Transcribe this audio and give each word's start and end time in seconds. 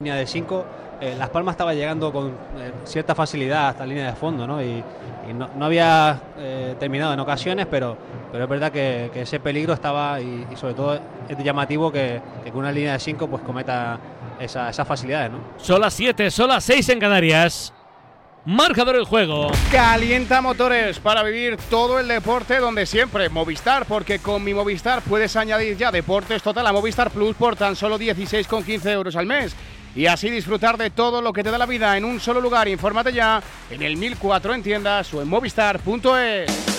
línea 0.00 0.16
de 0.16 0.26
5, 0.26 0.66
eh, 1.00 1.14
Las 1.16 1.30
Palmas 1.30 1.52
estaba 1.52 1.72
llegando 1.72 2.12
con 2.12 2.30
eh, 2.30 2.72
cierta 2.82 3.14
facilidad 3.14 3.68
hasta 3.68 3.84
la 3.84 3.86
línea 3.86 4.06
de 4.06 4.16
fondo, 4.16 4.44
¿no? 4.44 4.60
Y, 4.60 4.82
y 5.30 5.32
no, 5.32 5.48
no, 5.56 5.64
había 5.66 6.20
eh, 6.36 6.74
terminado 6.80 7.14
en 7.14 7.20
ocasiones, 7.20 7.66
pero, 7.70 7.96
pero 8.32 8.42
es 8.42 8.50
verdad 8.50 8.72
que, 8.72 9.10
que 9.14 9.20
ese 9.20 9.38
peligro 9.38 9.72
estaba 9.72 10.20
y, 10.20 10.48
y, 10.52 10.56
sobre 10.56 10.74
todo 10.74 10.98
es 11.28 11.38
llamativo 11.38 11.92
que, 11.92 12.20
que 12.42 12.50
con 12.50 12.62
una 12.62 12.72
línea 12.72 12.94
de 12.94 12.98
5 12.98 13.28
pues 13.28 13.44
cometa 13.44 14.00
esa, 14.40 14.68
esas 14.68 14.86
facilidades, 14.86 15.30
¿no? 15.30 15.38
Son 15.58 15.80
las 15.80 15.94
7, 15.94 16.28
son 16.28 16.48
las 16.48 16.64
6 16.64 16.88
en 16.88 16.98
Canarias. 16.98 17.72
Marcador 18.46 18.96
el 18.96 19.04
juego. 19.04 19.50
Calienta 19.72 20.42
motores 20.42 20.98
para 20.98 21.22
vivir 21.22 21.56
todo 21.70 21.98
el 21.98 22.06
deporte 22.08 22.58
donde 22.58 22.84
siempre. 22.84 23.30
Movistar, 23.30 23.86
porque 23.86 24.18
con 24.18 24.44
mi 24.44 24.52
Movistar 24.52 25.00
puedes 25.00 25.34
añadir 25.36 25.78
ya 25.78 25.90
deportes 25.90 26.42
total 26.42 26.66
a 26.66 26.72
Movistar 26.72 27.10
Plus 27.10 27.34
por 27.36 27.56
tan 27.56 27.74
solo 27.74 27.98
16,15 27.98 28.90
euros 28.90 29.16
al 29.16 29.24
mes. 29.24 29.56
Y 29.96 30.06
así 30.06 30.28
disfrutar 30.30 30.76
de 30.76 30.90
todo 30.90 31.22
lo 31.22 31.32
que 31.32 31.42
te 31.42 31.50
da 31.50 31.58
la 31.58 31.66
vida 31.66 31.96
en 31.96 32.04
un 32.04 32.18
solo 32.20 32.40
lugar. 32.40 32.66
Infórmate 32.68 33.12
ya 33.12 33.42
en 33.70 33.82
el 33.82 33.96
1004 33.96 34.54
en 34.54 34.62
tiendas 34.62 35.14
o 35.14 35.22
en 35.22 35.28
movistar.es. 35.28 36.74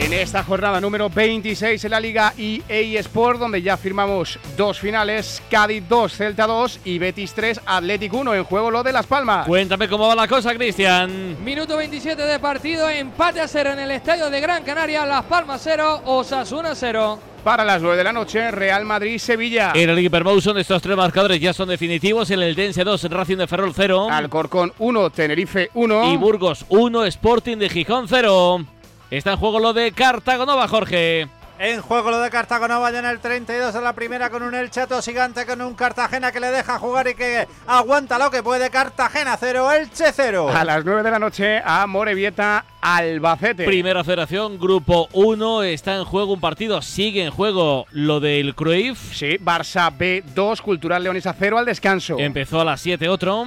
En 0.00 0.12
esta 0.12 0.42
jornada 0.42 0.80
número 0.80 1.08
26 1.08 1.84
en 1.84 1.90
la 1.90 2.00
Liga 2.00 2.34
EA 2.36 3.00
Sport, 3.00 3.38
donde 3.38 3.62
ya 3.62 3.76
firmamos 3.76 4.40
dos 4.56 4.80
finales, 4.80 5.40
Cádiz 5.48 5.84
2, 5.88 6.12
Celta 6.12 6.46
2 6.46 6.80
y 6.84 6.98
Betis 6.98 7.32
3, 7.32 7.60
Atlético 7.64 8.18
1, 8.18 8.34
en 8.34 8.44
juego 8.44 8.72
lo 8.72 8.82
de 8.82 8.92
Las 8.92 9.06
Palmas. 9.06 9.46
Cuéntame 9.46 9.88
cómo 9.88 10.08
va 10.08 10.16
la 10.16 10.26
cosa, 10.26 10.52
Cristian. 10.52 11.42
Minuto 11.44 11.76
27 11.76 12.20
de 12.22 12.38
partido, 12.40 12.90
empate 12.90 13.40
a 13.40 13.46
cero 13.46 13.70
en 13.70 13.78
el 13.78 13.92
estadio 13.92 14.30
de 14.30 14.40
Gran 14.40 14.64
Canaria, 14.64 15.06
Las 15.06 15.24
Palmas 15.24 15.60
0, 15.62 16.02
Osasuna 16.06 16.74
0. 16.74 17.33
Para 17.44 17.62
las 17.62 17.82
9 17.82 17.98
de 17.98 18.04
la 18.04 18.12
noche, 18.14 18.50
Real 18.50 18.86
Madrid-Sevilla. 18.86 19.72
En 19.74 19.90
el 19.90 19.98
Hypermotion 19.98 20.56
estos 20.56 20.80
tres 20.80 20.96
marcadores 20.96 21.38
ya 21.38 21.52
son 21.52 21.68
definitivos. 21.68 22.30
En 22.30 22.40
el 22.40 22.54
Dense 22.54 22.82
2, 22.82 23.10
Racing 23.10 23.36
de 23.36 23.46
Ferrol 23.46 23.72
0. 23.76 24.08
Alcorcón 24.10 24.72
1, 24.78 25.10
Tenerife 25.10 25.68
1. 25.74 26.14
Y 26.14 26.16
Burgos 26.16 26.64
1, 26.70 27.04
Sporting 27.04 27.58
de 27.58 27.68
Gijón 27.68 28.06
0. 28.08 28.64
Está 29.10 29.32
en 29.32 29.36
juego 29.36 29.60
lo 29.60 29.74
de 29.74 29.92
Cartagonova, 29.92 30.66
Jorge. 30.68 31.28
En 31.58 31.80
juego 31.80 32.10
lo 32.10 32.18
de 32.18 32.30
Cartagonova 32.30 32.90
ya 32.90 32.98
en 32.98 33.04
el 33.04 33.20
32 33.20 33.72
de 33.72 33.80
la 33.80 33.92
primera 33.92 34.28
con 34.28 34.42
un 34.42 34.54
El 34.54 34.70
Chato 34.70 35.00
gigante 35.00 35.46
con 35.46 35.60
un 35.60 35.74
Cartagena 35.74 36.32
que 36.32 36.40
le 36.40 36.48
deja 36.50 36.80
jugar 36.80 37.06
y 37.06 37.14
que 37.14 37.46
aguanta 37.66 38.18
lo 38.18 38.30
que 38.30 38.42
puede. 38.42 38.70
Cartagena 38.70 39.36
0, 39.38 39.70
Elche 39.70 40.12
0. 40.12 40.50
A 40.52 40.64
las 40.64 40.84
9 40.84 41.04
de 41.04 41.10
la 41.12 41.20
noche 41.20 41.62
a 41.64 41.86
Morevieta 41.86 42.64
Albacete. 42.80 43.66
Primera 43.66 44.02
federación, 44.02 44.58
grupo 44.58 45.08
1, 45.12 45.62
está 45.62 45.94
en 45.94 46.04
juego 46.04 46.32
un 46.32 46.40
partido, 46.40 46.82
sigue 46.82 47.24
en 47.24 47.30
juego 47.30 47.86
lo 47.92 48.18
del 48.18 48.56
Cruyff. 48.56 49.14
Sí, 49.14 49.38
Barça 49.38 49.96
B2, 49.96 50.60
Cultural 50.60 51.04
Leonesa 51.04 51.36
0 51.38 51.58
al 51.58 51.66
descanso. 51.66 52.16
Empezó 52.18 52.60
a 52.60 52.64
las 52.64 52.80
7 52.80 53.08
otro. 53.08 53.46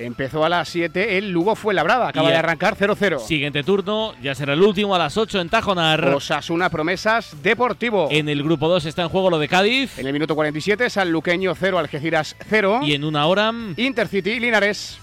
Empezó 0.00 0.44
a 0.44 0.48
las 0.48 0.68
7 0.68 1.18
el 1.18 1.30
Lugo 1.30 1.54
fue 1.54 1.74
labrada, 1.74 2.08
acaba 2.08 2.30
de 2.30 2.36
arrancar 2.36 2.76
0-0. 2.76 3.20
Siguiente 3.20 3.62
turno, 3.62 4.14
ya 4.22 4.34
será 4.34 4.54
el 4.54 4.62
último 4.62 4.94
a 4.94 4.98
las 4.98 5.16
8 5.16 5.40
en 5.40 5.48
Tajonar. 5.48 6.04
Osasuna 6.14 6.70
Promesas 6.70 7.36
Deportivo. 7.42 8.08
En 8.10 8.28
el 8.28 8.42
grupo 8.42 8.68
2 8.68 8.86
está 8.86 9.02
en 9.02 9.08
juego 9.08 9.30
lo 9.30 9.38
de 9.38 9.48
Cádiz. 9.48 9.98
En 9.98 10.06
el 10.06 10.12
minuto 10.12 10.34
47 10.34 10.88
Sanluqueño 10.88 11.54
0, 11.54 11.78
Algeciras 11.78 12.36
0. 12.48 12.80
Y 12.82 12.94
en 12.94 13.04
una 13.04 13.26
hora 13.26 13.52
Intercity 13.76 14.40
Linares. 14.40 14.98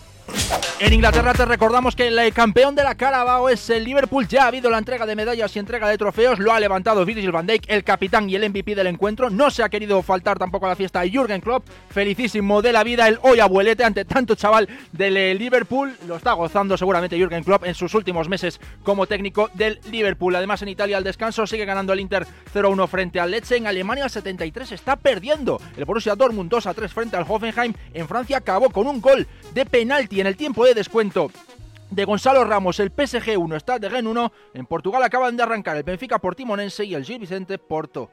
En 0.79 0.93
Inglaterra 0.93 1.33
te 1.33 1.43
recordamos 1.43 1.95
que 1.95 2.07
el 2.07 2.33
campeón 2.33 2.75
de 2.75 2.83
la 2.83 2.93
Carabao 2.93 3.49
es 3.49 3.67
el 3.71 3.83
Liverpool. 3.83 4.27
Ya 4.27 4.43
ha 4.43 4.47
habido 4.47 4.69
la 4.69 4.77
entrega 4.77 5.07
de 5.07 5.15
medallas 5.15 5.55
y 5.55 5.59
entrega 5.59 5.89
de 5.89 5.97
trofeos. 5.97 6.37
Lo 6.37 6.53
ha 6.53 6.59
levantado 6.59 7.03
Virgil 7.03 7.31
van 7.31 7.47
Dijk, 7.47 7.63
el 7.67 7.83
capitán 7.83 8.29
y 8.29 8.35
el 8.35 8.47
MVP 8.47 8.75
del 8.75 8.85
encuentro. 8.85 9.31
No 9.31 9.49
se 9.49 9.63
ha 9.63 9.69
querido 9.69 10.03
faltar 10.03 10.37
tampoco 10.37 10.67
a 10.67 10.69
la 10.69 10.75
fiesta 10.75 11.01
Jürgen 11.01 11.41
Klopp. 11.41 11.67
Felicísimo 11.89 12.61
de 12.61 12.73
la 12.73 12.83
vida 12.83 13.07
el 13.07 13.17
hoy 13.23 13.39
abuelete 13.39 13.83
ante 13.83 14.05
tanto 14.05 14.35
chaval 14.35 14.69
del 14.91 15.37
Liverpool. 15.39 15.95
Lo 16.05 16.17
está 16.17 16.33
gozando 16.33 16.77
seguramente 16.77 17.17
Jürgen 17.17 17.43
Klopp 17.43 17.65
en 17.65 17.73
sus 17.73 17.95
últimos 17.95 18.29
meses 18.29 18.61
como 18.83 19.07
técnico 19.07 19.49
del 19.55 19.79
Liverpool. 19.89 20.35
Además 20.35 20.61
en 20.61 20.69
Italia 20.69 20.97
al 20.97 21.03
descanso 21.03 21.47
sigue 21.47 21.65
ganando 21.65 21.93
el 21.93 22.01
Inter 22.01 22.27
0-1 22.53 22.87
frente 22.87 23.19
al 23.19 23.31
Lecce. 23.31 23.57
En 23.57 23.65
Alemania 23.65 24.03
el 24.03 24.11
73 24.11 24.73
está 24.73 24.95
perdiendo. 24.95 25.59
El 25.75 25.85
Borussia 25.85 26.15
Dortmund 26.15 26.51
2-3 26.51 26.89
frente 26.89 27.17
al 27.17 27.25
Hoffenheim. 27.27 27.73
En 27.95 28.07
Francia 28.07 28.37
acabó 28.37 28.69
con 28.69 28.85
un 28.85 29.01
gol 29.01 29.25
de 29.55 29.65
penalti 29.65 30.16
en 30.21 30.27
el 30.27 30.37
tiempo 30.37 30.65
de 30.65 30.73
descuento 30.73 31.31
de 31.89 32.05
Gonzalo 32.05 32.43
Ramos, 32.43 32.79
el 32.79 32.91
PSG 32.91 33.37
1, 33.37 33.59
Stade 33.59 33.87
de 33.87 33.95
Gen 33.95 34.07
1. 34.07 34.31
En 34.53 34.65
Portugal 34.65 35.03
acaban 35.03 35.37
de 35.37 35.43
arrancar 35.43 35.77
el 35.77 35.83
Benfica 35.83 36.19
Portimonense 36.19 36.83
y 36.85 36.95
el 36.95 37.05
Gil 37.05 37.19
Vicente 37.19 37.57
Porto. 37.57 38.09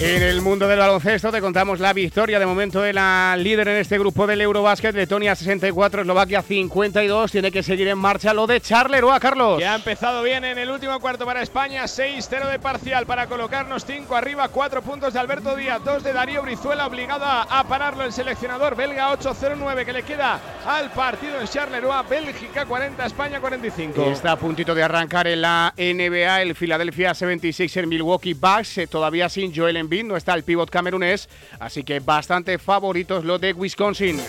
En 0.00 0.22
el 0.22 0.42
mundo 0.42 0.68
del 0.68 0.78
baloncesto 0.78 1.32
te 1.32 1.40
contamos 1.40 1.80
la 1.80 1.92
victoria 1.92 2.38
de 2.38 2.46
momento 2.46 2.80
de 2.80 2.92
la 2.92 3.34
líder 3.36 3.66
en 3.66 3.78
este 3.78 3.98
grupo 3.98 4.28
del 4.28 4.40
Eurobásquet, 4.40 4.94
Letonia 4.94 5.34
64, 5.34 6.02
Eslovaquia 6.02 6.40
52. 6.40 7.32
Tiene 7.32 7.50
que 7.50 7.64
seguir 7.64 7.88
en 7.88 7.98
marcha 7.98 8.32
lo 8.32 8.46
de 8.46 8.60
Charleroi, 8.60 9.18
Carlos. 9.18 9.58
Que 9.58 9.66
ha 9.66 9.74
empezado 9.74 10.22
bien 10.22 10.44
en 10.44 10.56
el 10.56 10.70
último 10.70 11.00
cuarto 11.00 11.26
para 11.26 11.42
España, 11.42 11.82
6-0 11.82 12.48
de 12.48 12.60
parcial 12.60 13.06
para 13.06 13.26
colocarnos 13.26 13.84
5 13.84 14.14
arriba, 14.14 14.48
4 14.48 14.82
puntos 14.82 15.14
de 15.14 15.18
Alberto 15.18 15.56
Díaz, 15.56 15.82
2 15.84 16.04
de 16.04 16.12
Darío 16.12 16.42
Brizuela, 16.42 16.86
obligado 16.86 17.24
a 17.24 17.64
pararlo 17.68 18.04
el 18.04 18.12
seleccionador 18.12 18.76
belga 18.76 19.12
8-0-9 19.18 19.84
que 19.84 19.92
le 19.92 20.04
queda 20.04 20.40
al 20.64 20.92
partido 20.92 21.40
en 21.40 21.48
Charleroi, 21.48 22.06
Bélgica 22.08 22.66
40, 22.66 23.04
España 23.04 23.40
45. 23.40 24.00
Está 24.12 24.30
a 24.30 24.36
puntito 24.36 24.76
de 24.76 24.82
arrancar 24.84 25.26
en 25.26 25.42
la 25.42 25.74
NBA 25.76 26.42
el 26.42 26.54
Philadelphia 26.54 27.14
76 27.14 27.76
en 27.78 27.88
Milwaukee 27.88 28.34
Bucks, 28.34 28.78
eh, 28.78 28.86
todavía 28.86 29.28
sin 29.28 29.52
Joel 29.52 29.87
No 29.88 30.16
está 30.16 30.34
el 30.34 30.42
pívot 30.42 30.68
camerunés, 30.68 31.30
así 31.58 31.82
que 31.82 32.00
bastante 32.00 32.58
favoritos 32.58 33.24
los 33.24 33.40
de 33.40 33.54
Wisconsin. 33.54 34.20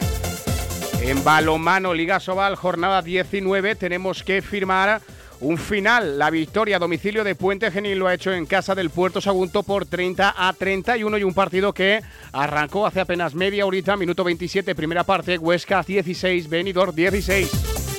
En 1.02 1.22
balomano 1.24 1.94
Liga 1.94 2.20
Sobal, 2.22 2.56
jornada 2.56 3.02
19, 3.02 3.76
tenemos 3.76 4.24
que 4.24 4.42
firmar 4.42 5.02
un 5.42 5.58
final. 5.58 6.18
La 6.18 6.30
victoria 6.30 6.78
a 6.78 6.80
domicilio 6.80 7.26
de 7.26 7.36
Puente 7.36 7.72
Genil 7.72 8.00
lo 8.00 8.08
ha 8.08 8.14
hecho 8.14 8.32
en 8.32 8.46
casa 8.46 8.74
del 8.74 8.90
Puerto 8.90 9.20
Sagunto 9.20 9.64
por 9.64 9.86
30 9.86 10.34
a 10.38 10.54
31 10.54 11.18
y 11.18 11.24
un 11.24 11.34
partido 11.34 11.74
que 11.74 12.02
arrancó 12.32 12.88
hace 12.88 13.02
apenas 13.02 13.36
media 13.36 13.66
horita, 13.66 13.98
minuto 13.98 14.24
27, 14.24 14.76
primera 14.76 15.04
parte, 15.04 15.38
Huesca 15.38 15.84
16, 15.84 16.48
Benidorm 16.48 16.96
16. 16.96 17.99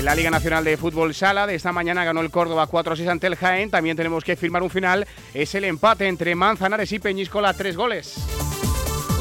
En 0.00 0.06
la 0.06 0.14
Liga 0.14 0.30
Nacional 0.30 0.64
de 0.64 0.78
Fútbol 0.78 1.12
Sala 1.12 1.46
de 1.46 1.54
esta 1.54 1.72
mañana 1.72 2.06
ganó 2.06 2.22
el 2.22 2.30
Córdoba 2.30 2.66
4-6 2.66 3.06
ante 3.06 3.26
el 3.26 3.36
Jaén. 3.36 3.68
También 3.70 3.98
tenemos 3.98 4.24
que 4.24 4.34
firmar 4.34 4.62
un 4.62 4.70
final. 4.70 5.06
Es 5.34 5.54
el 5.54 5.64
empate 5.64 6.08
entre 6.08 6.34
Manzanares 6.34 6.90
y 6.92 6.98
Peñíscola, 6.98 7.52
tres 7.52 7.76
goles. 7.76 8.16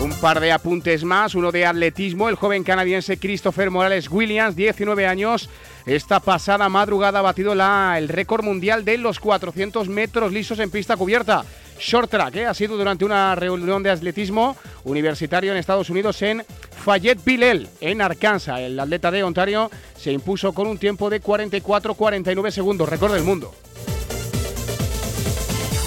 Un 0.02 0.14
par 0.22 0.40
de 0.40 0.54
apuntes 0.54 1.04
más, 1.04 1.36
uno 1.36 1.52
de 1.52 1.66
atletismo. 1.66 2.30
El 2.30 2.36
joven 2.36 2.64
canadiense 2.64 3.20
Christopher 3.20 3.70
Morales 3.70 4.10
Williams, 4.10 4.56
19 4.56 5.06
años, 5.06 5.50
esta 5.86 6.22
pasada 6.22 6.70
madrugada 6.70 7.20
ha 7.20 7.24
batido 7.24 7.52
el 7.52 8.08
récord 8.08 8.46
mundial 8.46 8.86
de 8.86 9.00
los 9.00 9.20
400 9.20 9.90
metros 9.90 10.32
lisos 10.32 10.60
en 10.60 10.72
pista 10.72 10.96
cubierta. 10.96 11.44
Short 11.78 12.10
track, 12.10 12.36
¿eh? 12.38 12.46
ha 12.46 12.54
sido 12.54 12.78
durante 12.78 13.04
una 13.04 13.36
reunión 13.36 13.84
de 13.84 13.90
atletismo 13.90 14.56
universitario 14.86 15.52
en 15.52 15.58
Estados 15.58 15.90
Unidos 15.90 16.22
en 16.22 16.46
Fayetteville, 16.80 17.68
en 17.82 18.02
Arkansas. 18.02 18.60
El 18.60 18.80
atleta 18.80 19.12
de 19.12 19.24
Ontario 19.24 19.70
se 19.98 20.12
impuso 20.12 20.54
con 20.54 20.68
un 20.68 20.78
tiempo 20.78 21.10
de 21.10 21.22
44-49 21.22 22.52
segundos, 22.52 22.90
récord 22.90 23.14
del 23.14 23.24
mundo. 23.24 23.54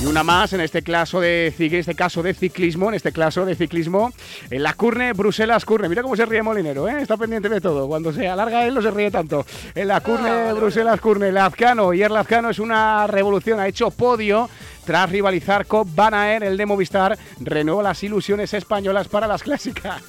Y 0.03 0.07
una 0.07 0.25
más 0.25 0.53
en 0.53 0.61
este 0.61 0.83
caso 0.83 1.21
de 1.21 1.55
este 1.57 1.95
caso 1.95 2.25
de 2.25 2.35
ciclismo, 2.35 2.89
en 2.89 2.95
este 2.95 3.13
caso 3.13 3.45
de 3.47 3.55
ciclismo, 3.55 4.13
en 4.51 4.65
la 4.65 4.75
Curne, 4.75 5.13
Bruselas 5.13 5.65
Curne. 5.65 5.89
Mira 5.89 6.03
cómo 6.03 6.17
se 6.17 6.27
ríe 6.27 6.43
Molinero, 6.43 6.89
¿eh? 6.89 7.01
está 7.01 7.17
pendiente 7.17 7.49
de 7.49 7.61
todo. 7.61 7.87
Cuando 7.87 8.13
se 8.13 8.27
alarga 8.27 8.67
él 8.67 8.75
no 8.75 8.83
se 8.83 8.91
ríe 8.91 9.13
tanto. 9.13 9.47
En 9.77 9.87
la 9.87 10.01
Curne, 10.01 10.29
Ah, 10.29 10.53
Bruselas 10.55 11.01
Curne, 11.01 11.31
Lazcano. 11.31 11.95
Y 11.95 12.03
el 12.03 12.13
Lazcano 12.13 12.51
es 12.51 12.59
una 12.59 13.07
revolución, 13.07 13.61
ha 13.61 13.69
hecho 13.69 13.93
podio 13.93 14.51
tras 14.85 15.09
rivalizar 15.09 15.67
con 15.67 15.95
Van 15.95 16.15
Aert, 16.15 16.47
el 16.47 16.57
de 16.57 16.67
Movistar. 16.67 17.17
Renueva 17.39 17.85
las 17.85 18.03
ilusiones 18.03 18.53
españolas 18.55 19.07
para 19.07 19.29
las 19.29 19.45
clásicas. 19.45 20.03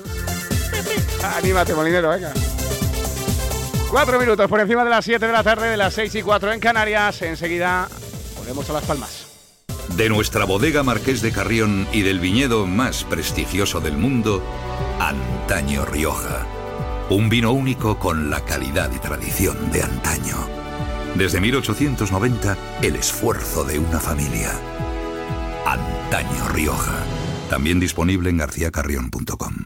Anímate, 1.37 1.73
Molinero, 1.73 2.09
venga. 2.09 2.33
Cuatro 3.89 4.19
minutos 4.19 4.49
por 4.49 4.59
encima 4.59 4.83
de 4.83 4.89
las 4.89 5.05
7 5.05 5.25
de 5.25 5.31
la 5.31 5.43
tarde, 5.43 5.69
de 5.69 5.77
las 5.77 5.93
6 5.93 6.15
y 6.15 6.21
4 6.23 6.51
en 6.51 6.59
Canarias. 6.59 7.21
Enseguida 7.21 7.87
volvemos 8.37 8.69
a 8.69 8.73
Las 8.73 8.83
Palmas. 8.83 9.27
De 9.95 10.09
nuestra 10.09 10.45
bodega 10.45 10.81
Marqués 10.81 11.21
de 11.21 11.31
Carrión 11.31 11.87
y 11.91 12.01
del 12.01 12.19
viñedo 12.19 12.65
más 12.65 13.03
prestigioso 13.03 13.79
del 13.81 13.97
mundo, 13.97 14.43
Antaño 14.99 15.85
Rioja. 15.85 16.47
Un 17.09 17.29
vino 17.29 17.51
único 17.51 17.99
con 17.99 18.29
la 18.29 18.43
calidad 18.43 18.91
y 18.91 18.97
tradición 18.97 19.71
de 19.71 19.83
antaño. 19.83 20.37
Desde 21.15 21.39
1890, 21.39 22.57
el 22.81 22.95
esfuerzo 22.95 23.63
de 23.63 23.77
una 23.77 23.99
familia. 23.99 24.51
Antaño 25.67 26.47
Rioja. 26.49 27.03
También 27.49 27.79
disponible 27.79 28.31
en 28.31 28.37
garcíacarrión.com. 28.37 29.65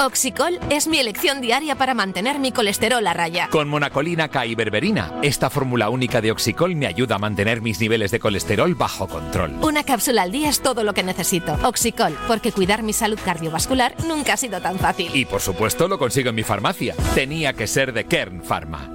Oxicol 0.00 0.58
es 0.70 0.88
mi 0.88 0.98
elección 0.98 1.40
diaria 1.40 1.76
para 1.76 1.94
mantener 1.94 2.38
mi 2.38 2.50
colesterol 2.50 3.06
a 3.06 3.14
raya. 3.14 3.48
Con 3.48 3.68
monacolina 3.68 4.28
K 4.28 4.46
y 4.46 4.54
berberina, 4.54 5.14
esta 5.22 5.50
fórmula 5.50 5.88
única 5.88 6.20
de 6.20 6.32
Oxicol 6.32 6.74
me 6.74 6.86
ayuda 6.86 7.16
a 7.16 7.18
mantener 7.18 7.60
mis 7.60 7.80
niveles 7.80 8.10
de 8.10 8.18
colesterol 8.18 8.74
bajo 8.74 9.06
control. 9.06 9.52
Una 9.62 9.84
cápsula 9.84 10.22
al 10.22 10.32
día 10.32 10.48
es 10.48 10.60
todo 10.60 10.82
lo 10.82 10.94
que 10.94 11.04
necesito. 11.04 11.56
Oxicol, 11.62 12.16
porque 12.26 12.52
cuidar 12.52 12.82
mi 12.82 12.92
salud 12.92 13.18
cardiovascular 13.24 13.94
nunca 14.06 14.34
ha 14.34 14.36
sido 14.36 14.60
tan 14.60 14.78
fácil. 14.78 15.14
Y 15.14 15.26
por 15.26 15.40
supuesto 15.40 15.86
lo 15.86 15.98
consigo 15.98 16.30
en 16.30 16.34
mi 16.36 16.42
farmacia. 16.42 16.94
Tenía 17.14 17.52
que 17.52 17.66
ser 17.66 17.92
de 17.92 18.04
Kern 18.04 18.42
Pharma. 18.42 18.93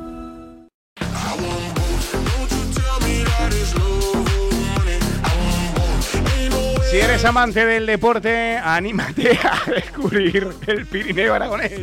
Si 6.90 6.98
eres 6.98 7.24
amante 7.24 7.66
del 7.68 7.86
deporte, 7.86 8.58
anímate 8.58 9.38
a 9.44 9.70
descubrir 9.70 10.50
el 10.66 10.88
Pirineo 10.88 11.36
Aragonés. 11.36 11.82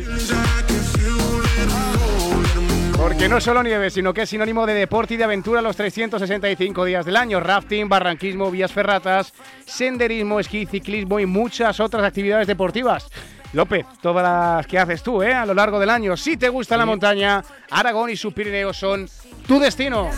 Porque 2.97 3.29
no 3.29 3.39
solo 3.39 3.63
nieve, 3.63 3.89
sino 3.89 4.13
que 4.13 4.23
es 4.23 4.29
sinónimo 4.29 4.65
de 4.65 4.73
deporte 4.73 5.13
y 5.13 5.17
de 5.17 5.23
aventura 5.23 5.61
los 5.61 5.77
365 5.77 6.83
días 6.83 7.05
del 7.05 7.15
año. 7.15 7.39
Rafting, 7.39 7.87
barranquismo, 7.87 8.51
vías 8.51 8.73
ferratas, 8.73 9.33
senderismo, 9.65 10.41
esquí, 10.41 10.65
ciclismo 10.65 11.21
y 11.21 11.25
muchas 11.25 11.79
otras 11.79 12.03
actividades 12.03 12.47
deportivas. 12.47 13.07
López, 13.53 13.85
todas 14.01 14.23
las 14.23 14.67
que 14.67 14.77
haces 14.77 15.01
tú, 15.03 15.23
¿eh? 15.23 15.33
A 15.33 15.45
lo 15.45 15.53
largo 15.53 15.79
del 15.79 15.89
año. 15.89 16.17
Si 16.17 16.35
te 16.35 16.49
gusta 16.49 16.75
la 16.75 16.85
montaña, 16.85 17.41
Aragón 17.71 18.09
y 18.09 18.17
sus 18.17 18.33
Pirineos 18.33 18.75
son 18.75 19.07
tu 19.47 19.57
destino. 19.57 20.09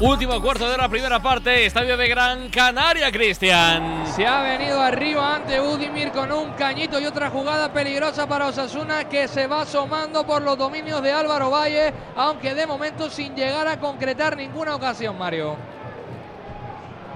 Último 0.00 0.40
cuarto 0.40 0.70
de 0.70 0.76
la 0.76 0.88
primera 0.88 1.20
parte, 1.20 1.66
estadio 1.66 1.96
de 1.96 2.06
Gran 2.06 2.48
Canaria, 2.50 3.10
Cristian. 3.10 4.06
Se 4.06 4.24
ha 4.24 4.42
venido 4.42 4.80
arriba 4.80 5.34
ante 5.34 5.60
Udimir 5.60 6.12
con 6.12 6.30
un 6.30 6.52
cañito 6.52 7.00
y 7.00 7.06
otra 7.06 7.30
jugada 7.30 7.72
peligrosa 7.72 8.28
para 8.28 8.46
Osasuna 8.46 9.08
que 9.08 9.26
se 9.26 9.48
va 9.48 9.62
asomando 9.62 10.24
por 10.24 10.42
los 10.42 10.56
dominios 10.56 11.02
de 11.02 11.10
Álvaro 11.10 11.50
Valle, 11.50 11.92
aunque 12.14 12.54
de 12.54 12.64
momento 12.64 13.10
sin 13.10 13.34
llegar 13.34 13.66
a 13.66 13.80
concretar 13.80 14.36
ninguna 14.36 14.76
ocasión, 14.76 15.18
Mario. 15.18 15.56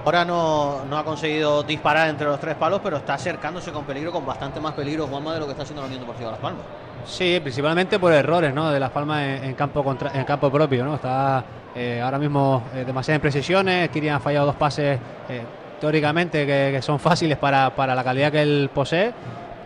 Ahora 0.03 0.25
no, 0.25 0.83
no 0.83 0.97
ha 0.97 1.05
conseguido 1.05 1.63
disparar 1.63 2.09
entre 2.09 2.27
los 2.27 2.37
tres 2.37 2.55
palos, 2.55 2.81
pero 2.83 2.97
está 2.97 3.13
acercándose 3.13 3.71
con 3.71 3.85
peligro, 3.85 4.11
con 4.11 4.25
bastante 4.25 4.59
más 4.59 4.73
peligro 4.73 5.07
Juanma 5.07 5.33
de 5.35 5.39
lo 5.39 5.45
que 5.45 5.51
está 5.51 5.63
haciendo 5.63 5.83
la 5.83 5.87
Unión 5.87 6.01
Deportiva 6.01 6.31
Las 6.31 6.39
Palmas. 6.41 6.65
Sí, 7.05 7.39
principalmente 7.41 7.97
por 7.97 8.11
errores 8.11 8.53
¿no? 8.53 8.69
de 8.71 8.79
Las 8.81 8.91
Palmas 8.91 9.21
en, 9.21 9.43
en 9.45 9.53
campo 9.53 9.85
contra, 9.85 10.11
en 10.13 10.25
campo 10.25 10.51
propio. 10.51 10.83
¿no? 10.83 10.95
Está 10.95 11.45
eh, 11.75 12.01
ahora 12.01 12.19
mismo 12.19 12.63
eh, 12.75 12.83
demasiadas 12.85 13.17
imprecisiones. 13.17 13.89
Kirian 13.89 14.15
ha 14.15 14.19
fallado 14.19 14.47
dos 14.47 14.55
pases 14.55 14.99
eh, 15.29 15.41
teóricamente 15.79 16.45
que, 16.45 16.81
son 16.81 16.99
fáciles 16.99 17.37
para, 17.37 17.69
para, 17.75 17.95
la 17.95 18.03
calidad 18.03 18.31
que 18.31 18.41
él 18.41 18.69
posee. 18.73 19.13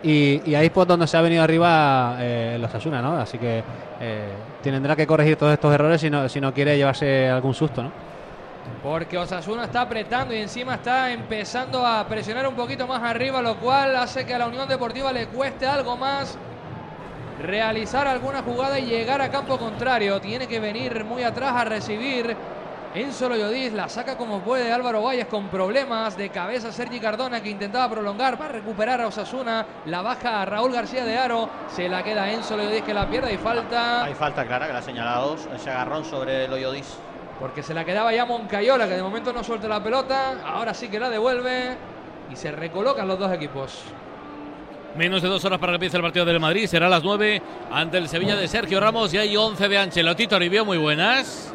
Y, 0.04 0.42
y, 0.46 0.56
ahí 0.56 0.68
es 0.68 0.88
donde 0.88 1.08
se 1.08 1.18
ha 1.18 1.22
venido 1.22 1.44
arriba 1.44 2.18
los 2.60 2.74
Asuna, 2.74 3.02
¿no? 3.02 3.18
Así 3.18 3.38
que 3.38 3.64
tendrá 4.62 4.96
que 4.96 5.08
corregir 5.08 5.38
todos 5.38 5.54
estos 5.54 5.74
errores 5.74 6.00
si 6.00 6.10
no, 6.10 6.30
si 6.30 6.40
no 6.40 6.54
quiere 6.54 6.78
llevarse 6.78 7.28
algún 7.30 7.54
susto, 7.54 7.84
¿no? 7.84 7.92
Porque 8.84 9.18
Osasuna 9.18 9.66
está 9.66 9.82
apretando 9.82 10.34
y 10.34 10.38
encima 10.38 10.76
está 10.76 11.12
empezando 11.12 11.86
a 11.86 12.08
presionar 12.08 12.48
un 12.48 12.56
poquito 12.56 12.86
más 12.86 13.02
arriba, 13.02 13.42
lo 13.42 13.58
cual 13.58 13.96
hace 13.96 14.26
que 14.26 14.34
a 14.34 14.38
la 14.38 14.48
Unión 14.48 14.68
Deportiva 14.68 15.12
le 15.12 15.28
cueste 15.28 15.66
algo 15.66 15.98
más 15.98 16.38
realizar 17.40 18.08
alguna 18.08 18.42
jugada 18.42 18.80
y 18.80 18.86
llegar 18.86 19.22
a 19.22 19.30
campo 19.30 19.58
contrario. 19.58 20.20
Tiene 20.20 20.48
que 20.48 20.60
venir 20.60 21.04
muy 21.06 21.24
atrás 21.24 21.54
a 21.56 21.66
recibir. 21.66 22.36
Enzo 22.96 23.30
Loyodis 23.30 23.74
la 23.74 23.90
saca 23.90 24.18
como 24.18 24.40
puede 24.40 24.72
Álvaro 24.72 25.04
Valles 25.04 25.28
con 25.28 25.50
problemas 25.50 26.18
de 26.18 26.30
cabeza 26.30 26.72
Sergi 26.72 27.00
Cardona 27.00 27.44
que 27.44 27.50
intentaba 27.50 27.90
prolongar 27.90 28.38
para 28.38 28.54
recuperar 28.54 29.02
a 29.02 29.08
Osasuna. 29.08 29.66
La 29.86 30.02
baja 30.02 30.42
a 30.42 30.46
Raúl 30.46 30.72
García 30.72 31.06
de 31.06 31.18
Aro. 31.18 31.50
Se 31.68 31.90
la 31.90 32.04
queda 32.04 32.32
Enzo 32.32 32.58
Loyodis 32.58 32.84
que 32.84 32.94
la 32.94 33.08
pierde 33.08 33.34
y 33.34 33.38
falta. 33.38 34.04
Hay 34.04 34.16
falta 34.16 34.46
clara 34.46 34.68
que 34.68 34.74
la 34.74 34.80
ha 34.80 34.84
señalado 34.84 35.36
ese 35.54 35.70
agarrón 35.70 36.06
sobre 36.06 36.48
Loyodis. 36.48 36.98
Porque 37.40 37.62
se 37.62 37.76
la 37.76 37.86
quedaba 37.86 38.12
ya 38.14 38.26
Moncayola 38.26 38.88
que 38.88 38.96
de 38.96 39.04
momento 39.04 39.32
no 39.32 39.44
suelta 39.44 39.68
la 39.68 39.84
pelota. 39.84 40.42
Ahora 40.44 40.74
sí 40.74 40.88
que 40.88 41.00
la 41.00 41.10
devuelve 41.10 41.78
y 42.32 42.36
se 42.36 42.52
recolocan 42.52 43.08
los 43.08 43.20
dos 43.20 43.32
equipos. 43.32 43.84
Menos 44.98 45.22
de 45.22 45.28
dos 45.28 45.46
horas 45.46 45.60
para 45.60 45.74
que 45.74 45.76
empiece 45.76 45.98
el 45.98 46.02
partido 46.02 46.26
del 46.26 46.40
Madrid. 46.40 46.66
Será 46.66 46.88
a 46.88 46.90
las 46.90 47.04
nueve 47.04 47.40
ante 47.72 48.00
el 48.00 48.10
Sevilla 48.10 48.36
de 48.36 48.48
Sergio 48.48 48.80
Ramos 48.80 49.14
y 49.14 49.20
hay 49.20 49.38
once 49.38 49.70
de 49.70 49.78
Ancelotti. 49.78 50.26
Toribio, 50.26 50.66
muy 50.66 50.80
buenas. 50.80 51.54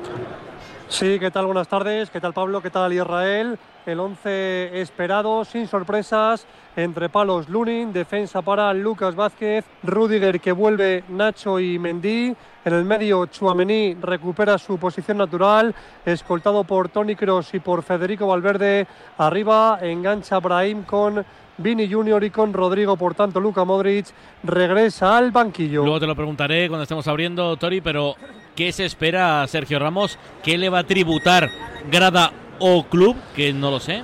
Sí, 0.89 1.19
¿qué 1.19 1.29
tal? 1.33 1.47
Buenas 1.47 1.67
tardes. 1.67 2.09
¿Qué 2.11 2.21
tal 2.21 2.33
Pablo? 2.33 2.63
¿Qué 2.63 2.71
tal 2.71 2.93
Israel? 2.93 3.59
El 3.85 3.99
11 3.99 4.81
esperado, 4.81 5.45
sin 5.45 5.67
sorpresas. 5.67 6.47
Entre 6.77 7.09
palos 7.09 7.49
Lunin, 7.49 7.93
defensa 7.93 8.43
para 8.43 8.73
Lucas 8.73 9.17
Vázquez, 9.17 9.65
Rudiger 9.83 10.41
que 10.41 10.53
vuelve 10.53 11.03
Nacho 11.09 11.59
y 11.59 11.81
Mendy. 11.81 12.37
En 12.65 12.73
el 12.73 12.85
medio 12.85 13.27
Chuamení 13.27 13.97
recupera 14.01 14.57
su 14.57 14.79
posición 14.79 15.19
natural, 15.19 15.75
escoltado 16.07 16.63
por 16.63 16.91
Tony 16.91 17.17
Cross 17.17 17.55
y 17.55 17.59
por 17.61 17.83
Federico 17.83 18.29
Valverde. 18.29 18.87
Arriba 19.19 19.81
engancha 19.83 20.39
Brahim 20.39 20.85
con 20.85 21.25
Vini 21.63 21.91
Junior 21.91 22.23
y 22.25 22.31
con 22.31 22.53
Rodrigo, 22.53 22.97
por 22.97 23.15
tanto 23.15 23.39
Luca 23.41 23.65
Modric 23.65 24.07
regresa 24.43 25.17
al 25.17 25.31
banquillo. 25.31 25.83
Luego 25.83 26.01
te 26.01 26.07
lo 26.07 26.17
preguntaré 26.17 26.69
cuando 26.69 26.83
estemos 26.83 27.07
abriendo, 27.07 27.57
Tori, 27.57 27.81
pero 27.81 28.17
¿qué 28.57 28.73
se 28.73 28.85
espera 28.85 29.47
Sergio 29.47 29.79
Ramos? 29.79 30.19
¿Qué 30.43 30.59
le 30.59 30.69
va 30.69 30.81
a 30.81 30.85
tributar 30.85 31.49
grada 31.91 32.33
o 32.59 32.85
club? 32.85 33.17
Que 33.35 33.53
no 33.53 33.71
lo 33.71 33.79
sé. 33.79 34.03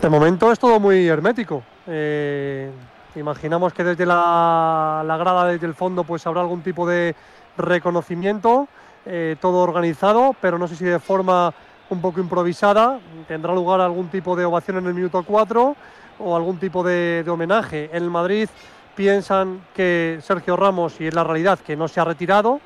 De 0.00 0.08
momento 0.08 0.52
es 0.52 0.58
todo 0.58 0.78
muy 0.78 1.06
hermético. 1.08 1.62
Eh, 1.86 2.70
imaginamos 3.16 3.72
que 3.72 3.84
desde 3.84 4.06
la, 4.06 5.02
la, 5.04 5.16
grada, 5.16 5.46
desde 5.46 5.66
el 5.66 5.74
fondo, 5.74 6.04
pues 6.04 6.26
habrá 6.26 6.40
algún 6.40 6.62
tipo 6.62 6.86
de 6.86 7.14
reconocimiento, 7.56 8.68
eh, 9.06 9.36
todo 9.40 9.58
organizado, 9.58 10.36
pero 10.40 10.58
no 10.58 10.68
sé 10.68 10.76
si 10.76 10.84
de 10.84 11.00
forma 11.00 11.52
un 11.90 12.00
poco 12.00 12.20
improvisada. 12.20 12.98
Tendrá 13.28 13.54
lugar 13.54 13.80
algún 13.80 14.08
tipo 14.08 14.36
de 14.36 14.44
ovación 14.44 14.78
en 14.78 14.86
el 14.86 14.94
minuto 14.94 15.22
4 15.22 15.76
o 16.18 16.36
algún 16.36 16.58
tipo 16.58 16.82
de, 16.82 17.22
de, 17.24 17.30
homenaje. 17.30 17.90
En 17.92 18.04
el 18.04 18.10
Madrid 18.10 18.48
piensan 18.94 19.60
que 19.74 20.18
Sergio 20.22 20.56
Ramos, 20.56 21.00
y 21.00 21.06
es 21.06 21.14
la 21.14 21.24
realidad, 21.24 21.58
que 21.58 21.76
no 21.76 21.88
se 21.88 22.00
ha 22.00 22.04
retirado, 22.04 22.60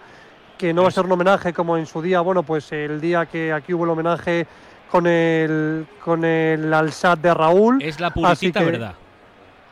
que 0.59 0.73
no 0.73 0.83
va 0.83 0.89
a 0.89 0.91
ser 0.91 1.05
un 1.05 1.13
homenaje 1.13 1.53
como 1.53 1.77
en 1.77 1.87
su 1.87 2.03
día, 2.03 2.21
bueno, 2.21 2.43
pues 2.43 2.73
el 2.73 3.01
día 3.01 3.27
que 3.27 3.53
aquí 3.53 3.75
hubo 3.75 3.85
el 3.85 3.91
homenaje 3.91 4.47
con 4.91 5.07
el 5.07 5.87
con 6.03 6.25
el 6.25 6.73
Alsat 6.73 7.19
de 7.21 7.35
Raúl. 7.35 7.83
Es 7.83 8.01
la 8.01 8.11
publicita, 8.11 8.61
que, 8.61 8.67
¿verdad? 8.67 8.95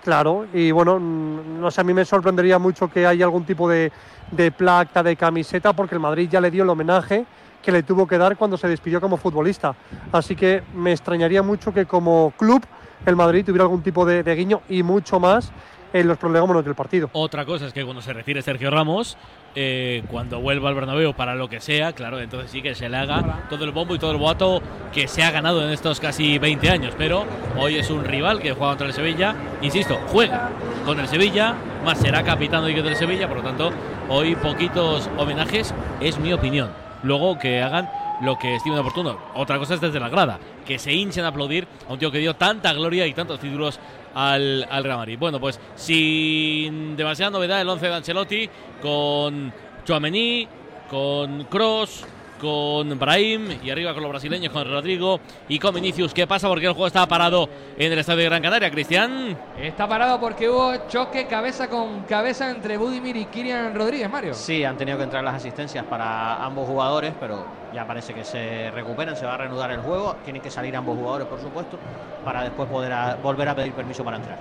Claro, 0.02 0.46
y 0.52 0.70
bueno, 0.70 0.98
no 1.00 1.70
sé, 1.70 1.80
a 1.80 1.84
mí 1.84 1.94
me 1.94 2.04
sorprendería 2.04 2.58
mucho 2.58 2.90
que 2.90 3.06
haya 3.06 3.24
algún 3.24 3.44
tipo 3.44 3.68
de, 3.68 3.90
de 4.30 4.52
placa, 4.52 5.02
de 5.02 5.16
camiseta, 5.16 5.72
porque 5.72 5.94
el 5.94 6.00
Madrid 6.00 6.28
ya 6.30 6.40
le 6.40 6.50
dio 6.50 6.62
el 6.62 6.68
homenaje 6.68 7.24
que 7.62 7.72
le 7.72 7.82
tuvo 7.82 8.06
que 8.06 8.18
dar 8.18 8.36
cuando 8.36 8.58
se 8.58 8.68
despidió 8.68 9.00
como 9.00 9.16
futbolista. 9.16 9.74
Así 10.12 10.36
que 10.36 10.62
me 10.74 10.92
extrañaría 10.92 11.42
mucho 11.42 11.72
que 11.72 11.86
como 11.86 12.34
club 12.36 12.62
el 13.06 13.16
Madrid 13.16 13.44
tuviera 13.44 13.64
algún 13.64 13.82
tipo 13.82 14.04
de, 14.04 14.22
guiño 14.34 14.62
y 14.68 14.82
mucho 14.82 15.20
más 15.20 15.52
en 15.92 16.08
los 16.08 16.18
prolegómenos 16.18 16.64
del 16.64 16.74
partido. 16.74 17.08
Otra 17.12 17.44
cosa 17.44 17.66
es 17.66 17.72
que 17.72 17.84
cuando 17.84 18.02
se 18.02 18.12
retire 18.12 18.42
Sergio 18.42 18.68
Ramos, 18.68 19.16
eh, 19.54 20.02
cuando 20.10 20.40
vuelva 20.40 20.68
al 20.68 20.74
Bernabéu 20.74 21.14
para 21.14 21.36
lo 21.36 21.48
que 21.48 21.60
sea, 21.60 21.92
claro, 21.92 22.18
entonces 22.20 22.50
sí 22.50 22.62
que 22.62 22.74
se 22.74 22.88
le 22.88 22.96
haga 22.96 23.44
todo 23.48 23.64
el 23.64 23.70
bombo 23.70 23.94
y 23.94 24.00
todo 24.00 24.10
el 24.10 24.16
boato 24.16 24.60
que 24.92 25.06
se 25.06 25.22
ha 25.22 25.30
ganado 25.30 25.64
en 25.64 25.70
estos 25.70 26.00
casi 26.00 26.38
20 26.38 26.68
años. 26.68 26.94
Pero 26.98 27.24
hoy 27.56 27.76
es 27.76 27.90
un 27.90 28.04
rival 28.04 28.40
que 28.40 28.52
juega 28.52 28.72
contra 28.72 28.88
el 28.88 28.92
Sevilla, 28.92 29.36
insisto, 29.62 29.96
juega 30.08 30.50
con 30.84 30.98
el 30.98 31.06
Sevilla, 31.06 31.54
más 31.84 31.98
será 31.98 32.24
capitán 32.24 32.64
hoy 32.64 32.74
que 32.74 32.82
del 32.82 32.96
Sevilla, 32.96 33.28
por 33.28 33.36
lo 33.36 33.42
tanto, 33.44 33.70
hoy 34.08 34.34
poquitos 34.34 35.08
homenajes, 35.16 35.72
es 36.00 36.18
mi 36.18 36.32
opinión. 36.32 36.70
Luego 37.04 37.38
que 37.38 37.62
hagan 37.62 37.88
lo 38.20 38.38
que 38.38 38.56
estimen 38.56 38.78
oportuno. 38.78 39.18
Otra 39.34 39.58
cosa 39.58 39.74
es 39.74 39.80
desde 39.80 40.00
la 40.00 40.08
grada, 40.08 40.38
que 40.66 40.78
se 40.78 40.92
hinchen 40.92 41.24
a 41.24 41.28
aplaudir 41.28 41.66
a 41.88 41.92
un 41.92 41.98
tío 41.98 42.10
que 42.10 42.18
dio 42.18 42.34
tanta 42.34 42.72
gloria 42.72 43.06
y 43.06 43.14
tantos 43.14 43.40
títulos 43.40 43.78
al, 44.14 44.66
al 44.70 44.84
Real 44.84 44.98
Madrid. 44.98 45.18
Bueno, 45.18 45.40
pues 45.40 45.60
sin 45.74 46.96
demasiada 46.96 47.30
novedad 47.30 47.60
el 47.60 47.68
11 47.68 47.86
de 47.86 47.94
Ancelotti, 47.94 48.50
con 48.80 49.52
Chouameni, 49.84 50.48
con 50.88 51.44
Cross, 51.44 52.06
con 52.40 52.98
Brahim 52.98 53.58
y 53.62 53.70
arriba 53.70 53.94
con 53.94 54.02
los 54.02 54.10
brasileños, 54.10 54.52
con 54.52 54.68
Rodrigo 54.70 55.20
y 55.48 55.58
con 55.58 55.74
Vinicius. 55.74 56.12
¿Qué 56.12 56.26
pasa? 56.26 56.48
Porque 56.48 56.66
el 56.66 56.72
juego 56.72 56.86
estaba 56.86 57.06
parado 57.06 57.48
en 57.78 57.92
el 57.92 57.98
estadio 57.98 58.18
de 58.20 58.24
Gran 58.26 58.42
Canaria, 58.42 58.70
Cristian. 58.70 59.36
Está 59.60 59.88
parado 59.88 60.20
porque 60.20 60.48
hubo 60.48 60.74
choque 60.88 61.26
cabeza 61.26 61.68
con 61.68 62.02
cabeza 62.02 62.50
entre 62.50 62.76
Budimir 62.76 63.16
y 63.16 63.24
Kirian 63.26 63.74
Rodríguez, 63.74 64.10
Mario. 64.10 64.34
Sí, 64.34 64.64
han 64.64 64.76
tenido 64.76 64.98
que 64.98 65.04
entrar 65.04 65.22
las 65.24 65.34
asistencias 65.36 65.84
para 65.84 66.44
ambos 66.44 66.66
jugadores, 66.68 67.12
pero 67.18 67.46
ya 67.72 67.86
parece 67.86 68.12
que 68.14 68.24
se 68.24 68.70
recuperan, 68.72 69.16
se 69.16 69.24
va 69.26 69.34
a 69.34 69.38
reanudar 69.38 69.70
el 69.70 69.80
juego. 69.80 70.16
Tienen 70.24 70.42
que 70.42 70.50
salir 70.50 70.74
ambos 70.76 70.96
jugadores, 70.98 71.26
por 71.26 71.40
supuesto, 71.40 71.78
para 72.24 72.42
después 72.42 72.68
poder 72.68 72.92
a- 72.92 73.14
volver 73.16 73.48
a 73.48 73.54
pedir 73.54 73.72
permiso 73.72 74.04
para 74.04 74.16
entrar. 74.18 74.38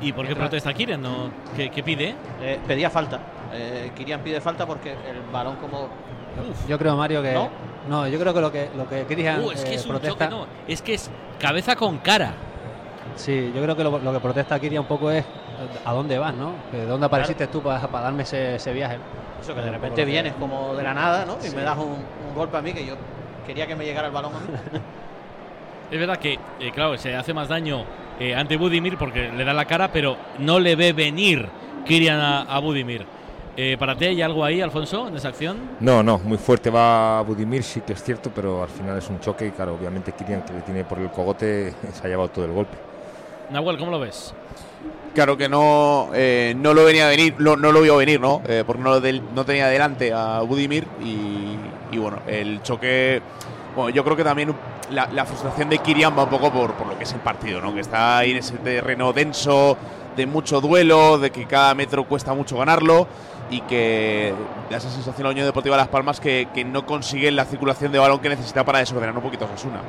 ¿Y 0.00 0.12
por 0.12 0.26
qué 0.26 0.34
protesta 0.34 0.72
Kirian? 0.74 1.00
¿No? 1.00 1.30
¿Qué, 1.56 1.70
qué 1.70 1.82
pide? 1.82 2.14
Eh, 2.42 2.58
pedía 2.66 2.90
falta. 2.90 3.20
Eh, 3.54 3.92
Kirian 3.94 4.20
pide 4.20 4.40
falta 4.40 4.66
porque 4.66 4.90
el 4.90 5.20
balón 5.32 5.56
como... 5.56 5.88
Yo 6.68 6.78
creo, 6.78 6.96
Mario, 6.96 7.22
que. 7.22 7.32
¿No? 7.32 7.48
No, 7.88 8.08
yo 8.08 8.18
creo 8.18 8.32
que 8.32 8.40
lo 8.40 8.50
que, 8.50 8.70
lo 8.76 8.88
que 8.88 9.02
Uh, 9.02 9.50
es 9.50 9.64
que 9.64 9.72
eh, 9.72 9.74
es 9.74 9.84
un 9.84 9.90
protesta. 9.90 10.28
choque, 10.28 10.28
no. 10.28 10.46
Es 10.66 10.80
que 10.80 10.94
es 10.94 11.10
cabeza 11.38 11.76
con 11.76 11.98
cara. 11.98 12.32
Sí, 13.16 13.52
yo 13.54 13.62
creo 13.62 13.76
que 13.76 13.84
lo, 13.84 13.98
lo 13.98 14.12
que 14.12 14.20
protesta 14.20 14.58
Kiria 14.58 14.80
un 14.80 14.86
poco 14.86 15.10
es 15.10 15.24
a 15.84 15.92
dónde 15.92 16.18
vas, 16.18 16.34
¿no? 16.34 16.52
¿De 16.72 16.86
dónde 16.86 17.06
apareciste 17.06 17.46
tú 17.46 17.60
para, 17.62 17.86
para 17.86 18.04
darme 18.04 18.22
ese, 18.22 18.56
ese 18.56 18.72
viaje? 18.72 18.98
Eso 19.40 19.54
que 19.54 19.60
de 19.60 19.70
repente 19.70 20.04
vienes 20.04 20.32
como 20.34 20.74
de 20.74 20.82
la 20.82 20.94
nada, 20.94 21.24
¿no? 21.26 21.36
Y 21.46 21.54
me 21.54 21.62
das 21.62 21.76
un, 21.76 21.98
un 22.28 22.34
golpe 22.34 22.56
a 22.56 22.62
mí 22.62 22.72
que 22.72 22.84
yo 22.86 22.94
quería 23.46 23.66
que 23.66 23.76
me 23.76 23.84
llegara 23.84 24.06
el 24.08 24.12
balón 24.14 24.32
a 24.34 24.38
mí. 24.40 24.46
Es 25.90 26.00
verdad 26.00 26.16
que, 26.16 26.38
eh, 26.60 26.72
claro, 26.74 26.96
se 26.96 27.14
hace 27.14 27.34
más 27.34 27.46
daño 27.48 27.84
eh, 28.18 28.34
ante 28.34 28.56
Budimir 28.56 28.96
porque 28.96 29.30
le 29.30 29.44
da 29.44 29.52
la 29.52 29.66
cara, 29.66 29.92
pero 29.92 30.16
no 30.38 30.58
le 30.58 30.74
ve 30.76 30.92
venir 30.94 31.46
Kirian 31.84 32.18
a, 32.18 32.40
a 32.42 32.58
Budimir. 32.58 33.04
Eh, 33.56 33.76
¿Para 33.78 33.96
ti 33.96 34.06
hay 34.06 34.20
algo 34.20 34.44
ahí, 34.44 34.60
Alfonso, 34.60 35.06
en 35.06 35.16
esa 35.16 35.28
acción? 35.28 35.56
No, 35.78 36.02
no, 36.02 36.18
muy 36.18 36.38
fuerte 36.38 36.70
va 36.70 37.22
Budimir, 37.22 37.62
sí 37.62 37.82
que 37.82 37.92
es 37.92 38.02
cierto, 38.02 38.30
pero 38.34 38.64
al 38.64 38.68
final 38.68 38.98
es 38.98 39.08
un 39.08 39.20
choque 39.20 39.46
y 39.46 39.50
claro, 39.52 39.74
obviamente 39.74 40.10
Kirian 40.12 40.42
que 40.42 40.52
le 40.54 40.60
tiene 40.62 40.82
por 40.84 40.98
el 40.98 41.08
cogote 41.10 41.72
se 41.92 42.04
ha 42.04 42.08
llevado 42.10 42.28
todo 42.30 42.44
el 42.46 42.50
golpe. 42.52 42.76
Nahuel, 43.50 43.78
¿cómo 43.78 43.92
lo 43.92 44.00
ves? 44.00 44.34
Claro 45.14 45.36
que 45.36 45.48
no, 45.48 46.08
eh, 46.14 46.54
no 46.56 46.74
lo 46.74 46.84
venía 46.84 47.06
a 47.06 47.10
venir, 47.10 47.36
no, 47.38 47.54
no 47.54 47.70
lo 47.70 47.80
vio 47.82 47.96
venir, 47.96 48.20
¿no? 48.20 48.42
Eh, 48.48 48.64
porque 48.66 48.82
no, 48.82 48.98
del- 49.00 49.22
no 49.32 49.44
tenía 49.44 49.68
delante 49.68 50.12
a 50.12 50.40
Budimir 50.40 50.88
y, 51.00 51.56
y 51.94 51.98
bueno, 51.98 52.18
el 52.26 52.60
choque. 52.62 53.22
Bueno, 53.76 53.90
yo 53.90 54.02
creo 54.02 54.16
que 54.16 54.24
también 54.24 54.52
la, 54.90 55.06
la 55.12 55.24
frustración 55.24 55.68
de 55.68 55.78
Kirian 55.78 56.18
va 56.18 56.24
un 56.24 56.30
poco 56.30 56.50
por, 56.52 56.72
por 56.74 56.88
lo 56.88 56.98
que 56.98 57.04
es 57.04 57.12
el 57.12 57.20
partido, 57.20 57.60
¿no? 57.60 57.72
Que 57.72 57.80
está 57.80 58.18
ahí 58.18 58.32
en 58.32 58.38
ese 58.38 58.56
terreno 58.58 59.12
denso, 59.12 59.76
de 60.16 60.26
mucho 60.26 60.60
duelo, 60.60 61.18
de 61.18 61.30
que 61.30 61.44
cada 61.46 61.72
metro 61.76 62.04
cuesta 62.04 62.34
mucho 62.34 62.56
ganarlo 62.58 63.06
y 63.50 63.60
que 63.62 64.34
da 64.70 64.78
esa 64.78 64.90
sensación 64.90 65.26
a 65.26 65.28
la 65.28 65.32
Unión 65.32 65.46
Deportiva 65.46 65.76
Las 65.76 65.88
Palmas 65.88 66.20
que, 66.20 66.48
que 66.54 66.64
no 66.64 66.86
consigue 66.86 67.30
la 67.30 67.44
circulación 67.44 67.92
de 67.92 67.98
balón 67.98 68.20
que 68.20 68.28
necesita 68.28 68.64
para 68.64 68.78
desordenar 68.78 69.16
un 69.16 69.22
poquito 69.22 69.44
a 69.44 69.48
Osasuna. 69.48 69.80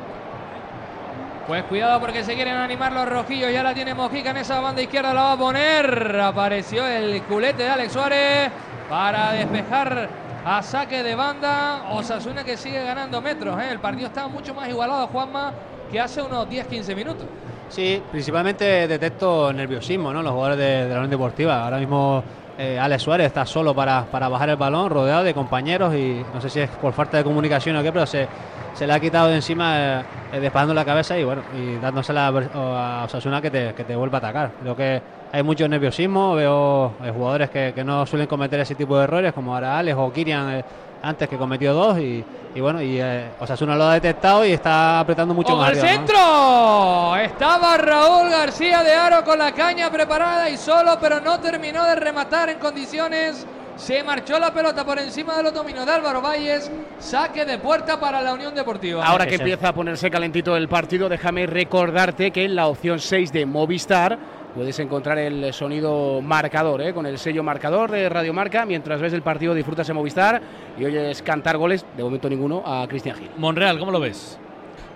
Pues 1.48 1.64
cuidado 1.66 2.00
porque 2.00 2.24
se 2.24 2.34
quieren 2.34 2.56
animar 2.56 2.92
los 2.92 3.08
rojillos. 3.08 3.52
Ya 3.52 3.62
la 3.62 3.74
tiene 3.74 3.94
Mojica 3.94 4.32
en 4.32 4.38
esa 4.38 4.60
banda 4.62 4.82
izquierda. 4.82 5.14
La 5.14 5.22
va 5.22 5.32
a 5.34 5.38
poner. 5.38 6.20
Apareció 6.20 6.88
el 6.88 7.22
culete 7.24 7.64
de 7.64 7.70
Alex 7.70 7.94
Suárez 7.94 8.52
para 8.90 9.32
despejar 9.34 10.10
a 10.44 10.64
saque 10.64 11.04
de 11.04 11.14
banda. 11.14 11.84
Osasuna 11.92 12.44
que 12.44 12.58
sigue 12.58 12.84
ganando 12.84 13.22
metros. 13.22 13.62
¿eh? 13.62 13.68
El 13.72 13.80
partido 13.80 14.08
está 14.08 14.28
mucho 14.28 14.56
más 14.56 14.68
igualado, 14.70 15.06
Juanma, 15.08 15.54
que 15.92 16.00
hace 16.00 16.20
unos 16.24 16.48
10-15 16.50 16.96
minutos. 16.96 17.26
Sí, 17.70 18.02
principalmente 18.12 18.88
detecto 18.88 19.54
nerviosismo, 19.54 20.12
¿no? 20.12 20.24
Los 20.24 20.32
jugadores 20.32 20.58
de, 20.58 20.86
de 20.86 20.90
la 20.90 20.96
Unión 20.96 21.12
Deportiva. 21.12 21.64
Ahora 21.64 21.78
mismo 21.78 22.24
eh, 22.58 22.80
Alex 22.80 23.04
Suárez 23.04 23.28
está 23.28 23.46
solo 23.46 23.74
para, 23.74 24.06
para 24.06 24.30
bajar 24.30 24.50
el 24.50 24.56
balón, 24.56 24.90
rodeado 24.90 25.24
de 25.24 25.34
compañeros 25.34 25.94
y 25.96 26.24
no 26.34 26.42
sé 26.42 26.50
si 26.50 26.60
es 26.62 26.70
por 26.70 26.94
falta 26.94 27.18
de 27.18 27.24
comunicación 27.24 27.76
o 27.76 27.84
qué, 27.84 27.92
pero 27.92 28.06
se, 28.06 28.28
se 28.74 28.88
le 28.88 28.94
ha 28.94 29.00
quitado 29.00 29.28
de 29.28 29.36
encima 29.36 29.78
eh, 29.78 30.04
eh, 30.34 30.52
la 30.74 30.86
cabeza 30.86 31.18
y 31.18 31.24
bueno, 31.24 31.42
y 31.58 31.76
dándosela 31.78 32.28
a, 32.28 33.02
a 33.02 33.06
Osasuna 33.06 33.42
que 33.42 33.52
te, 33.52 33.74
que 33.74 33.84
te 33.84 33.96
vuelva 33.96 34.18
a 34.18 34.20
atacar. 34.20 34.52
Creo 34.62 34.76
que 34.76 35.02
hay 35.32 35.44
mucho 35.44 35.68
nerviosismo, 35.68 36.36
veo 36.36 36.94
eh, 37.04 37.12
jugadores 37.12 37.50
que, 37.50 37.74
que 37.76 37.84
no 37.84 38.06
suelen 38.06 38.28
cometer 38.28 38.60
ese 38.62 38.76
tipo 38.76 38.98
de 38.98 39.04
errores, 39.04 39.34
como 39.34 39.54
ahora 39.54 39.78
Alex 39.78 39.98
o 39.98 40.12
Kirian 40.14 40.50
eh, 40.52 40.64
antes 41.02 41.28
que 41.30 41.38
cometió 41.38 41.74
dos 41.74 42.00
y, 42.00 42.24
y 42.56 42.60
bueno, 42.62 42.82
y 42.82 43.00
eh, 43.00 43.30
Osasuna 43.40 43.76
lo 43.76 43.84
ha 43.86 43.94
detectado 43.94 44.46
y 44.46 44.52
está 44.54 45.00
apretando 45.00 45.34
mucho 45.34 45.54
¡Ojo 45.54 45.62
más. 45.62 45.72
al 45.72 45.80
arriba, 45.80 45.92
¿no? 45.92 45.98
centro! 45.98 47.16
Estaba 47.18 47.78
Raúl 47.78 48.30
García 48.30 48.84
de 48.84 48.94
Aro 48.94 49.24
con 49.24 49.38
la 49.40 49.52
caña 49.52 49.90
preparada 49.92 50.50
y 50.50 50.58
solo, 50.58 50.98
pero 51.00 51.20
no 51.20 51.40
terminó 51.40 51.84
de 51.86 51.96
rematar 51.96 52.50
en 52.50 52.60
condiciones. 52.60 53.46
Se 53.76 54.02
marchó 54.04 54.40
la 54.40 54.54
pelota 54.54 54.86
por 54.86 54.98
encima 55.00 55.36
de 55.36 55.44
los 55.44 55.54
dominios 55.54 55.86
de 55.86 55.92
Álvaro 55.92 56.22
Valles. 56.22 56.72
Saque 56.98 57.44
de 57.44 57.58
puerta 57.60 58.00
para 58.00 58.22
la 58.22 58.34
Unión 58.34 58.56
Deportiva. 58.56 59.06
Ahora 59.06 59.28
que 59.28 59.36
empieza 59.36 59.68
a 59.68 59.74
ponerse 59.74 60.10
calentito 60.10 60.56
el 60.56 60.70
partido, 60.70 61.10
déjame 61.10 61.46
recordarte 61.46 62.32
que 62.32 62.46
en 62.46 62.56
la 62.56 62.68
opción 62.68 63.00
6 63.00 63.34
de 63.34 63.46
Movistar 63.46 64.18
puedes 64.56 64.80
encontrar 64.80 65.20
el 65.20 65.54
sonido 65.54 66.22
marcador, 66.22 66.82
¿eh? 66.82 66.94
con 66.94 67.06
el 67.06 67.18
sello 67.18 67.44
marcador 67.44 67.92
de 67.92 68.08
Radio 68.08 68.34
Marca. 68.34 68.66
Mientras 68.66 69.02
ves 69.02 69.12
el 69.12 69.22
partido, 69.22 69.54
disfrutas 69.54 69.88
en 69.90 69.96
Movistar 69.96 70.42
y 70.80 70.86
oyes 70.86 71.22
cantar 71.22 71.58
goles, 71.58 71.86
de 71.96 72.04
momento 72.04 72.30
ninguno, 72.30 72.64
a 72.66 72.88
Cristian 72.88 73.18
Gil. 73.18 73.30
Monreal, 73.38 73.78
¿cómo 73.78 73.92
lo 73.92 74.00
ves? 74.00 74.40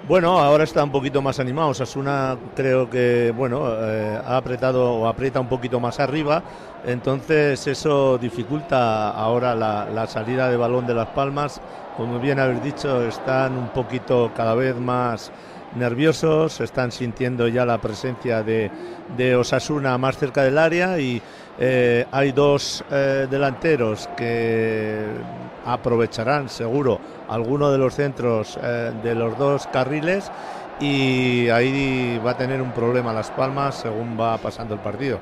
Bueno, 0.07 0.39
ahora 0.39 0.63
está 0.63 0.83
un 0.83 0.91
poquito 0.91 1.21
más 1.21 1.39
animado. 1.41 1.69
Osasuna 1.69 2.37
creo 2.55 2.89
que 2.89 3.33
bueno 3.35 3.69
eh, 3.77 4.17
ha 4.25 4.37
apretado 4.37 4.93
o 4.93 5.07
aprieta 5.07 5.41
un 5.41 5.49
poquito 5.49 5.79
más 5.79 5.99
arriba, 5.99 6.41
entonces 6.85 7.67
eso 7.67 8.17
dificulta 8.17 9.09
ahora 9.09 9.53
la, 9.55 9.87
la 9.93 10.07
salida 10.07 10.49
de 10.49 10.55
balón 10.55 10.87
de 10.87 10.95
las 10.95 11.09
Palmas. 11.09 11.61
Como 11.97 12.17
bien 12.19 12.39
habéis 12.39 12.63
dicho, 12.63 13.03
están 13.03 13.57
un 13.57 13.67
poquito 13.69 14.31
cada 14.33 14.55
vez 14.55 14.75
más 14.77 15.33
nerviosos, 15.75 16.61
están 16.61 16.91
sintiendo 16.91 17.47
ya 17.47 17.65
la 17.65 17.79
presencia 17.79 18.43
de, 18.43 18.71
de 19.15 19.35
Osasuna 19.35 19.97
más 19.97 20.17
cerca 20.17 20.43
del 20.43 20.57
área 20.57 20.99
y 20.99 21.21
eh, 21.59 22.05
hay 22.11 22.31
dos 22.31 22.83
eh, 22.89 23.27
delanteros 23.29 24.07
que 24.15 25.05
aprovecharán 25.65 26.49
seguro 26.49 26.99
alguno 27.27 27.71
de 27.71 27.77
los 27.77 27.95
centros 27.95 28.57
eh, 28.61 28.93
de 29.03 29.15
los 29.15 29.37
dos 29.37 29.67
carriles 29.67 30.31
y 30.79 31.49
ahí 31.49 32.19
va 32.25 32.31
a 32.31 32.37
tener 32.37 32.61
un 32.61 32.71
problema 32.71 33.11
Las 33.11 33.29
Palmas 33.31 33.75
según 33.75 34.17
va 34.19 34.37
pasando 34.37 34.73
el 34.73 34.79
partido. 34.79 35.19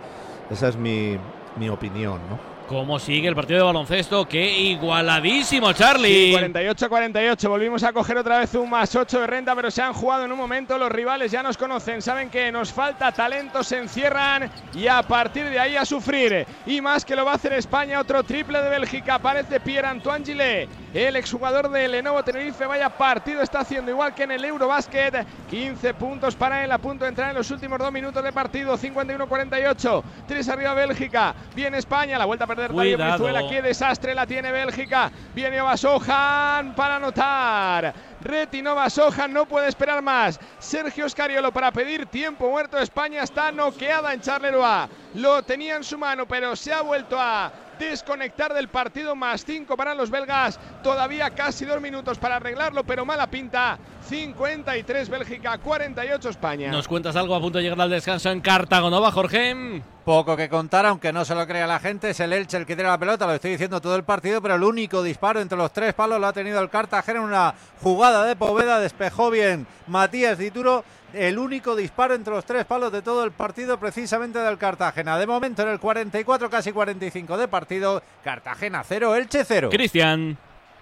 Esa 0.50 0.70
es 0.70 0.78
mi, 0.78 1.18
mi 1.58 1.70
opinión, 1.70 2.20
¿no? 2.30 2.57
¿Cómo 2.68 3.00
sigue 3.00 3.30
el 3.30 3.36
partido 3.36 3.60
de 3.60 3.66
baloncesto? 3.66 4.28
¡Qué 4.28 4.60
igualadísimo, 4.60 5.72
Charlie! 5.72 6.34
Sí, 6.34 6.38
48-48. 6.38 7.48
Volvimos 7.48 7.82
a 7.84 7.94
coger 7.94 8.18
otra 8.18 8.40
vez 8.40 8.54
un 8.56 8.70
más 8.70 8.94
8 8.94 9.22
de 9.22 9.28
renta, 9.28 9.56
pero 9.56 9.72
se 9.72 9.82
han 9.82 9.94
jugado 9.94 10.26
en 10.26 10.34
un 10.34 10.38
momento. 10.38 10.78
Los 10.78 10.92
rivales 10.92 11.32
ya 11.32 11.42
nos 11.42 11.56
conocen, 11.56 12.02
saben 12.02 12.30
que 12.30 12.52
nos 12.52 12.74
falta 12.74 13.14
talento, 13.14 13.64
se 13.64 13.78
encierran 13.78 14.52
y 14.74 14.88
a 14.88 15.02
partir 15.02 15.50
de 15.50 15.58
ahí 15.58 15.78
a 15.78 15.86
sufrir. 15.86 16.46
Y 16.66 16.82
más 16.82 17.06
que 17.06 17.16
lo 17.16 17.24
va 17.24 17.32
a 17.32 17.36
hacer 17.36 17.54
España, 17.54 18.02
otro 18.02 18.24
triple 18.24 18.62
de 18.62 18.70
Bélgica. 18.70 19.16
Aparece 19.16 19.62
Pierre-Antoine 19.62 20.26
Gillet, 20.26 20.68
el 20.98 21.16
exjugador 21.16 21.70
de 21.70 21.88
Lenovo 21.88 22.24
Tenerife. 22.24 22.66
Vaya 22.66 22.90
partido 22.90 23.44
está 23.44 23.60
haciendo, 23.60 23.92
igual 23.92 24.16
que 24.16 24.24
en 24.24 24.32
el 24.32 24.44
Eurobasket. 24.44 25.28
15 25.48 25.94
puntos 25.94 26.36
para 26.36 26.64
él, 26.64 26.72
a 26.72 26.80
punto 26.80 27.06
de 27.06 27.10
entrar 27.10 27.30
en 27.30 27.36
los 27.36 27.52
últimos 27.52 27.78
dos 27.78 27.92
minutos 27.92 28.24
de 28.24 28.34
partido. 28.34 28.76
51-48. 28.76 30.04
3 30.28 30.50
arriba 30.50 30.74
Bélgica. 30.74 31.36
Viene 31.56 31.78
España, 31.78 32.18
la 32.18 32.26
vuelta 32.26 32.46
a 32.46 32.48
perder 32.48 32.72
Cuidado. 32.72 33.24
Brizuela. 33.24 33.48
Qué 33.48 33.62
desastre 33.62 34.16
la 34.16 34.26
tiene 34.26 34.52
Bélgica. 34.52 35.12
Viene 35.36 35.62
Obasojan 35.62 36.74
para 36.74 36.96
anotar. 36.96 37.94
Retinova 38.20 38.90
Sojan 38.90 39.32
no 39.32 39.46
puede 39.46 39.68
esperar 39.68 40.02
más. 40.02 40.40
Sergio 40.58 41.08
Scariolo 41.08 41.52
para 41.52 41.72
pedir 41.72 42.08
tiempo 42.08 42.50
muerto. 42.50 42.80
España 42.80 43.22
está 43.22 43.52
noqueada 43.52 44.14
en 44.14 44.22
Charleroi. 44.22 44.88
Lo 45.14 45.44
tenía 45.44 45.76
en 45.76 45.84
su 45.84 45.98
mano, 45.98 46.28
pero 46.28 46.56
se 46.56 46.74
ha 46.74 46.82
vuelto 46.82 47.18
a 47.20 47.52
desconectar 47.86 48.54
del 48.54 48.68
partido. 48.68 49.16
Más 49.16 49.46
5 49.46 49.76
para 49.78 49.94
los 49.94 50.10
belgas. 50.10 50.60
Todavía 50.84 51.30
casi 51.32 51.66
dos 51.66 51.82
minutos 51.82 52.18
para 52.18 52.38
arreglarlo, 52.38 52.84
pero 52.84 53.06
mala 53.06 53.28
pinta. 53.28 53.78
53 54.08 55.10
Bélgica, 55.10 55.58
48 55.58 56.30
España. 56.30 56.72
¿Nos 56.72 56.88
cuentas 56.88 57.16
algo 57.16 57.36
a 57.36 57.42
punto 57.42 57.58
de 57.58 57.64
llegar 57.66 57.82
al 57.82 57.90
descanso 57.90 58.30
en 58.30 58.42
Cartagonova, 58.42 59.12
Jorge? 59.12 59.82
Poco 60.08 60.38
que 60.38 60.48
contar, 60.48 60.86
aunque 60.86 61.12
no 61.12 61.26
se 61.26 61.36
lo 61.36 61.46
crea 61.46 61.68
la 61.68 61.80
gente, 61.80 62.12
es 62.12 62.20
el 62.22 62.32
Elche 62.32 62.56
el 62.56 62.66
que 62.66 62.78
tiene 62.78 62.90
la 62.90 62.98
pelota, 62.98 63.28
lo 63.28 63.34
estoy 63.34 63.52
diciendo 63.52 63.82
todo 63.82 63.98
el 63.98 64.06
partido, 64.06 64.42
pero 64.42 64.56
el 64.56 64.64
único 64.64 65.04
disparo 65.04 65.42
entre 65.42 65.58
los 65.58 65.74
tres 65.74 65.94
palos 65.94 66.18
lo 66.18 66.28
ha 66.28 66.32
tenido 66.32 66.62
el 66.62 66.70
Cartagena 66.70 67.20
en 67.20 67.26
una 67.26 67.54
jugada 67.82 68.24
de 68.24 68.38
Poveda, 68.38 68.80
despejó 68.80 69.30
bien 69.30 69.68
Matías 69.88 70.38
Dituro, 70.38 70.86
el 71.12 71.38
único 71.38 71.76
disparo 71.76 72.14
entre 72.16 72.34
los 72.34 72.46
tres 72.46 72.64
palos 72.64 72.90
de 72.94 73.02
todo 73.02 73.26
el 73.26 73.34
partido 73.34 73.78
precisamente 73.82 74.40
del 74.40 74.58
Cartagena. 74.58 75.20
De 75.20 75.28
momento 75.28 75.64
en 75.64 75.68
el 75.68 75.80
44, 75.82 76.50
casi 76.50 76.72
45 76.72 77.38
de 77.38 77.50
partido, 77.50 78.02
Cartagena 78.24 78.86
0, 78.86 79.14
Elche 79.14 79.44
0. 79.44 79.68
Cristian. 79.70 80.38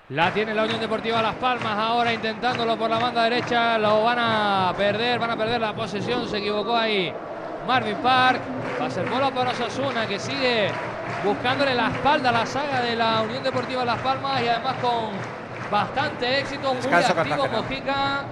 La 0.09 0.31
tiene 0.35 0.53
la 0.53 0.65
Unión 0.65 0.79
Deportiva 0.79 1.19
Las 1.23 1.33
Palmas 1.37 1.75
ahora 1.75 2.13
intentándolo 2.13 2.77
por 2.77 2.91
la 2.91 2.99
banda 2.99 3.23
derecha. 3.23 3.79
Lo 3.79 4.03
van 4.03 4.19
a 4.19 4.71
perder, 4.77 5.17
van 5.17 5.31
a 5.31 5.35
perder 5.35 5.59
la 5.59 5.73
posesión. 5.73 6.29
Se 6.29 6.37
equivocó 6.37 6.77
ahí 6.77 7.11
Marvin 7.65 7.97
Park. 7.97 8.41
Va 8.79 8.85
a 8.85 8.89
ser 8.89 9.09
bola 9.09 9.31
para 9.31 9.51
Osasuna 9.51 10.07
que 10.07 10.19
sigue 10.19 10.69
buscándole 11.23 11.73
la 11.73 11.87
espalda 11.87 12.29
a 12.29 12.31
la 12.31 12.45
saga 12.45 12.81
de 12.81 12.95
la 12.95 13.21
Unión 13.21 13.43
Deportiva 13.43 13.85
Las 13.85 13.99
Palmas 13.99 14.41
y 14.41 14.47
además 14.47 14.75
con 14.81 15.11
bastante 15.71 16.39
éxito, 16.39 16.73
muy 16.73 16.81
Descanso 16.81 17.13
activo 17.13 17.43
Cartagena. 17.43 17.61
Mojica 17.61 18.23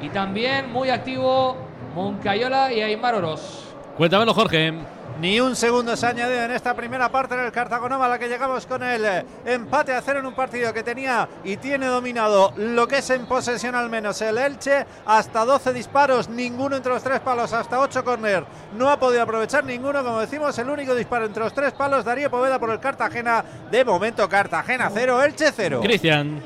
y 0.00 0.08
también 0.08 0.72
muy 0.72 0.90
activo 0.90 1.56
Moncayola 1.94 2.72
y 2.72 2.80
Aymar 2.80 3.14
Oroz. 3.16 3.74
Cuéntamelo, 3.96 4.32
Jorge. 4.32 4.74
Ni 5.20 5.40
un 5.40 5.56
segundo 5.56 5.96
se 5.96 6.06
ha 6.06 6.10
añadido 6.10 6.44
en 6.44 6.52
esta 6.52 6.74
primera 6.74 7.08
parte 7.08 7.34
en 7.34 7.40
el 7.40 7.50
Cartagonova, 7.50 8.06
a 8.06 8.08
la 8.08 8.18
que 8.20 8.28
llegamos 8.28 8.66
con 8.66 8.84
el 8.84 9.04
eh, 9.04 9.24
empate 9.46 9.92
a 9.92 10.00
cero 10.00 10.20
en 10.20 10.26
un 10.26 10.34
partido 10.34 10.72
que 10.72 10.84
tenía 10.84 11.28
y 11.42 11.56
tiene 11.56 11.86
dominado 11.86 12.52
lo 12.56 12.86
que 12.86 12.98
es 12.98 13.10
en 13.10 13.26
posesión 13.26 13.74
al 13.74 13.90
menos 13.90 14.22
el 14.22 14.38
Elche. 14.38 14.86
Hasta 15.06 15.44
12 15.44 15.72
disparos, 15.72 16.28
ninguno 16.28 16.76
entre 16.76 16.92
los 16.92 17.02
tres 17.02 17.18
palos, 17.18 17.52
hasta 17.52 17.80
8 17.80 18.04
córner. 18.04 18.44
No 18.76 18.88
ha 18.88 19.00
podido 19.00 19.22
aprovechar 19.22 19.64
ninguno, 19.64 20.04
como 20.04 20.20
decimos, 20.20 20.56
el 20.56 20.70
único 20.70 20.94
disparo 20.94 21.26
entre 21.26 21.42
los 21.42 21.52
tres 21.52 21.72
palos. 21.72 22.04
Darío 22.04 22.30
Poveda 22.30 22.60
por 22.60 22.70
el 22.70 22.78
Cartagena. 22.78 23.44
De 23.72 23.84
momento, 23.84 24.28
Cartagena 24.28 24.88
0, 24.88 25.24
Elche 25.24 25.50
0. 25.50 25.80
Cristian. 25.82 26.40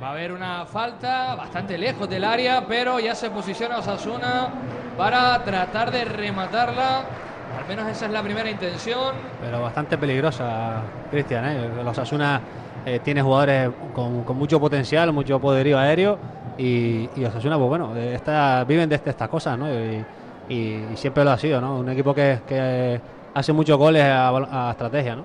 Va 0.00 0.08
a 0.08 0.10
haber 0.12 0.30
una 0.30 0.64
falta 0.66 1.34
bastante 1.34 1.76
lejos 1.76 2.08
del 2.08 2.22
área, 2.22 2.66
pero 2.68 3.00
ya 3.00 3.16
se 3.16 3.30
posiciona 3.30 3.78
Osasuna 3.78 4.48
para 4.96 5.42
tratar 5.42 5.90
de 5.90 6.04
rematarla. 6.04 7.04
Al 7.58 7.68
menos 7.68 7.88
esa 7.90 8.06
es 8.06 8.12
la 8.12 8.22
primera 8.22 8.50
intención. 8.50 9.14
Pero 9.40 9.62
bastante 9.62 9.96
peligrosa, 9.98 10.82
Cristian. 11.10 11.44
¿eh? 11.46 11.70
Los 11.84 11.98
Asuna 11.98 12.40
tiene 13.04 13.22
jugadores 13.22 13.70
con, 13.94 14.24
con 14.24 14.36
mucho 14.36 14.58
potencial, 14.58 15.12
mucho 15.12 15.38
poderío 15.40 15.78
aéreo. 15.78 16.18
Y, 16.58 17.08
y 17.16 17.24
Osasuna, 17.24 17.56
pues 17.56 17.68
bueno, 17.68 17.96
esta- 17.96 18.64
viven 18.64 18.88
de 18.88 18.96
este- 18.96 19.10
estas 19.10 19.28
cosas, 19.28 19.56
¿no? 19.58 19.68
Y, 19.72 20.04
y- 20.48 20.86
y 20.92 20.96
siempre 20.96 21.24
lo 21.24 21.30
ha 21.30 21.38
sido, 21.38 21.60
¿no? 21.60 21.76
Un 21.76 21.88
equipo 21.88 22.12
que, 22.14 22.40
que 22.46 23.00
hace 23.34 23.52
muchos 23.52 23.78
goles 23.78 24.02
a 24.04 24.68
estrategia, 24.72 25.16
¿no? 25.16 25.24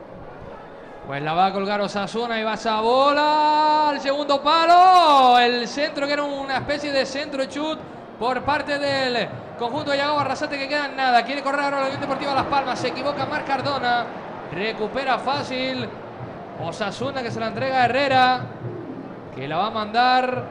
Pues 1.08 1.22
la 1.22 1.34
va 1.34 1.48
a 1.48 1.54
colgar 1.54 1.80
Osasuna 1.82 2.40
y 2.40 2.44
va 2.44 2.54
esa 2.54 2.82
bola 2.82 3.90
al 3.90 4.00
segundo 4.00 4.42
palo. 4.42 5.40
El 5.40 5.68
centro 5.68 6.06
que 6.06 6.14
era 6.14 6.24
una 6.24 6.58
especie 6.58 6.92
de 6.92 7.06
centro 7.06 7.46
chut 7.46 7.80
por 8.20 8.42
parte 8.44 8.78
del 8.78 9.28
conjunto 9.58 9.92
de 9.92 9.98
Yago 9.98 10.20
Arrasate 10.20 10.58
que 10.58 10.68
queda 10.68 10.86
en 10.86 10.96
nada. 10.96 11.24
Quiere 11.24 11.42
correr 11.42 11.66
ahora 11.66 11.82
la 11.82 11.86
Unión 11.88 12.02
Deportiva 12.02 12.34
Las 12.34 12.46
Palmas. 12.46 12.80
Se 12.80 12.90
equivoca 12.90 13.26
Marc 13.26 13.46
Cardona. 13.46 14.06
Recupera 14.54 15.18
fácil. 15.20 15.88
Osasuna 16.64 17.22
que 17.22 17.32
se 17.32 17.40
la 17.40 17.48
entrega 17.48 17.82
a 17.82 17.86
Herrera. 17.86 18.42
Que 19.36 19.48
la 19.48 19.58
va 19.58 19.68
a 19.68 19.72
mandar 19.72 20.44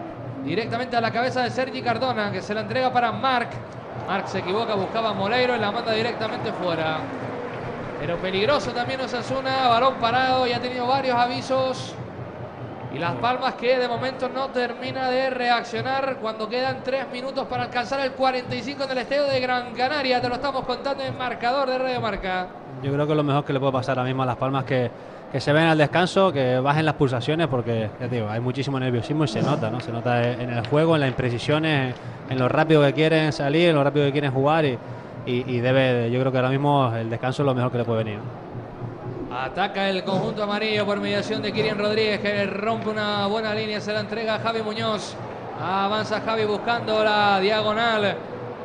directamente 0.45 0.97
a 0.97 1.01
la 1.01 1.11
cabeza 1.11 1.43
de 1.43 1.51
Sergi 1.51 1.83
Cardona. 1.83 2.31
Que 2.31 2.43
se 2.43 2.55
la 2.55 2.61
entrega 2.61 2.93
para 2.93 3.13
Marc. 3.13 3.51
Marc 4.07 4.27
se 4.27 4.39
equivoca, 4.39 4.75
buscaba 4.75 5.11
a 5.11 5.13
Moleiro 5.15 5.57
y 5.57 5.59
la 5.59 5.73
manda 5.73 5.93
directamente 5.93 6.53
fuera. 6.53 6.99
Pero 7.99 8.19
peligroso 8.19 8.73
también 8.73 9.01
Osasuna, 9.01 9.69
balón 9.69 9.95
parado 9.95 10.47
y 10.47 10.53
ha 10.53 10.61
tenido 10.61 10.87
varios 10.87 11.17
avisos. 11.17 11.95
Y 12.97 12.99
Las 12.99 13.13
Palmas 13.17 13.55
que 13.55 13.77
de 13.79 13.89
momento 13.89 14.29
no 14.29 14.49
termina 14.49 15.11
de 15.11 15.29
reaccionar 15.31 16.17
cuando 16.21 16.49
quedan 16.49 16.79
tres 16.83 17.05
minutos 17.13 17.47
para 17.47 17.65
alcanzar 17.65 18.01
el 18.01 18.13
45 18.13 18.85
en 18.85 18.91
el 18.91 18.99
estadio 18.99 19.25
de 19.25 19.39
Gran 19.41 19.75
Canaria. 19.75 20.21
Te 20.21 20.29
lo 20.29 20.37
estamos 20.37 20.65
contando 20.65 21.03
en 21.03 21.17
marcador 21.19 21.69
de 21.69 21.77
Radio 21.79 22.01
Marca. 22.01 22.47
Yo 22.83 22.93
creo 22.93 23.07
que 23.07 23.15
lo 23.15 23.23
mejor 23.23 23.45
que 23.45 23.53
le 23.53 23.61
puede 23.61 23.73
pasar 23.73 23.99
ahora 23.99 24.09
mismo 24.09 24.23
a 24.23 24.27
Las 24.27 24.37
Palmas 24.37 24.65
que, 24.65 24.91
que 25.31 25.41
se 25.41 25.53
ven 25.53 25.65
al 25.65 25.77
descanso, 25.77 26.33
que 26.33 26.59
bajen 26.59 26.87
las 26.87 26.95
pulsaciones, 26.95 27.49
porque 27.49 27.91
digo, 28.11 28.29
hay 28.31 28.41
muchísimo 28.41 28.81
nerviosismo 28.81 29.25
y 29.25 29.29
se 29.29 29.43
nota, 29.43 29.71
¿no? 29.71 29.81
Se 29.81 29.93
nota 29.93 30.23
en 30.33 30.49
el 30.51 30.67
juego, 30.67 30.95
en 30.95 31.01
las 31.03 31.11
imprecisiones, 31.11 31.95
en 32.31 32.39
lo 32.39 32.49
rápido 32.49 32.83
que 32.83 32.95
quieren 32.95 33.33
salir, 33.33 33.69
en 33.69 33.75
lo 33.77 33.85
rápido 33.85 34.07
que 34.07 34.13
quieren 34.13 34.31
jugar 34.33 34.65
y, 34.65 34.79
y- 35.27 35.45
y 35.47 35.61
debe, 35.61 36.11
yo 36.11 36.19
creo 36.21 36.33
que 36.33 36.39
ahora 36.39 36.51
mismo 36.51 36.93
el 36.97 37.11
descanso 37.11 37.43
es 37.43 37.47
lo 37.47 37.55
mejor 37.55 37.71
que 37.73 37.79
le 37.79 37.85
puede 37.85 38.05
venir. 38.05 38.21
Ataca 39.39 39.91
el 39.91 40.03
conjunto 40.03 40.43
amarillo 40.45 40.87
por 40.87 40.99
mediación 40.99 41.43
de 41.43 41.53
Kirian 41.53 41.77
Rodríguez 41.77 42.21
que 42.21 42.47
rompe 42.47 42.89
una 42.89 43.27
buena 43.27 43.55
línea, 43.55 43.83
se 43.83 43.93
la 43.93 44.01
entrega 44.01 44.37
a 44.37 44.39
Javi 44.39 44.63
Muñoz. 44.63 45.15
Avanza 45.61 46.23
Javi 46.23 46.47
buscando 46.47 47.05
la 47.05 47.39
diagonal 47.39 48.17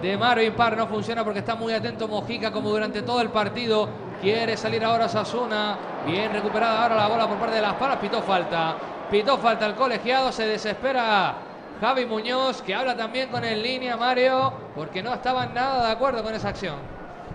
de 0.02 0.18
Marvin 0.18 0.54
Par. 0.54 0.78
No 0.78 0.88
funciona 0.88 1.26
porque 1.26 1.40
está 1.40 1.56
muy 1.56 1.74
atento 1.74 2.08
Mojica 2.08 2.54
como 2.54 2.70
durante 2.70 3.02
todo 3.02 3.20
el 3.20 3.28
partido. 3.32 3.90
Quiere 4.22 4.56
salir 4.56 4.86
ahora 4.86 5.10
Sasuna. 5.10 5.78
Bien 6.06 6.32
recuperada 6.32 6.84
ahora 6.84 6.96
la 6.96 7.08
bola 7.10 7.28
por 7.28 7.38
parte 7.38 7.56
de 7.58 7.62
las 7.62 7.74
palas. 7.74 7.98
Pitó 7.98 8.22
falta. 8.22 8.76
Pitó 9.12 9.38
falta 9.40 9.66
el 9.66 9.76
colegiado. 9.76 10.32
Se 10.32 10.48
desespera 10.48 11.34
Javi 11.82 12.06
Muñoz 12.06 12.62
que 12.62 12.74
habla 12.74 12.96
también 12.96 13.28
con 13.28 13.44
el 13.44 13.62
línea 13.62 13.98
Mario 13.98 14.54
porque 14.74 15.04
no 15.04 15.14
estaban 15.14 15.54
nada 15.54 15.88
de 15.88 15.92
acuerdo 15.92 16.24
con 16.24 16.34
esa 16.34 16.48
acción. 16.48 16.76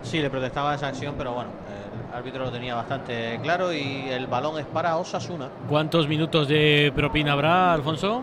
Sí, 0.01 0.21
le 0.21 0.31
protestaba 0.31 0.75
esa 0.75 0.89
acción, 0.89 1.17
pero 1.19 1.33
bueno, 1.33 1.51
el 2.11 2.15
árbitro 2.17 2.45
lo 2.45 2.51
tenía 2.53 2.75
bastante 2.75 3.39
claro 3.43 3.73
y 3.73 4.09
el 4.11 4.27
balón 4.27 4.59
es 4.59 4.67
para 4.67 4.97
Osasuna. 4.97 5.49
¿Cuántos 5.69 6.09
minutos 6.09 6.49
de 6.49 6.93
propina 6.95 7.33
habrá, 7.33 7.73
Alfonso? 7.73 8.23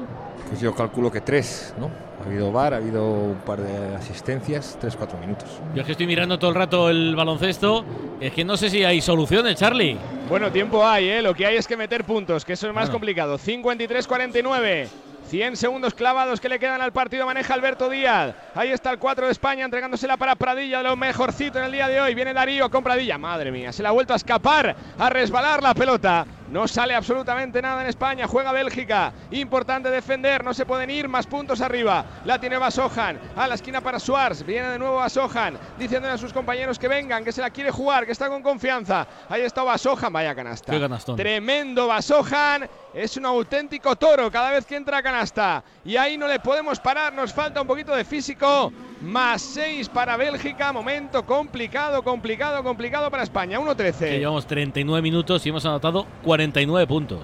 Pues 0.50 0.60
yo 0.62 0.74
calculo 0.74 1.12
que 1.12 1.22
tres, 1.22 1.74
¿no? 1.80 1.90
Ha 2.22 2.26
habido 2.26 2.52
bar, 2.52 2.74
ha 2.74 2.78
habido 2.78 3.04
un 3.06 3.36
par 3.46 3.60
de 3.60 3.96
asistencias, 3.96 4.78
tres, 4.80 4.96
cuatro 4.96 5.18
minutos. 5.18 5.50
Yo 5.76 5.82
es 5.82 5.86
que 5.86 5.92
estoy 5.94 6.08
mirando 6.08 6.40
todo 6.40 6.52
el 6.52 6.56
rato 6.56 6.90
el 6.90 7.16
baloncesto. 7.16 7.84
Es 8.20 8.32
que 8.34 8.46
no 8.46 8.56
sé 8.56 8.70
si 8.70 8.84
hay 8.84 9.02
soluciones, 9.02 9.56
Charlie. 9.58 9.98
Bueno, 10.30 10.52
tiempo 10.52 10.86
hay, 10.86 11.10
¿eh? 11.10 11.22
Lo 11.22 11.34
que 11.34 11.46
hay 11.46 11.58
es 11.58 11.68
que 11.68 11.76
meter 11.76 12.04
puntos, 12.06 12.46
que 12.46 12.54
eso 12.54 12.68
es 12.68 12.74
más 12.74 12.84
Bueno. 12.86 12.94
complicado. 12.94 13.38
53-49. 13.38 14.88
100 15.34 15.58
segundos 15.58 15.96
clavados 15.96 16.40
que 16.40 16.48
le 16.48 16.60
quedan 16.60 16.80
al 16.80 16.94
partido. 16.94 17.26
Maneja 17.26 17.56
Alberto 17.56 17.90
Díaz. 17.90 18.36
Ahí 18.54 18.70
está 18.70 18.92
el 18.92 19.00
4 19.00 19.26
de 19.26 19.32
España 19.32 19.66
entregándosela 19.66 20.16
para 20.16 20.36
Pradilla, 20.36 20.84
lo 20.84 20.96
mejorcito 20.96 21.58
en 21.58 21.66
el 21.66 21.72
día 21.72 21.88
de 21.88 22.00
hoy. 22.00 22.14
Viene 22.14 22.36
Darío 22.36 22.70
con 22.70 22.84
Pradilla. 22.84 23.18
Madre 23.18 23.52
mía, 23.52 23.72
se 23.72 23.82
le 23.82 23.88
ha 23.88 23.92
vuelto 23.92 24.14
a 24.14 24.18
escapar, 24.18 24.76
a 24.96 25.10
resbalar 25.10 25.64
la 25.64 25.74
pelota. 25.74 26.28
No 26.54 26.68
sale 26.68 26.94
absolutamente 26.94 27.64
nada 27.64 27.82
en 27.82 27.88
España. 27.88 28.28
Juega 28.28 28.52
Bélgica. 28.52 29.12
Importante 29.32 29.90
defender. 29.90 30.44
No 30.44 30.54
se 30.54 30.68
pueden 30.68 30.92
ir 30.92 31.10
más 31.10 31.26
puntos 31.26 31.62
arriba. 31.62 32.06
La 32.26 32.38
tiene 32.38 32.58
Basojan. 32.58 33.20
A 33.36 33.48
la 33.48 33.56
esquina 33.56 33.82
para 33.82 34.00
Suárez. 34.00 34.46
Viene 34.46 34.70
de 34.70 34.78
nuevo 34.78 34.98
Basojan. 34.98 35.58
Diciéndole 35.80 36.14
a 36.14 36.18
sus 36.20 36.32
compañeros 36.32 36.78
que 36.78 36.88
vengan, 36.88 37.24
que 37.24 37.32
se 37.32 37.42
la 37.42 37.50
quiere 37.50 37.72
jugar, 37.72 38.06
que 38.06 38.12
está 38.12 38.30
con 38.30 38.44
confianza. 38.44 39.08
Ahí 39.30 39.42
está 39.42 39.64
Basojan. 39.64 40.14
Vaya 40.14 40.36
canasta. 40.36 40.72
Tremendo 41.16 41.88
Basojan. 41.88 42.70
Es 42.94 43.18
un 43.18 43.26
auténtico 43.26 43.96
toro 43.96 44.30
cada 44.30 44.52
vez 44.52 44.68
que 44.68 44.76
entra 44.76 45.00
a 45.00 45.02
canasta. 45.02 45.64
Y 45.84 45.98
ahí 45.98 46.20
no 46.20 46.28
le 46.28 46.40
podemos 46.40 46.80
parar. 46.80 47.14
Nos 47.14 47.34
falta 47.34 47.62
un 47.62 47.68
poquito 47.68 47.96
de 47.96 48.06
físico. 48.06 48.72
Más 49.02 49.42
6 49.42 49.90
para 49.90 50.18
Bélgica. 50.18 50.72
Momento 50.72 51.26
complicado, 51.26 52.04
complicado, 52.04 52.64
complicado 52.64 53.10
para 53.10 53.24
España. 53.24 53.58
Que 53.58 53.64
1-13. 53.64 54.20
llevamos 54.20 54.46
39 54.46 55.02
minutos 55.02 55.44
y 55.46 55.50
hemos 55.50 55.66
anotado 55.66 56.06
49 56.52 56.88
puntos. 56.88 57.22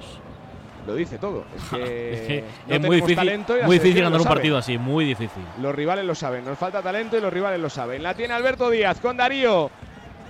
Lo 0.87 0.95
dice 0.95 1.17
todo. 1.17 1.43
Es 1.55 1.63
que, 1.69 2.13
Es 2.13 2.21
que 2.21 2.43
no 2.67 2.75
es 2.75 2.81
muy 2.81 2.95
difícil, 3.01 3.45
muy 3.65 3.77
difícil 3.79 4.01
ganar 4.03 4.19
un 4.19 4.23
sabe. 4.23 4.35
partido 4.35 4.57
así, 4.57 4.77
muy 4.77 5.05
difícil. 5.05 5.43
Los 5.61 5.75
rivales 5.75 6.05
lo 6.05 6.15
saben. 6.15 6.45
Nos 6.45 6.57
falta 6.57 6.81
talento 6.81 7.17
y 7.17 7.21
los 7.21 7.31
rivales 7.31 7.59
lo 7.59 7.69
saben. 7.69 8.01
La 8.01 8.13
tiene 8.13 8.33
Alberto 8.33 8.69
Díaz 8.69 8.99
con 8.99 9.17
Darío. 9.17 9.69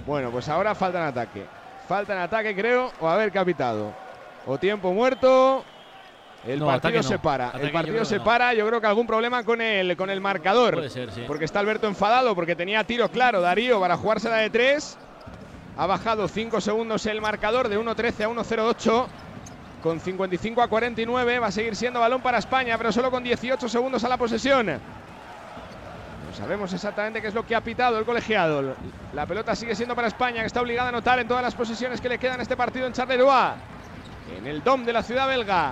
Bueno, 0.06 0.32
pues 0.32 0.49
ahora 0.49 0.73
falta 0.75 0.99
en 0.99 1.06
ataque. 1.06 1.43
Falta 1.88 2.13
en 2.13 2.19
ataque, 2.19 2.56
creo, 2.56 2.91
o 2.99 3.08
haber 3.08 3.32
capitado. 3.32 3.93
O 4.45 4.58
tiempo 4.58 4.91
muerto. 4.93 5.63
El 6.47 6.60
No, 6.60 6.65
partido 6.67 6.95
no. 6.97 7.04
se 7.04 7.19
para. 7.19 7.49
Ataque 7.49 7.65
el 7.65 7.71
partido 7.71 8.06
se 8.06 8.17
no. 8.17 8.23
para. 8.23 8.54
Yo 8.54 8.65
creo 8.67 8.82
que 8.82 8.88
algún 8.88 9.06
problema 9.08 9.43
con 9.43 9.62
el, 9.62 9.95
con 9.97 10.10
el 10.10 10.19
marcador. 10.21 10.75
Puede 10.75 10.89
ser, 10.89 11.12
sí. 11.12 11.23
Porque 11.28 11.45
está 11.45 11.60
Alberto 11.60 11.88
enfadado 11.88 12.34
porque 12.36 12.56
tenía 12.56 12.84
tiro 12.84 13.10
claro 13.10 13.39
Darío 13.41 13.80
para 13.80 13.97
jugársela 13.97 14.38
de 14.38 14.49
tres. 14.49 14.97
Ha 15.79 15.87
bajado 15.87 16.27
5 16.27 16.59
segundos 16.59 17.05
el 17.05 17.21
marcador 17.21 17.69
de 17.69 17.79
1.13 17.79 18.25
a 18.25 18.29
1.08. 18.29 19.07
Con 19.81 20.01
55 20.01 20.61
a 20.61 20.67
49 20.67 21.39
va 21.39 21.47
a 21.47 21.51
seguir 21.51 21.73
siendo 21.73 22.01
balón 22.01 22.21
para 22.21 22.37
España, 22.37 22.77
pero 22.77 22.91
solo 22.91 23.09
con 23.09 23.23
18 23.23 23.69
segundos 23.69 24.03
a 24.03 24.09
la 24.09 24.17
posesión. 24.17 24.65
No 24.67 26.35
sabemos 26.35 26.73
exactamente 26.73 27.21
qué 27.21 27.29
es 27.29 27.33
lo 27.33 27.47
que 27.47 27.55
ha 27.55 27.61
pitado 27.61 27.97
el 27.97 28.03
colegiado. 28.03 28.75
La 29.13 29.25
pelota 29.25 29.55
sigue 29.55 29.73
siendo 29.73 29.95
para 29.95 30.09
España, 30.09 30.41
que 30.41 30.47
está 30.47 30.59
obligada 30.59 30.87
a 30.87 30.89
anotar 30.89 31.17
en 31.17 31.29
todas 31.29 31.43
las 31.43 31.55
posesiones 31.55 32.01
que 32.01 32.09
le 32.09 32.19
quedan 32.19 32.41
este 32.41 32.57
partido 32.57 32.85
en 32.85 32.91
Charleroi. 32.91 33.53
En 34.37 34.47
el 34.47 34.61
DOM 34.61 34.83
de 34.83 34.91
la 34.91 35.01
ciudad 35.01 35.29
belga. 35.29 35.71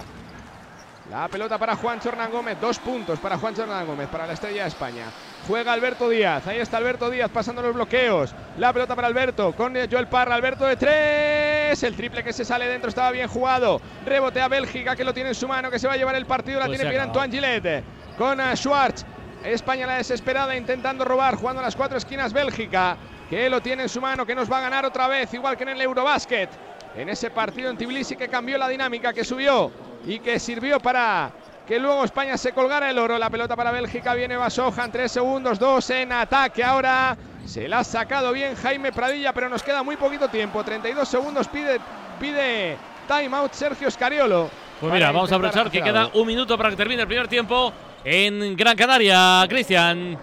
La 1.09 1.29
pelota 1.29 1.57
para 1.57 1.73
Juan 1.77 2.01
Hernán 2.03 2.31
Gómez, 2.31 2.57
dos 2.59 2.79
puntos 2.79 3.17
para 3.19 3.37
Juan 3.37 3.57
Hernán 3.57 3.87
Gómez, 3.87 4.09
para 4.09 4.27
la 4.27 4.33
estrella 4.33 4.63
de 4.63 4.67
España. 4.67 5.05
Juega 5.47 5.71
Alberto 5.71 6.09
Díaz, 6.09 6.45
ahí 6.47 6.59
está 6.59 6.75
Alberto 6.77 7.09
Díaz 7.09 7.31
pasando 7.31 7.61
los 7.61 7.73
bloqueos. 7.73 8.35
La 8.57 8.73
pelota 8.73 8.93
para 8.93 9.07
Alberto, 9.07 9.53
con 9.53 9.77
eh, 9.77 9.87
Joel 9.89 10.07
Parra, 10.07 10.35
Alberto 10.35 10.65
de 10.65 10.75
tres. 10.75 11.81
El 11.81 11.95
triple 11.95 12.25
que 12.25 12.33
se 12.33 12.43
sale 12.43 12.67
dentro 12.67 12.89
estaba 12.89 13.11
bien 13.11 13.29
jugado. 13.29 13.79
Rebote 14.05 14.41
a 14.41 14.49
Bélgica 14.49 14.97
que 14.97 15.05
lo 15.05 15.13
tiene 15.13 15.29
en 15.29 15.35
su 15.35 15.47
mano, 15.47 15.71
que 15.71 15.79
se 15.79 15.87
va 15.87 15.93
a 15.93 15.97
llevar 15.97 16.15
el 16.15 16.25
partido. 16.25 16.59
La 16.59 16.65
Pues 16.65 16.77
tiene 16.77 16.89
acabado. 16.89 17.21
Antoine 17.21 17.33
Gillette. 17.33 17.83
Con 18.17 18.41
eh, 18.41 18.57
Schwartz. 18.57 19.05
España 19.45 19.87
la 19.87 19.97
desesperada 19.97 20.57
intentando 20.57 21.05
robar, 21.05 21.35
jugando 21.35 21.61
a 21.61 21.63
las 21.63 21.75
cuatro 21.75 21.97
esquinas 21.97 22.33
Bélgica, 22.33 22.97
que 23.29 23.49
lo 23.49 23.61
tiene 23.61 23.83
en 23.83 23.89
su 23.89 24.01
mano, 24.01 24.25
que 24.25 24.35
nos 24.35 24.51
va 24.51 24.57
a 24.57 24.61
ganar 24.61 24.83
otra 24.83 25.07
vez, 25.07 25.33
igual 25.33 25.55
que 25.55 25.63
en 25.63 25.69
el 25.69 25.81
Eurobasket. 25.81 26.49
En 26.97 27.07
ese 27.07 27.29
partido 27.29 27.69
en 27.69 27.77
Tbilisi 27.77 28.17
que 28.17 28.27
cambió 28.27 28.57
la 28.57 28.67
dinámica, 28.67 29.13
que 29.13 29.23
subió 29.23 29.71
y 30.07 30.19
que 30.19 30.39
sirvió 30.39 30.79
para 30.79 31.31
que 31.67 31.77
luego 31.79 32.05
España 32.05 32.37
se 32.37 32.53
colgara 32.53 32.89
el 32.89 32.97
oro. 32.97 33.17
La 33.17 33.29
pelota 33.29 33.55
para 33.55 33.71
Bélgica 33.71 34.13
viene 34.13 34.37
Basojan, 34.37 34.91
tres 34.91 35.11
segundos, 35.11 35.59
dos 35.59 35.89
en 35.89 36.13
ataque 36.13 36.63
ahora. 36.63 37.17
Se 37.45 37.67
la 37.67 37.79
ha 37.79 37.83
sacado 37.83 38.31
bien 38.31 38.55
Jaime 38.55 38.91
Pradilla, 38.91 39.33
pero 39.33 39.49
nos 39.49 39.61
queda 39.61 39.83
muy 39.83 39.97
poquito 39.97 40.29
tiempo. 40.29 40.63
32 40.63 41.07
segundos 41.07 41.47
pide, 41.47 41.79
pide 42.19 42.77
timeout 43.07 43.51
Sergio 43.53 43.91
Scariolo. 43.91 44.49
Pues 44.79 44.93
mira, 44.93 45.11
vamos 45.11 45.31
a 45.31 45.35
aprovechar 45.35 45.69
que 45.69 45.81
queda 45.81 46.09
un 46.13 46.25
minuto 46.25 46.57
para 46.57 46.69
que 46.69 46.75
termine 46.75 47.01
el 47.01 47.07
primer 47.07 47.27
tiempo 47.27 47.73
en 48.03 48.55
Gran 48.55 48.77
Canaria. 48.77 49.45
Cristian. 49.49 50.17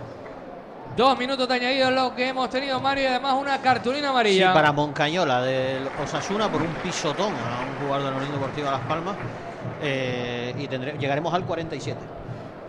Dos 0.97 1.19
minutos 1.19 1.49
de 1.49 1.55
añadido 1.55 1.89
es 1.89 1.95
lo 1.95 2.15
que 2.15 2.29
hemos 2.29 2.49
tenido, 2.49 2.81
Mario, 2.81 3.05
y 3.05 3.07
además 3.09 3.35
una 3.35 3.61
cartulina 3.61 4.11
amarilla. 4.11 4.49
Sí, 4.49 4.55
para 4.55 4.71
Moncañola 4.71 5.43
del 5.43 5.89
Osasuna 6.03 6.49
por 6.49 6.63
un 6.63 6.73
pisotón 6.75 7.33
a 7.35 7.67
un 7.67 7.85
jugador 7.85 8.05
de 8.05 8.11
la 8.13 8.17
Unión 8.19 8.33
Deportiva 8.33 8.71
Las 8.71 8.81
Palmas. 8.83 9.17
Eh, 9.87 10.55
y 10.59 10.67
tendré- 10.67 10.97
llegaremos 10.99 11.33
al 11.35 11.45
47. 11.45 12.01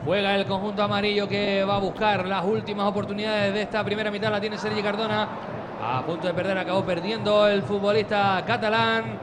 Juega 0.03 0.35
el 0.35 0.45
conjunto 0.45 0.83
amarillo 0.83 1.27
que 1.27 1.63
va 1.63 1.77
a 1.77 1.79
buscar 1.79 2.25
las 2.27 2.43
últimas 2.43 2.85
oportunidades 2.87 3.53
de 3.53 3.61
esta 3.61 3.83
primera 3.83 4.11
mitad. 4.11 4.29
La 4.29 4.41
tiene 4.41 4.57
Sergi 4.57 4.81
Cardona. 4.83 5.27
A 5.81 6.01
punto 6.05 6.27
de 6.27 6.33
perder, 6.33 6.57
acabó 6.57 6.83
perdiendo 6.83 7.47
el 7.47 7.61
futbolista 7.63 8.43
catalán. 8.45 9.17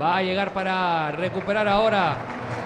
Va 0.00 0.16
a 0.18 0.22
llegar 0.22 0.52
para 0.52 1.10
recuperar 1.12 1.66
ahora 1.68 2.16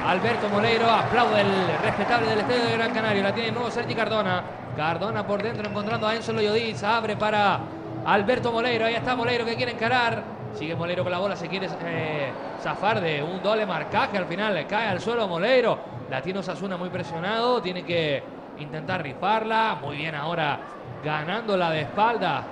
Alberto 0.07 0.49
Moleiro. 0.49 0.89
Aplaude 0.91 1.41
el 1.43 1.49
respetable 1.83 2.29
del 2.31 2.41
estadio 2.41 2.65
de 2.65 2.73
Gran 2.73 2.93
Canaria. 2.93 3.23
La 3.23 3.33
tiene 3.35 3.49
de 3.51 3.53
nuevo 3.55 3.71
Sergi 3.71 3.95
Cardona. 3.95 4.43
Cardona 4.77 5.27
por 5.27 5.43
dentro 5.43 5.69
encontrando 5.69 6.07
a 6.07 6.15
Enzo 6.17 6.33
Loyodiz. 6.33 6.83
Abre 6.83 7.17
para 7.17 7.61
Alberto 8.07 8.51
Moleiro. 8.53 8.87
Ahí 8.87 8.95
está 8.95 9.15
Moleiro 9.15 9.45
que 9.45 9.55
quiere 9.55 9.73
encarar. 9.73 10.23
Sigue 10.55 10.75
Moleiro 10.75 11.03
con 11.03 11.13
la 11.13 11.19
bola. 11.19 11.37
Se 11.37 11.49
quiere 11.49 11.69
eh, 11.85 12.33
zafar 12.61 13.01
de 13.01 13.23
un 13.23 13.43
doble 13.43 13.67
marcaje. 13.67 14.19
Al 14.19 14.27
final 14.27 14.55
le 14.55 14.67
cae 14.67 14.89
al 14.89 15.01
suelo 15.01 15.27
Moleiro. 15.27 15.79
La 16.11 16.21
tiene 16.21 16.41
Osasuna 16.41 16.77
muy 16.77 16.91
presionado. 16.91 17.61
Tiene 17.63 17.85
que 17.85 18.23
intentar 18.59 19.03
rifarla. 19.03 19.79
Muy 19.81 19.97
bien 19.97 20.15
ahora 20.15 20.59
ganándola 21.05 21.71
de 21.71 21.83
espalda. 21.83 22.45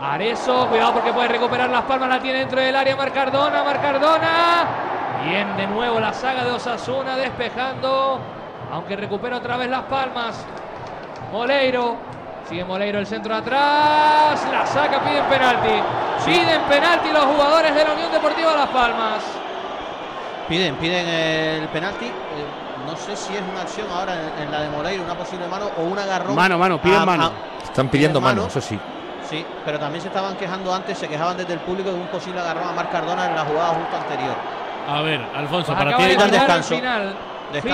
Arezo, 0.00 0.66
cuidado 0.68 0.94
porque 0.94 1.12
puede 1.12 1.28
recuperar 1.28 1.70
las 1.70 1.82
palmas, 1.82 2.08
la 2.08 2.20
tiene 2.20 2.40
dentro 2.40 2.60
del 2.60 2.74
área 2.74 2.96
Marcardona, 2.96 3.62
Marcardona. 3.62 4.64
Bien 5.24 5.56
de 5.56 5.66
nuevo 5.68 6.00
la 6.00 6.12
saga 6.12 6.44
de 6.44 6.50
Osasuna 6.50 7.16
despejando, 7.16 8.18
aunque 8.72 8.96
recupera 8.96 9.36
otra 9.36 9.56
vez 9.56 9.70
las 9.70 9.84
palmas. 9.84 10.44
Moleiro, 11.32 11.96
sigue 12.48 12.64
Moleiro 12.64 12.98
el 12.98 13.06
centro 13.06 13.34
atrás, 13.34 14.46
la 14.50 14.66
saca, 14.66 15.00
piden 15.00 15.24
penalti. 15.26 16.03
Piden 16.24 16.62
penalti 16.62 17.10
los 17.12 17.24
jugadores 17.24 17.74
de 17.74 17.84
la 17.84 17.92
Unión 17.92 18.10
Deportiva 18.12 18.54
Las 18.54 18.68
Palmas. 18.68 19.22
Piden, 20.48 20.76
piden 20.76 21.06
el 21.08 21.68
penalti. 21.68 22.06
Eh, 22.06 22.12
no 22.86 22.96
sé 22.96 23.16
si 23.16 23.34
es 23.34 23.42
una 23.50 23.62
acción 23.62 23.86
ahora 23.90 24.14
en, 24.40 24.50
la 24.50 24.60
de 24.62 24.68
Moreira, 24.70 25.02
una 25.02 25.14
posible 25.14 25.46
mano 25.48 25.70
o 25.78 25.82
un 25.82 25.98
agarrón. 25.98 26.34
Mano, 26.34 26.58
mano, 26.58 26.80
piden 26.80 26.98
a- 27.00 27.06
mano. 27.06 27.24
a- 27.26 27.64
Están 27.64 27.88
pidiendo 27.88 28.20
piden 28.20 28.36
mano, 28.36 28.46
eso 28.48 28.60
sí. 28.60 28.78
Sí, 29.28 29.44
pero 29.64 29.78
también 29.78 30.02
se 30.02 30.08
estaban 30.08 30.36
quejando 30.36 30.72
antes, 30.74 30.98
se 30.98 31.08
quejaban 31.08 31.36
desde 31.36 31.54
el 31.54 31.60
público 31.60 31.88
de 31.90 31.96
un 31.96 32.06
posible 32.08 32.40
agarrón 32.40 32.68
a 32.68 32.72
Marc 32.72 32.90
Cardona 32.92 33.26
en 33.26 33.34
la 33.34 33.44
jugada 33.44 33.68
justo 33.70 33.96
anterior. 33.96 34.34
A 34.86 35.00
ver, 35.00 35.20
Alfonso, 35.34 35.72
Pues 35.74 35.78
para 35.84 35.96
ti. 35.96 36.02
de 36.04 36.28
descanso. 36.28 36.74
final. 36.76 37.14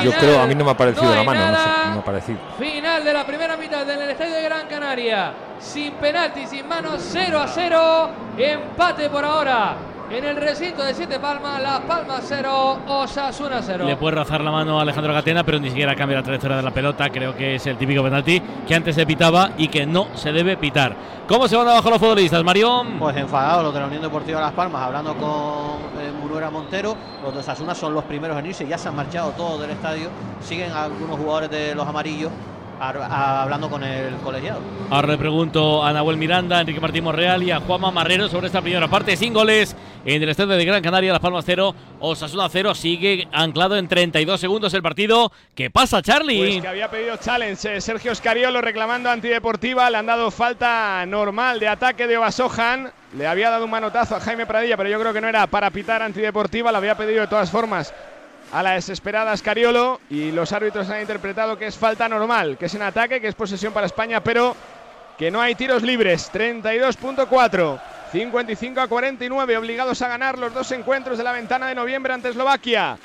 Yo 0.04 0.12
creo, 0.12 0.40
a 0.42 0.46
mí 0.46 0.54
no 0.54 0.64
me 0.64 0.70
ha 0.72 0.76
parecido 0.76 1.06
No 1.06 1.14
la 1.16 1.22
mano, 1.24 1.40
no 1.40 1.46
sé, 1.46 1.52
nada. 1.52 1.84
no 1.86 1.92
me 1.94 2.00
ha 2.00 2.04
parecido. 2.04 2.38
Final 2.58 3.02
de 3.04 3.12
la 3.14 3.24
primera 3.24 3.56
mitad 3.56 3.88
en 3.88 4.00
el 4.02 4.10
estadio 4.10 4.34
de 4.34 4.42
Gran 4.42 4.66
Canaria. 4.68 5.32
Sin 5.60 5.92
penalti, 5.94 6.46
sin 6.46 6.66
manos, 6.66 6.94
0 7.12 7.38
a 7.38 7.46
0. 7.46 8.10
Empate 8.38 9.10
por 9.10 9.24
ahora. 9.24 9.76
En 10.10 10.24
el 10.24 10.34
recinto 10.36 10.82
de 10.82 10.92
Siete 10.92 11.20
Palmas, 11.20 11.62
Las 11.62 11.80
Palmas 11.80 12.24
0, 12.26 12.78
Osasuna 12.88 13.60
0. 13.62 13.84
Le 13.86 13.94
puede 13.94 14.16
rozar 14.16 14.40
la 14.40 14.50
mano 14.50 14.78
a 14.78 14.82
Alejandro 14.82 15.12
Catena, 15.12 15.44
pero 15.44 15.60
ni 15.60 15.68
siquiera 15.68 15.94
cambia 15.94 16.16
la 16.16 16.24
trayectoria 16.24 16.56
de 16.56 16.62
la 16.64 16.72
pelota. 16.72 17.10
Creo 17.10 17.36
que 17.36 17.54
es 17.54 17.66
el 17.66 17.76
típico 17.76 18.02
penalti 18.02 18.42
que 18.66 18.74
antes 18.74 18.96
se 18.96 19.06
pitaba 19.06 19.50
y 19.56 19.68
que 19.68 19.86
no 19.86 20.08
se 20.14 20.32
debe 20.32 20.56
pitar. 20.56 20.96
¿Cómo 21.28 21.46
se 21.46 21.56
van 21.56 21.68
abajo 21.68 21.90
los 21.90 22.00
futbolistas, 22.00 22.42
Mario? 22.42 22.82
Pues 22.98 23.16
enfadados 23.18 23.62
los 23.62 23.74
de 23.74 23.80
la 23.80 23.86
Unión 23.86 24.02
Deportiva 24.02 24.40
Las 24.40 24.52
Palmas, 24.52 24.82
hablando 24.82 25.14
con 25.14 26.00
eh, 26.02 26.10
Munuera 26.20 26.50
Montero. 26.50 26.96
Los 27.22 27.32
de 27.32 27.40
Osasuna 27.40 27.74
son 27.76 27.94
los 27.94 28.02
primeros 28.02 28.36
en 28.36 28.46
irse, 28.46 28.66
ya 28.66 28.78
se 28.78 28.88
han 28.88 28.96
marchado 28.96 29.30
todos 29.32 29.60
del 29.60 29.70
estadio. 29.70 30.08
Siguen 30.40 30.72
algunos 30.72 31.18
jugadores 31.18 31.50
de 31.50 31.74
los 31.76 31.86
amarillos 31.86 32.32
a- 32.80 33.42
hablando 33.42 33.68
con 33.68 33.84
el 33.84 34.14
colegiado. 34.16 34.60
Ahora 34.90 35.08
le 35.08 35.18
pregunto 35.18 35.84
a 35.84 35.92
Nahuel 35.92 36.16
Miranda, 36.16 36.58
a 36.58 36.60
Enrique 36.62 36.80
Martín 36.80 37.04
Monreal 37.04 37.42
y 37.42 37.50
a 37.50 37.60
Juanma 37.60 37.90
Marrero 37.90 38.28
sobre 38.28 38.46
esta 38.46 38.62
primera 38.62 38.88
parte. 38.88 39.16
Sin 39.16 39.32
goles 39.34 39.76
en 40.04 40.22
el 40.22 40.28
estadio 40.28 40.54
de 40.54 40.64
Gran 40.64 40.82
Canaria, 40.82 41.12
Las 41.12 41.20
Palmas 41.20 41.44
0, 41.46 41.74
Osasuna 42.00 42.48
0. 42.48 42.74
Sigue 42.74 43.28
anclado 43.32 43.76
en 43.76 43.86
32 43.86 44.40
segundos 44.40 44.72
el 44.74 44.82
partido. 44.82 45.30
¿Qué 45.54 45.70
pasa, 45.70 46.00
Charlie? 46.02 46.38
Pues 46.38 46.62
que 46.62 46.68
había 46.68 46.90
pedido 46.90 47.16
challenge 47.18 47.76
eh, 47.76 47.80
Sergio 47.80 48.14
Scariolo 48.14 48.60
reclamando 48.60 49.10
antideportiva. 49.10 49.90
Le 49.90 49.98
han 49.98 50.06
dado 50.06 50.30
falta 50.30 51.04
normal 51.06 51.60
de 51.60 51.68
ataque 51.68 52.06
de 52.06 52.16
Obasojan. 52.16 52.90
Le 53.16 53.26
había 53.26 53.50
dado 53.50 53.64
un 53.64 53.70
manotazo 53.72 54.16
a 54.16 54.20
Jaime 54.20 54.46
Pradilla, 54.46 54.76
pero 54.76 54.88
yo 54.88 54.98
creo 55.00 55.12
que 55.12 55.20
no 55.20 55.28
era 55.28 55.46
para 55.46 55.70
pitar 55.70 56.00
antideportiva. 56.02 56.70
Le 56.70 56.78
había 56.78 56.96
pedido 56.96 57.20
de 57.22 57.26
todas 57.26 57.50
formas 57.50 57.92
a 58.52 58.62
la 58.62 58.72
desesperada 58.72 59.36
Scariolo. 59.36 60.00
Y 60.10 60.32
los 60.32 60.52
árbitros 60.52 60.88
han 60.90 61.00
interpretado 61.00 61.58
que 61.58 61.66
es 61.66 61.76
falta 61.76 62.08
normal, 62.08 62.56
que 62.58 62.66
es 62.66 62.74
en 62.74 62.82
ataque, 62.82 63.20
que 63.20 63.28
es 63.28 63.34
posesión 63.34 63.72
para 63.72 63.86
España, 63.86 64.22
pero 64.22 64.56
que 65.18 65.30
no 65.30 65.40
hay 65.40 65.54
tiros 65.54 65.82
libres. 65.82 66.30
32.4. 66.32 67.80
55 68.12 68.80
a 68.80 68.88
49, 68.88 69.56
obligados 69.56 70.02
a 70.02 70.08
ganar 70.08 70.36
los 70.36 70.52
dos 70.52 70.72
encuentros 70.72 71.16
de 71.16 71.22
la 71.22 71.32
ventana 71.32 71.68
de 71.68 71.76
noviembre 71.76 72.12
ante 72.12 72.28
Eslovaquia 72.28 72.98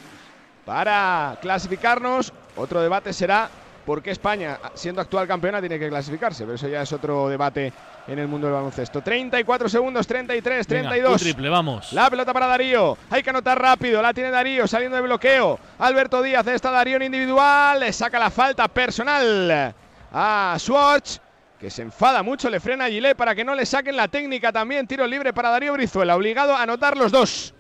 para 0.65 1.37
clasificarnos. 1.41 2.33
Otro 2.55 2.81
debate 2.81 3.13
será 3.13 3.49
por 3.85 4.01
qué 4.01 4.11
España, 4.11 4.59
siendo 4.73 4.99
actual 5.01 5.27
campeona, 5.27 5.59
tiene 5.59 5.77
que 5.77 5.87
clasificarse, 5.89 6.43
pero 6.43 6.55
eso 6.55 6.67
ya 6.67 6.81
es 6.81 6.91
otro 6.91 7.29
debate 7.29 7.71
en 8.07 8.19
el 8.19 8.27
mundo 8.27 8.47
del 8.47 8.55
baloncesto. 8.55 9.01
34 9.01 9.69
segundos, 9.69 10.05
33, 10.07 10.67
Venga, 10.67 10.89
32. 10.89 11.11
un 11.13 11.17
triple, 11.19 11.49
vamos. 11.49 11.93
La 11.93 12.09
pelota 12.09 12.33
para 12.33 12.47
Darío. 12.47 12.97
Hay 13.09 13.21
que 13.23 13.29
anotar 13.29 13.61
rápido. 13.61 14.01
La 14.01 14.13
tiene 14.13 14.31
Darío 14.31 14.67
saliendo 14.67 14.95
de 14.97 15.03
bloqueo. 15.03 15.59
Alberto 15.79 16.21
Díaz 16.21 16.45
está 16.47 16.71
Darío 16.71 16.97
en 16.97 17.03
individual. 17.03 17.79
Le 17.79 17.93
saca 17.93 18.17
la 18.19 18.29
falta 18.31 18.67
personal 18.67 19.73
a 20.11 20.55
Swatch. 20.59 21.17
Que 21.59 21.69
se 21.69 21.81
enfada 21.83 22.21
mucho, 22.21 22.49
le 22.49 22.59
frena 22.59 22.85
a 22.85 22.89
Gilet 22.89 23.15
para 23.15 23.33
que 23.33 23.45
no 23.45 23.55
le 23.55 23.65
saquen 23.65 23.95
la 23.95 24.07
técnica 24.07 24.51
también. 24.51 24.85
Tiro 24.87 25.07
libre 25.07 25.31
para 25.33 25.49
Darío 25.49 25.73
Brizuela. 25.73 26.15
Obligado 26.15 26.53
a 26.55 26.61
anotar 26.63 26.97
los 26.97 27.11
dos. 27.11 27.53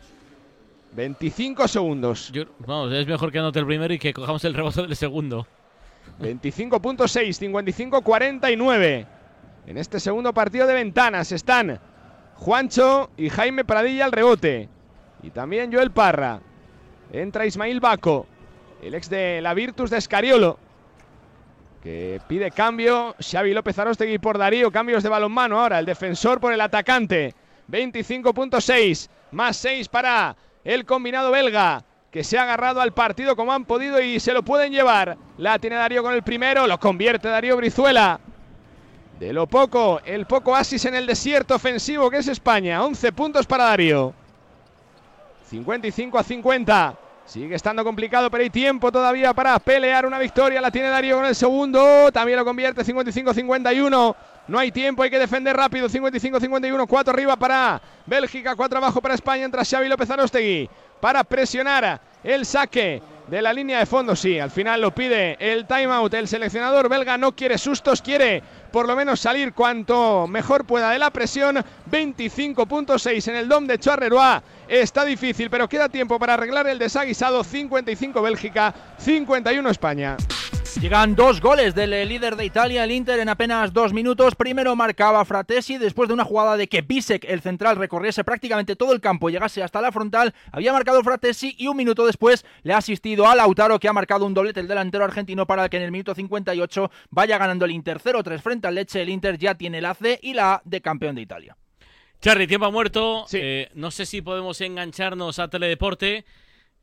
25 0.93 1.67
segundos. 1.67 2.31
Yo- 2.31 2.45
vamos, 2.59 2.91
es 2.93 3.07
mejor 3.07 3.31
que 3.31 3.39
anote 3.39 3.59
el 3.59 3.65
primero 3.65 3.93
y 3.93 3.99
que 3.99 4.13
cojamos 4.13 4.43
el 4.45 4.53
rebote 4.53 4.81
del 4.83 4.95
segundo. 4.95 5.47
25.6, 6.19 7.51
55-49. 8.01 9.07
En 9.67 9.77
este 9.77 9.99
segundo 9.99 10.33
partido 10.33 10.67
de 10.67 10.73
ventanas 10.73 11.31
están 11.31 11.79
Juancho 12.35 13.09
y 13.17 13.29
Jaime 13.29 13.65
Pradilla 13.65 14.05
al 14.05 14.11
rebote. 14.11 14.69
Y 15.23 15.31
también 15.31 15.73
Joel 15.73 15.91
Parra. 15.91 16.39
Entra 17.11 17.45
Ismail 17.45 17.79
Baco, 17.79 18.27
el 18.81 18.93
ex 18.93 19.09
de 19.09 19.41
la 19.41 19.53
Virtus 19.53 19.89
de 19.89 19.97
Escariolo. 19.97 20.59
Que 21.81 22.19
pide 22.27 22.51
cambio. 22.51 23.15
Xavi 23.19 23.53
López 23.53 23.77
Arostegui 23.77 24.17
por 24.17 24.37
Darío. 24.37 24.71
Cambios 24.71 25.03
de 25.03 25.09
balonmano 25.09 25.59
ahora. 25.59 25.79
El 25.79 25.85
defensor 25.85 26.39
por 26.39 26.51
el 26.51 26.61
atacante. 26.61 27.35
25.6. 27.69 29.09
Más 29.31 29.57
6 29.57 29.87
para 29.89 30.35
el 30.63 30.85
combinado 30.85 31.31
belga. 31.31 31.83
Que 32.15 32.23
se 32.23 32.37
ha 32.37 32.43
agarrado 32.43 32.79
al 32.79 32.93
partido 32.93 33.35
como 33.35 33.51
han 33.51 33.65
podido 33.65 33.99
y 33.99 34.21
se 34.21 34.31
lo 34.31 34.41
pueden 34.41 34.71
llevar. 34.71 35.17
La 35.37 35.59
tiene 35.59 35.75
Darío 35.75 36.01
con 36.01 36.13
el 36.13 36.23
primero. 36.23 36.65
Lo 36.65 36.79
convierte 36.79 37.27
Darío 37.27 37.57
Brizuela. 37.57 38.21
De 39.19 39.33
lo 39.33 39.47
poco, 39.47 39.99
el 40.05 40.25
poco 40.25 40.55
asis 40.55 40.85
en 40.85 40.95
el 40.95 41.07
desierto 41.07 41.55
ofensivo 41.55 42.09
que 42.09 42.19
es 42.19 42.29
España. 42.29 42.81
11 42.85 43.11
puntos 43.11 43.45
para 43.45 43.65
Darío. 43.65 44.13
55 45.49 46.17
a 46.17 46.23
50. 46.23 46.95
Sigue 47.25 47.53
estando 47.53 47.83
complicado, 47.83 48.31
pero 48.31 48.43
hay 48.45 48.49
tiempo 48.49 48.93
todavía 48.93 49.33
para 49.33 49.59
pelear 49.59 50.05
una 50.05 50.17
victoria. 50.17 50.61
La 50.61 50.71
tiene 50.71 50.87
Darío 50.87 51.17
con 51.17 51.25
el 51.25 51.35
segundo. 51.35 52.13
También 52.13 52.39
lo 52.39 52.45
convierte 52.45 52.85
55-51. 52.85 54.15
No 54.47 54.57
hay 54.57 54.71
tiempo, 54.71 55.03
hay 55.03 55.09
que 55.09 55.19
defender 55.19 55.57
rápido. 55.57 55.89
55-51. 55.89 56.87
4 56.87 57.13
arriba 57.13 57.35
para 57.35 57.81
Bélgica, 58.05 58.55
4 58.55 58.77
abajo 58.77 59.01
para 59.01 59.15
España. 59.15 59.43
Entra 59.43 59.65
Xavi 59.65 59.89
López 59.89 60.09
Arostegui 60.09 60.69
para 60.99 61.23
presionar 61.23 62.01
el 62.23 62.45
saque 62.45 63.01
de 63.27 63.41
la 63.41 63.53
línea 63.53 63.79
de 63.79 63.85
fondo. 63.85 64.15
Sí, 64.15 64.39
al 64.39 64.51
final 64.51 64.81
lo 64.81 64.93
pide 64.93 65.37
el 65.39 65.65
timeout. 65.65 66.13
El 66.13 66.27
seleccionador 66.27 66.89
belga 66.89 67.17
no 67.17 67.35
quiere 67.35 67.57
sustos, 67.57 68.01
quiere 68.01 68.43
por 68.71 68.87
lo 68.87 68.95
menos 68.95 69.19
salir 69.19 69.53
cuanto 69.53 70.27
mejor 70.27 70.65
pueda 70.65 70.91
de 70.91 70.99
la 70.99 71.09
presión. 71.09 71.63
25.6 71.91 73.27
en 73.29 73.35
el 73.35 73.47
DOM 73.47 73.67
de 73.67 73.79
Charleroi. 73.79 74.41
Está 74.67 75.05
difícil, 75.05 75.49
pero 75.49 75.69
queda 75.69 75.89
tiempo 75.89 76.19
para 76.19 76.35
arreglar 76.35 76.67
el 76.67 76.79
desaguisado. 76.79 77.43
55 77.43 78.21
Bélgica, 78.21 78.73
51 78.97 79.69
España. 79.69 80.17
Llegan 80.81 81.15
dos 81.15 81.39
goles 81.41 81.73
del 81.73 81.93
eh, 81.93 82.05
líder 82.05 82.35
de 82.35 82.45
Italia, 82.45 82.83
el 82.83 82.91
Inter, 82.91 83.19
en 83.19 83.29
apenas 83.29 83.71
dos 83.71 83.93
minutos. 83.93 84.35
Primero 84.35 84.75
marcaba 84.75 85.23
Fratesi 85.23 85.77
después 85.77 86.09
de 86.09 86.13
una 86.13 86.25
jugada 86.25 86.57
de 86.57 86.67
que 86.67 86.81
Bisek, 86.81 87.23
el 87.25 87.41
central, 87.41 87.77
recorriese 87.77 88.23
prácticamente 88.23 88.75
todo 88.75 88.91
el 88.93 88.99
campo, 88.99 89.29
llegase 89.29 89.63
hasta 89.63 89.81
la 89.81 89.91
frontal. 89.91 90.33
Había 90.51 90.73
marcado 90.73 91.01
Fratesi 91.01 91.55
y 91.57 91.67
un 91.67 91.77
minuto 91.77 92.05
después 92.05 92.45
le 92.63 92.73
ha 92.73 92.77
asistido 92.77 93.25
a 93.27 93.35
Lautaro, 93.35 93.79
que 93.79 93.87
ha 93.87 93.93
marcado 93.93 94.25
un 94.25 94.33
doblete 94.33 94.59
el 94.59 94.67
delantero 94.67 95.05
argentino 95.05 95.47
para 95.47 95.69
que 95.69 95.77
en 95.77 95.83
el 95.83 95.91
minuto 95.91 96.13
58 96.13 96.91
vaya 97.09 97.37
ganando 97.37 97.65
el 97.65 97.71
Inter 97.71 97.99
0-3 97.99 98.39
frente 98.41 98.67
al 98.67 98.75
Leche. 98.75 99.01
El 99.01 99.09
Inter 99.09 99.37
ya 99.37 99.55
tiene 99.55 99.81
la 99.81 99.93
C 99.93 100.19
y 100.21 100.33
la 100.33 100.55
A 100.55 100.61
de 100.65 100.81
campeón 100.81 101.15
de 101.15 101.21
Italia. 101.21 101.57
Charlie, 102.21 102.47
tiempo 102.47 102.65
ha 102.65 102.71
muerto. 102.71 103.25
Eh, 103.31 103.69
no 103.75 103.91
sé 103.91 104.05
si 104.05 104.21
podemos 104.21 104.59
engancharnos 104.61 105.39
a 105.39 105.47
Teledeporte. 105.47 106.25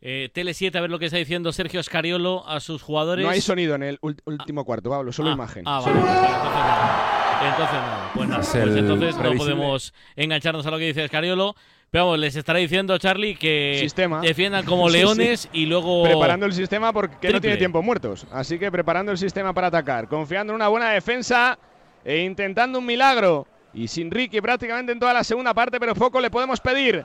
Eh, 0.04 0.30
Tele 0.32 0.52
7, 0.52 0.76
a 0.76 0.80
ver 0.80 0.90
lo 0.90 0.98
que 0.98 1.04
está 1.06 1.16
diciendo 1.16 1.52
Sergio 1.52 1.78
Escariolo 1.78 2.44
a 2.48 2.58
sus 2.58 2.82
jugadores. 2.82 3.24
No 3.24 3.30
hay 3.30 3.40
sonido 3.40 3.76
en 3.76 3.84
el 3.84 3.98
último 4.24 4.64
cuarto, 4.64 4.90
Pablo, 4.90 5.12
solo 5.12 5.30
Ah, 5.30 5.34
imagen. 5.34 5.62
Ah, 5.64 5.80
vale, 5.80 6.00
pues 6.00 7.48
entonces 7.52 7.76
no. 7.76 8.22
Entonces 8.24 8.32
no. 8.34 8.36
Pues, 8.36 8.48
pues 8.48 8.76
entonces 8.76 9.16
no 9.16 9.36
podemos 9.36 9.94
engancharnos 10.16 10.66
a 10.66 10.70
lo 10.72 10.78
que 10.78 10.86
dice 10.86 11.04
Escariolo. 11.04 11.54
Pero 11.90 12.06
vamos, 12.06 12.18
les 12.20 12.34
estará 12.34 12.58
diciendo 12.58 12.96
Charlie 12.98 13.36
que 13.36 13.76
Sistema. 13.78 14.20
defiendan 14.22 14.64
como 14.64 14.88
Sí, 14.90 14.94
sí. 14.94 14.98
leones 14.98 15.48
y 15.52 15.66
luego. 15.66 16.02
Preparando 16.02 16.46
el 16.46 16.52
sistema 16.52 16.92
porque 16.92 17.30
no 17.30 17.40
tiene 17.40 17.56
tiempo 17.58 17.80
muertos. 17.82 18.26
Así 18.32 18.58
que 18.58 18.72
preparando 18.72 19.12
el 19.12 19.18
sistema 19.18 19.52
para 19.52 19.68
atacar. 19.68 20.08
Confiando 20.08 20.52
en 20.52 20.56
una 20.56 20.68
buena 20.68 20.90
defensa 20.90 21.56
e 22.04 22.22
intentando 22.22 22.78
un 22.80 22.86
milagro. 22.86 23.46
Y 23.74 23.86
sin 23.88 24.10
Ricky 24.10 24.40
prácticamente 24.40 24.90
en 24.92 24.98
toda 24.98 25.12
la 25.12 25.22
segunda 25.22 25.54
parte, 25.54 25.78
pero 25.78 25.94
poco 25.94 26.20
le 26.20 26.28
podemos 26.30 26.60
pedir. 26.60 27.04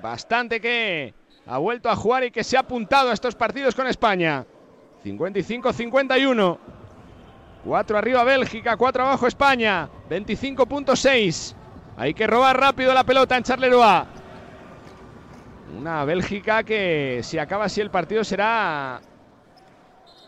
Bastante 0.00 0.60
que 0.60 1.12
ha 1.48 1.56
vuelto 1.56 1.88
a 1.88 1.96
jugar 1.96 2.24
y 2.24 2.30
que 2.30 2.44
se 2.44 2.56
ha 2.58 2.60
apuntado 2.60 3.10
a 3.10 3.14
estos 3.14 3.34
partidos 3.34 3.74
con 3.74 3.86
España. 3.86 4.44
55-51. 5.04 6.58
4 7.64 7.98
arriba 7.98 8.24
Bélgica, 8.24 8.76
4 8.76 9.02
abajo 9.02 9.26
España. 9.26 9.88
25.6. 10.10 11.54
Hay 11.96 12.12
que 12.12 12.26
robar 12.26 12.60
rápido 12.60 12.92
la 12.92 13.02
pelota 13.02 13.36
en 13.36 13.42
Charleroi. 13.42 14.04
Una 15.78 16.04
Bélgica 16.04 16.62
que 16.64 17.20
si 17.22 17.38
acaba 17.38 17.64
así 17.64 17.80
el 17.80 17.90
partido 17.90 18.24
será 18.24 19.00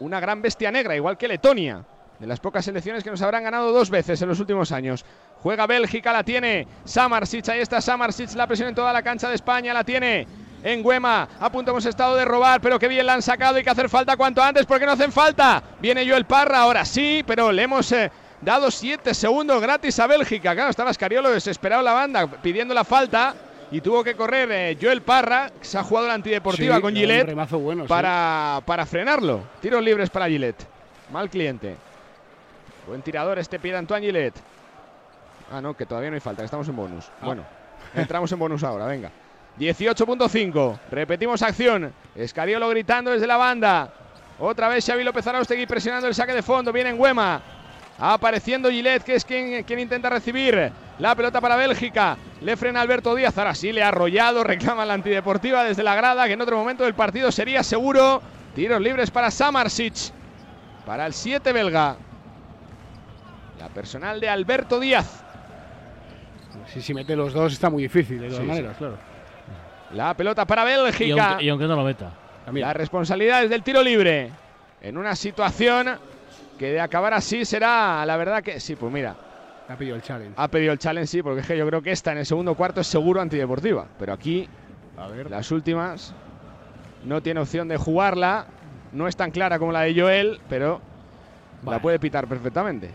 una 0.01 0.21
gran 0.21 0.41
bestia 0.41 0.71
negra, 0.71 0.97
igual 0.97 1.19
que 1.19 1.29
Letonia. 1.29 1.85
De 2.19 2.27
las 2.27 2.41
pocas 2.41 2.65
selecciones 2.65 3.05
que 3.05 3.11
nos 3.11 3.21
habrán 3.23 3.45
ganado 3.45 3.73
dos 3.73 3.91
veces 3.91 4.21
en 4.23 4.29
los 4.29 4.41
últimos 4.41 4.73
años. 4.73 5.05
Juega 5.43 5.67
Bélgica, 5.67 6.13
la 6.13 6.25
tiene 6.25 6.67
Samarsic, 6.85 7.49
ahí 7.51 7.61
está 7.61 7.81
Samarsic, 7.81 8.35
la 8.35 8.47
presión 8.47 8.69
en 8.71 8.75
toda 8.75 8.93
la 8.93 9.03
cancha 9.03 9.29
de 9.29 9.35
España, 9.35 9.73
la 9.73 9.85
tiene 9.85 10.27
en 10.63 10.83
Güema. 10.83 11.29
A 11.41 11.51
punto 11.51 11.71
hemos 11.71 11.87
estado 11.87 12.17
de 12.17 12.25
robar, 12.25 12.61
pero 12.61 12.79
qué 12.79 12.89
bien 12.89 13.07
la 13.07 13.15
han 13.15 13.23
sacado. 13.23 13.57
Hay 13.57 13.65
que 13.65 13.71
hacer 13.71 13.89
falta 13.89 14.17
cuanto 14.17 14.43
antes 14.43 14.67
porque 14.67 14.87
no 14.87 14.93
hacen 14.93 15.13
falta. 15.13 15.63
Viene 15.81 16.09
Joel 16.09 16.25
Parra, 16.25 16.61
ahora 16.61 16.85
sí, 16.85 17.25
pero 17.27 17.53
le 17.53 17.63
hemos 17.63 17.91
eh, 17.93 18.11
dado 18.41 18.71
7 18.71 19.15
segundos 19.15 19.61
gratis 19.61 19.99
a 19.99 20.07
Bélgica. 20.07 20.55
Claro, 20.55 20.71
estaba 20.71 20.91
Escariolo 20.91 21.31
desesperado 21.31 21.83
la 21.83 21.93
banda 21.93 22.27
pidiendo 22.27 22.75
la 22.75 22.85
falta. 22.85 23.35
Y 23.73 23.81
tuvo 23.81 24.03
que 24.03 24.17
correr 24.17 24.51
eh, 24.51 24.79
Joel 24.81 25.01
Parra, 25.03 25.49
que 25.57 25.65
se 25.65 25.79
ha 25.79 25.85
jugado 25.85 26.09
la 26.09 26.15
antideportiva 26.15 26.75
Sí, 26.75 26.83
con 26.83 26.93
Gillette, 26.93 27.27
remazo 27.29 27.61
bueno, 27.61 27.85
sí. 27.85 27.89
para, 27.89 28.61
para 28.67 28.85
frenarlo. 28.85 29.43
Tiros 29.61 29.81
libres 29.81 30.11
para 30.11 30.27
Gillette. 30.27 30.67
Mal 31.13 31.31
cliente. 31.31 31.77
Buen 32.89 33.01
tirador 33.03 33.39
este 33.39 33.61
pie 33.61 33.71
de 33.71 33.79
Antoine 33.79 34.05
Gillette. 34.05 34.35
Ah, 35.53 35.61
no, 35.61 35.77
que 35.77 35.87
todavía 35.87 36.11
no 36.11 36.15
hay 36.15 36.21
falta, 36.21 36.43
que 36.43 36.47
estamos 36.47 36.69
en 36.69 36.75
bonus. 36.75 37.07
Ah. 37.21 37.27
Bueno, 37.27 37.45
entramos 37.95 38.33
en 38.33 38.41
bonus 38.41 38.65
ahora, 38.65 38.87
venga. 38.87 39.13
18.5. 39.59 40.79
Repetimos 40.91 41.43
acción. 41.43 41.93
Escariolo 42.15 42.69
gritando 42.69 43.11
desde 43.11 43.27
la 43.27 43.37
banda. 43.37 43.93
Otra 44.39 44.69
vez 44.69 44.85
Xavi 44.87 45.05
López 45.05 45.27
Araustegui 45.27 45.67
presionando 45.67 46.07
el 46.09 46.15
saque 46.15 46.33
de 46.33 46.43
fondo. 46.43 46.73
Viene 46.73 46.91
en 46.91 46.97
Güema. 46.97 47.41
Apareciendo 47.99 48.71
Gillette, 48.71 49.03
que 49.05 49.15
es 49.17 49.25
quien, 49.25 49.63
quien 49.65 49.79
intenta 49.81 50.09
recibir 50.09 50.73
la 50.99 51.15
pelota 51.15 51.41
para 51.41 51.57
Bélgica. 51.57 52.17
Le 52.41 52.57
frena 52.57 52.81
Alberto 52.81 53.15
Díaz. 53.15 53.37
Ahora 53.37 53.55
sí 53.55 53.73
le 53.73 53.83
ha 53.83 53.89
arrollado. 53.89 54.43
Reclama 54.45 54.87
la 54.87 54.95
antideportiva 54.95 55.65
desde 55.65 55.83
la 55.83 55.95
grada, 55.95 56.27
que 56.27 56.33
en 56.33 56.41
otro 56.41 56.57
momento 56.57 56.85
del 56.85 56.95
partido 56.95 57.31
sería 57.31 57.63
seguro. 57.63 58.23
Tiros 58.55 58.81
libres 58.81 59.11
para 59.11 59.31
Samarsic. 59.31 59.95
Para 60.87 61.07
el 61.07 61.13
7 61.13 61.53
belga. 61.53 61.97
La 63.61 63.69
personal 63.69 64.19
de 64.21 64.29
Alberto 64.31 64.81
Díaz. 64.81 65.23
Si, 66.73 66.81
si 66.81 66.95
mete 66.95 67.15
los 67.15 67.33
dos 67.35 67.53
está 67.53 67.69
muy 67.69 67.83
difícil, 67.83 68.19
de 68.21 68.29
todas 68.29 68.43
Sí, 68.43 68.49
maneras, 68.49 68.73
sí. 68.73 68.79
claro. 68.79 68.99
La 69.95 70.15
pelota 70.15 70.45
para 70.47 70.63
Y 70.63 70.83
Bélgica. 70.83 71.29
aunque, 71.31 71.45
y 71.45 71.49
aunque 71.49 71.67
no 71.67 71.77
lo 71.77 71.85
meta. 71.85 72.13
La 72.53 72.73
responsabilidad 72.73 73.45
es 73.45 73.51
del 73.51 73.63
tiro 73.63 73.83
libre. 73.83 74.31
En 74.81 74.97
una 74.97 75.15
situación 75.15 75.99
que 76.59 76.73
de 76.73 76.81
acabar 76.81 77.15
así 77.15 77.45
será, 77.45 78.05
la 78.07 78.17
verdad 78.17 78.43
que 78.43 78.61
sí, 78.61 78.77
pues 78.77 78.93
mira. 78.93 79.15
Ha 79.69 79.77
pedido 79.77 79.95
el 79.95 80.03
challenge. 80.03 80.35
Ha 80.37 80.49
pedido 80.49 80.73
el 80.73 80.79
challenge, 80.79 81.07
sí, 81.07 81.23
porque 81.23 81.43
es 81.43 81.47
que 81.47 81.57
yo 81.57 81.67
creo 81.67 81.81
que 81.81 81.93
esta 81.93 82.13
en 82.13 82.19
el 82.19 82.27
segundo 82.27 82.55
cuarto 82.55 82.81
es 82.81 82.87
seguro 82.87 83.21
antideportiva. 83.21 83.87
Pero 83.99 84.13
aquí, 84.13 84.49
las 85.29 85.51
últimas, 85.53 86.13
no 87.05 87.23
tiene 87.23 87.41
opción 87.41 87.69
de 87.69 87.77
jugarla. 87.77 88.47
No 88.93 89.07
es 89.07 89.15
tan 89.17 89.31
clara 89.31 89.59
como 89.61 89.71
la 89.71 89.83
de 89.83 90.01
Joel, 90.01 90.41
pero 90.49 90.81
la 91.65 91.81
puede 91.81 92.01
pitar 92.01 92.27
perfectamente. 92.27 92.91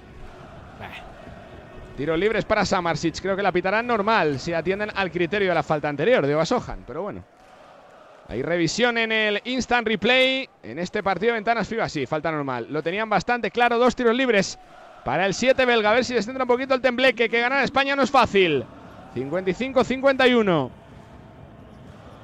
Tiros 1.98 2.20
libres 2.20 2.44
para 2.44 2.66
Samarsic. 2.66 3.22
Creo 3.22 3.38
que 3.38 3.44
la 3.44 3.54
pitarán 3.54 3.88
normal 3.88 4.40
si 4.40 4.52
atienden 4.54 4.92
al 4.94 5.12
criterio 5.12 5.50
de 5.50 5.56
la 5.56 5.64
falta 5.64 5.88
anterior 5.88 6.28
de 6.28 6.36
Ovasohan. 6.36 6.84
Pero 6.86 7.04
bueno. 7.04 7.24
Hay 8.28 8.42
revisión 8.42 8.98
en 8.98 9.12
el 9.12 9.42
instant 9.46 9.88
replay. 9.88 10.50
En 10.64 10.80
este 10.80 11.02
partido 11.04 11.32
de 11.32 11.38
ventanas 11.38 11.68
FIBA, 11.68 11.88
sí, 11.88 12.06
falta 12.06 12.32
normal. 12.32 12.68
Lo 12.70 12.84
tenían 12.84 13.10
bastante 13.10 13.50
claro. 13.50 13.78
Dos 13.78 13.96
tiros 13.96 14.16
libres 14.16 14.60
para 15.06 15.26
el 15.26 15.34
7 15.34 15.64
belga. 15.66 15.92
A 15.92 15.94
ver 15.94 16.04
si 16.04 16.14
descentra 16.14 16.44
un 16.44 16.50
poquito 16.50 16.74
el 16.74 16.82
tembleque. 16.82 17.30
Que 17.30 17.40
ganar 17.40 17.64
España 17.64 17.96
no 17.96 18.02
es 18.02 18.12
fácil. 18.12 18.66
55-51. 19.16 20.70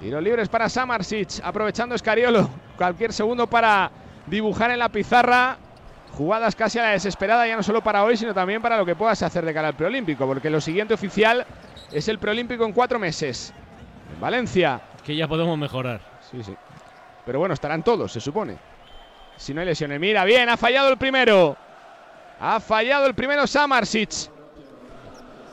Tiros 0.01 0.23
libres 0.23 0.49
para 0.49 0.67
Samarsic. 0.67 1.39
Aprovechando 1.43 1.95
Escariolo. 1.95 2.49
Cualquier 2.75 3.13
segundo 3.13 3.47
para 3.47 3.89
dibujar 4.27 4.71
en 4.71 4.79
la 4.79 4.89
pizarra. 4.89 5.57
Jugadas 6.11 6.55
casi 6.55 6.77
a 6.77 6.83
la 6.83 6.89
desesperada, 6.89 7.47
ya 7.47 7.55
no 7.55 7.63
solo 7.63 7.81
para 7.81 8.03
hoy, 8.03 8.17
sino 8.17 8.33
también 8.33 8.61
para 8.61 8.77
lo 8.77 8.85
que 8.85 8.95
puedas 8.95 9.21
hacer 9.23 9.45
de 9.45 9.53
cara 9.53 9.69
al 9.69 9.75
preolímpico. 9.75 10.27
Porque 10.27 10.49
lo 10.49 10.59
siguiente 10.59 10.93
oficial 10.93 11.45
es 11.91 12.07
el 12.07 12.19
preolímpico 12.19 12.65
en 12.65 12.73
cuatro 12.73 12.99
meses. 12.99 13.53
En 14.13 14.19
Valencia. 14.19 14.81
Que 15.05 15.15
ya 15.15 15.27
podemos 15.27 15.57
mejorar. 15.57 16.01
Sí, 16.29 16.43
sí. 16.43 16.55
Pero 17.25 17.39
bueno, 17.39 17.53
estarán 17.53 17.83
todos, 17.83 18.11
se 18.11 18.19
supone. 18.19 18.57
Si 19.37 19.53
no 19.53 19.61
hay 19.61 19.67
lesiones. 19.67 19.99
Mira, 19.99 20.25
bien, 20.25 20.49
ha 20.49 20.57
fallado 20.57 20.89
el 20.89 20.97
primero. 20.97 21.55
Ha 22.39 22.59
fallado 22.59 23.05
el 23.05 23.15
primero 23.15 23.47
Samarsic. 23.47 24.29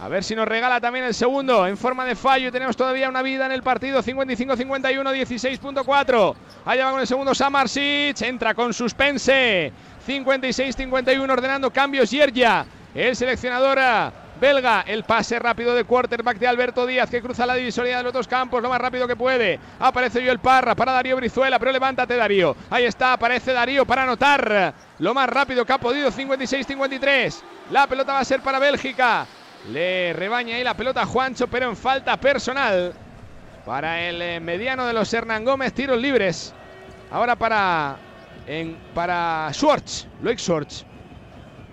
A 0.00 0.08
ver 0.08 0.22
si 0.22 0.36
nos 0.36 0.46
regala 0.46 0.80
también 0.80 1.04
el 1.04 1.14
segundo 1.14 1.66
en 1.66 1.76
forma 1.76 2.04
de 2.04 2.14
fallo. 2.14 2.52
Tenemos 2.52 2.76
todavía 2.76 3.08
una 3.08 3.22
vida 3.22 3.46
en 3.46 3.52
el 3.52 3.62
partido. 3.62 4.02
55-51, 4.02 4.82
16.4. 4.92 6.34
Allá 6.64 6.84
va 6.84 6.90
con 6.92 7.00
el 7.00 7.06
segundo 7.06 7.34
Samarsic. 7.34 8.20
Entra 8.22 8.54
con 8.54 8.72
suspense. 8.72 9.72
56-51 10.08 11.30
ordenando 11.30 11.70
cambios. 11.70 12.10
Yerja, 12.10 12.64
el 12.94 13.14
seleccionador 13.14 13.78
ah, 13.78 14.12
belga. 14.40 14.82
El 14.86 15.04
pase 15.04 15.38
rápido 15.38 15.74
de 15.74 15.84
quarterback 15.84 16.38
de 16.38 16.48
Alberto 16.48 16.86
Díaz 16.86 17.10
que 17.10 17.20
cruza 17.20 17.44
la 17.44 17.54
divisoria 17.54 17.98
de 17.98 18.04
los 18.04 18.12
dos 18.12 18.26
campos 18.26 18.62
lo 18.62 18.70
más 18.70 18.80
rápido 18.80 19.06
que 19.06 19.16
puede. 19.16 19.60
Aparece 19.78 20.24
Joel 20.24 20.38
Parra 20.38 20.74
para 20.74 20.92
Darío 20.92 21.16
Brizuela, 21.16 21.58
pero 21.58 21.72
levántate 21.72 22.16
Darío. 22.16 22.56
Ahí 22.70 22.84
está, 22.84 23.12
aparece 23.12 23.52
Darío 23.52 23.84
para 23.84 24.04
anotar 24.04 24.74
lo 24.98 25.12
más 25.12 25.28
rápido 25.28 25.66
que 25.66 25.72
ha 25.74 25.78
podido. 25.78 26.10
56-53. 26.10 27.42
La 27.70 27.86
pelota 27.86 28.14
va 28.14 28.20
a 28.20 28.24
ser 28.24 28.40
para 28.40 28.58
Bélgica. 28.58 29.26
Le 29.70 30.14
rebaña 30.14 30.56
ahí 30.56 30.64
la 30.64 30.74
pelota 30.74 31.02
a 31.02 31.06
Juancho, 31.06 31.48
pero 31.48 31.68
en 31.68 31.76
falta 31.76 32.16
personal 32.16 32.94
para 33.66 34.00
el 34.00 34.22
eh, 34.22 34.40
mediano 34.40 34.86
de 34.86 34.94
los 34.94 35.12
Hernán 35.12 35.44
Gómez. 35.44 35.74
Tiros 35.74 36.00
libres. 36.00 36.54
Ahora 37.10 37.36
para, 37.36 37.96
en, 38.48 38.76
para 38.94 39.50
Schwartz, 39.52 40.08
Loic 40.22 40.38
Schwartz. 40.38 40.84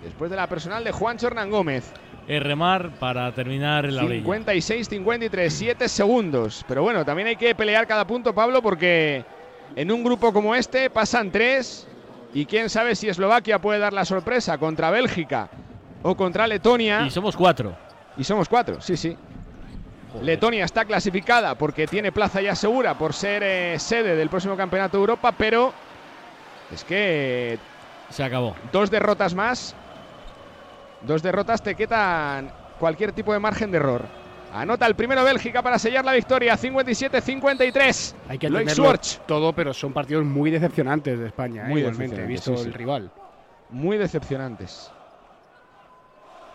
Después 0.04 0.30
de 0.30 0.36
la 0.36 0.46
personal 0.46 0.84
de 0.84 0.92
Juancho 0.92 1.26
Hernán 1.26 1.50
Gómez. 1.50 1.92
Remar 2.28 2.90
para 2.98 3.32
terminar 3.32 3.86
en 3.86 3.96
la 3.96 4.04
orilla. 4.04 4.24
56-53, 4.24 5.48
7 5.48 5.88
segundos. 5.88 6.64
Pero 6.68 6.82
bueno, 6.82 7.04
también 7.04 7.28
hay 7.28 7.36
que 7.36 7.54
pelear 7.54 7.86
cada 7.86 8.06
punto, 8.06 8.34
Pablo, 8.34 8.62
porque 8.62 9.24
en 9.74 9.90
un 9.90 10.04
grupo 10.04 10.32
como 10.32 10.54
este 10.54 10.90
pasan 10.90 11.30
tres. 11.30 11.88
Y 12.34 12.44
quién 12.44 12.68
sabe 12.68 12.94
si 12.94 13.08
Eslovaquia 13.08 13.60
puede 13.60 13.78
dar 13.78 13.92
la 13.92 14.04
sorpresa 14.04 14.58
contra 14.58 14.90
Bélgica 14.90 15.48
o 16.02 16.16
contra 16.16 16.46
Letonia. 16.46 17.06
Y 17.06 17.10
somos 17.10 17.36
cuatro. 17.36 17.74
Y 18.16 18.24
somos 18.24 18.48
cuatro, 18.48 18.80
sí, 18.80 18.96
sí. 18.96 19.16
Letonia 20.22 20.64
está 20.64 20.84
clasificada 20.84 21.56
porque 21.56 21.86
tiene 21.86 22.12
plaza 22.12 22.40
ya 22.40 22.54
segura 22.54 22.96
por 22.96 23.12
ser 23.12 23.42
eh, 23.42 23.78
sede 23.78 24.16
del 24.16 24.28
próximo 24.28 24.56
Campeonato 24.56 24.96
de 24.96 25.02
Europa, 25.02 25.32
pero 25.32 25.72
es 26.72 26.84
que 26.84 27.58
se 28.10 28.24
acabó. 28.24 28.54
Dos 28.72 28.90
derrotas 28.90 29.34
más. 29.34 29.74
Dos 31.02 31.22
derrotas 31.22 31.62
te 31.62 31.74
quitan 31.74 32.50
cualquier 32.78 33.12
tipo 33.12 33.32
de 33.32 33.38
margen 33.38 33.70
de 33.70 33.78
error. 33.78 34.02
Anota 34.52 34.86
el 34.86 34.94
primero 34.94 35.22
Bélgica 35.24 35.60
para 35.62 35.78
sellar 35.78 36.04
la 36.04 36.12
victoria, 36.12 36.56
57-53. 36.56 38.14
Hay 38.28 38.38
que 38.38 38.48
Schwartz. 38.70 39.20
todo, 39.26 39.52
pero 39.52 39.74
son 39.74 39.92
partidos 39.92 40.24
muy 40.24 40.50
decepcionantes 40.50 41.18
de 41.18 41.26
España, 41.26 41.66
¿eh? 41.66 41.68
Muy 41.68 41.80
igualmente, 41.80 42.16
decepcionantes, 42.16 42.28
visto 42.28 42.56
sí, 42.56 42.62
sí. 42.62 42.68
el 42.68 42.74
rival. 42.74 43.10
Muy 43.70 43.98
decepcionantes. 43.98 44.90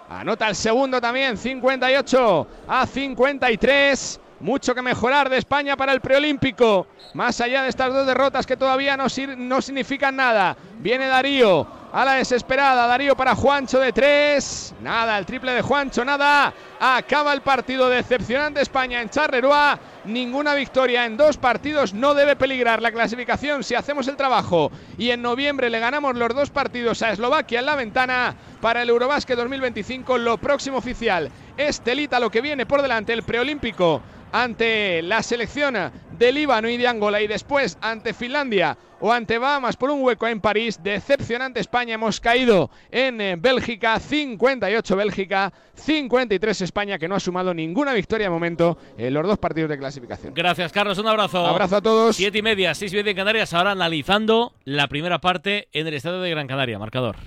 Anota 0.10 0.50
el 0.50 0.56
segundo 0.56 1.00
también, 1.00 1.38
58 1.38 2.48
a 2.68 2.88
53. 2.88 4.20
Mucho 4.42 4.74
que 4.74 4.82
mejorar 4.82 5.30
de 5.30 5.38
España 5.38 5.78
para 5.78 5.94
el 5.94 6.02
preolímpico. 6.02 6.88
Más 7.14 7.40
allá 7.42 7.62
de 7.62 7.70
estas 7.70 7.94
dos 7.94 8.08
derrotas 8.08 8.48
que 8.48 8.58
todavía 8.58 8.98
no, 8.98 9.06
no 9.38 9.62
significan 9.62 10.16
nada. 10.16 10.58
Viene 10.80 11.06
Darío. 11.06 11.68
a 11.94 12.06
la 12.06 12.14
desesperada. 12.14 12.88
Darío 12.88 13.16
para 13.16 13.36
Juancho 13.36 13.80
de 13.80 13.92
tres. 13.94 14.74
Nada, 14.82 15.20
el 15.20 15.28
triple 15.28 15.52
de 15.52 15.62
Juancho, 15.62 16.04
nada. 16.04 16.52
Acaba 16.80 17.34
el 17.34 17.42
partido 17.42 17.88
decepcionante 17.88 18.62
España 18.62 19.00
en 19.02 19.10
Charleroi. 19.10 19.78
Ninguna 20.06 20.56
victoria 20.56 21.06
en 21.06 21.18
dos 21.18 21.38
partidos 21.38 21.94
no 21.94 22.16
debe 22.16 22.36
peligrar 22.36 22.82
la 22.82 22.92
clasificación 22.92 23.64
si 23.64 23.76
hacemos 23.76 24.08
el 24.08 24.16
trabajo. 24.16 24.72
Y 24.98 25.12
en 25.12 25.22
noviembre 25.22 25.70
le 25.70 25.80
ganamos 25.80 26.16
los 26.16 26.34
dos 26.34 26.50
partidos 26.50 27.04
a 27.04 27.12
Eslovaquia 27.12 27.60
en 27.60 27.66
la 27.68 27.76
ventana 27.76 28.36
para 28.60 28.82
el 28.82 28.90
Eurobásquet 28.90 29.38
2025. 29.38 30.18
Lo 30.18 30.40
próximo 30.40 30.78
oficial 30.78 31.30
es 31.58 31.82
Telita, 31.82 32.20
lo 32.20 32.32
que 32.32 32.42
viene 32.42 32.66
por 32.66 32.82
delante, 32.82 33.14
el 33.14 33.22
preolímpico 33.22 34.02
ante 34.32 35.02
la 35.02 35.24
selección 35.24 35.76
de 36.18 36.32
Líbano 36.32 36.70
y 36.70 36.78
de 36.78 36.88
Angola 36.88 37.22
y 37.22 37.28
después 37.28 37.78
ante 37.82 38.14
Finlandia 38.14 38.78
o 39.02 39.12
ante 39.12 39.38
Bahamas 39.38 39.76
por 39.76 39.90
un 39.90 40.04
hueco 40.04 40.28
en 40.28 40.40
París. 40.40 40.80
Decepcionante 40.82 41.60
España, 41.60 41.96
hemos 41.96 42.20
caído 42.20 42.70
en 42.92 43.20
eh, 43.20 43.36
Bélgica, 43.38 44.00
58 44.00 44.96
Bélgica, 44.96 45.52
53 45.74 46.62
España, 46.62 46.98
que 47.00 47.08
no 47.08 47.16
ha 47.16 47.20
sumado 47.20 47.54
ninguna 47.54 47.94
victoria 47.94 48.28
de 48.28 48.30
momento 48.30 48.78
en 48.98 49.14
los 49.14 49.26
dos 49.26 49.40
partidos 49.40 49.70
de 49.70 49.78
clasificación. 49.78 50.34
Gracias, 50.34 50.72
Carlos. 50.72 50.98
Un 51.00 51.08
abrazo. 51.08 51.46
Abrazo 51.46 51.78
a 51.78 51.82
todos. 51.82 52.16
Siete 52.16 52.38
y 52.38 52.42
media, 52.42 52.74
seis 52.76 52.94
y 52.94 52.96
media 52.96 53.12
en 53.12 53.18
Canarias. 53.18 53.54
Ahora 53.54 53.72
analizando 53.72 54.54
la 54.64 54.88
primera 54.88 55.20
parte 55.20 55.68
en 55.74 55.88
el 55.88 55.96
estadio 55.96 56.22
de 56.22 56.30
Gran 56.30 56.48
Canaria. 56.48 56.78
Marcador. 56.78 57.18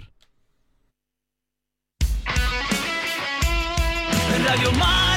Radio 4.47 4.73
Marca. 4.73 5.14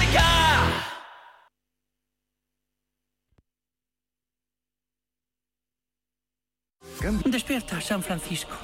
Despierta, 7.25 7.79
San 7.79 8.01
Francisco. 8.01 8.55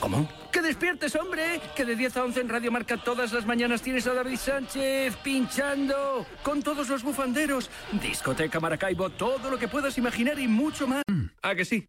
¿Cómo? 0.00 0.28
¡Que 0.50 0.62
despiertes, 0.62 1.14
hombre! 1.14 1.60
Que 1.76 1.84
de 1.84 1.94
10 1.94 2.16
a 2.16 2.24
11 2.24 2.40
en 2.40 2.48
Radio 2.48 2.72
Marca 2.72 2.96
todas 2.96 3.32
las 3.32 3.46
mañanas 3.46 3.82
tienes 3.82 4.06
a 4.06 4.14
David 4.14 4.38
Sánchez 4.38 5.16
pinchando 5.16 6.26
con 6.42 6.62
todos 6.62 6.88
los 6.88 7.02
bufanderos. 7.02 7.70
Discoteca 7.92 8.60
Maracaibo, 8.60 9.10
todo 9.10 9.50
lo 9.50 9.58
que 9.58 9.68
puedas 9.68 9.96
imaginar 9.98 10.38
y 10.38 10.48
mucho 10.48 10.86
más. 10.86 11.02
¿A 11.42 11.54
que 11.54 11.64
sí? 11.64 11.86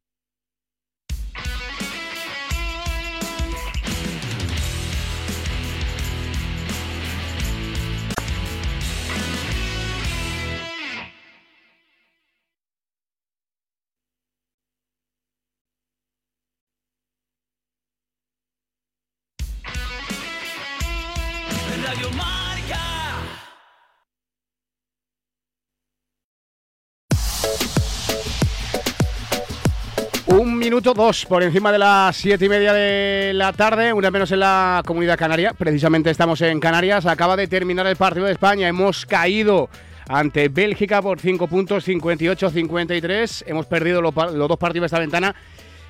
Minuto 30.63 30.93
dos 30.93 31.25
por 31.25 31.43
encima 31.43 31.73
de 31.73 31.77
las 31.77 32.15
siete 32.15 32.45
y 32.45 32.49
media 32.49 32.71
de 32.71 33.33
la 33.33 33.51
tarde, 33.51 33.91
una 33.91 34.09
menos 34.09 34.31
en 34.31 34.39
la 34.39 34.81
comunidad 34.85 35.17
canaria. 35.17 35.51
Precisamente 35.51 36.09
estamos 36.09 36.39
en 36.39 36.61
Canarias. 36.61 37.05
Acaba 37.05 37.35
de 37.35 37.49
terminar 37.49 37.85
el 37.85 37.97
partido 37.97 38.27
de 38.27 38.31
España. 38.31 38.69
Hemos 38.69 39.05
caído 39.05 39.67
ante 40.07 40.47
Bélgica 40.47 41.01
por 41.01 41.19
5 41.19 41.47
puntos, 41.47 41.85
58-53. 41.85 43.43
Hemos 43.45 43.65
perdido 43.65 44.01
los, 44.01 44.15
los 44.15 44.47
dos 44.47 44.57
partidos 44.57 44.83
de 44.83 44.85
esta 44.85 44.99
ventana. 44.99 45.35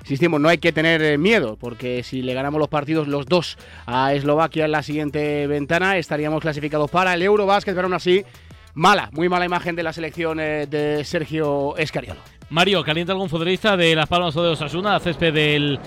Insistimos, 0.01 0.41
no 0.41 0.49
hay 0.49 0.57
que 0.57 0.71
tener 0.71 1.03
eh, 1.03 1.19
miedo, 1.19 1.55
porque 1.55 2.01
si 2.01 2.23
le 2.23 2.33
ganamos 2.33 2.57
los 2.57 2.67
partidos 2.67 3.07
los 3.07 3.27
dos 3.27 3.59
a 3.85 4.15
Eslovaquia 4.15 4.65
en 4.65 4.71
la 4.71 4.81
siguiente 4.81 5.45
ventana, 5.45 5.97
estaríamos 5.97 6.41
clasificados 6.41 6.89
para 6.89 7.13
el 7.13 7.21
Eurobásquet, 7.21 7.75
pero 7.75 7.85
aún 7.85 7.93
así, 7.93 8.25
mala, 8.73 9.09
muy 9.11 9.29
mala 9.29 9.45
imagen 9.45 9.75
de 9.75 9.83
la 9.83 9.93
selección 9.93 10.39
eh, 10.39 10.65
de 10.65 11.03
Sergio 11.05 11.77
Escariolo. 11.77 12.21
Mario, 12.53 12.83
¿calienta 12.83 13.13
algún 13.13 13.29
futbolista 13.29 13.75
de 13.75 13.95
Las 13.95 14.07
Palmas 14.07 14.37
o 14.37 14.43
de 14.43 14.49
Osasuna, 14.49 14.99
césped 14.99 15.33
del, 15.33 15.79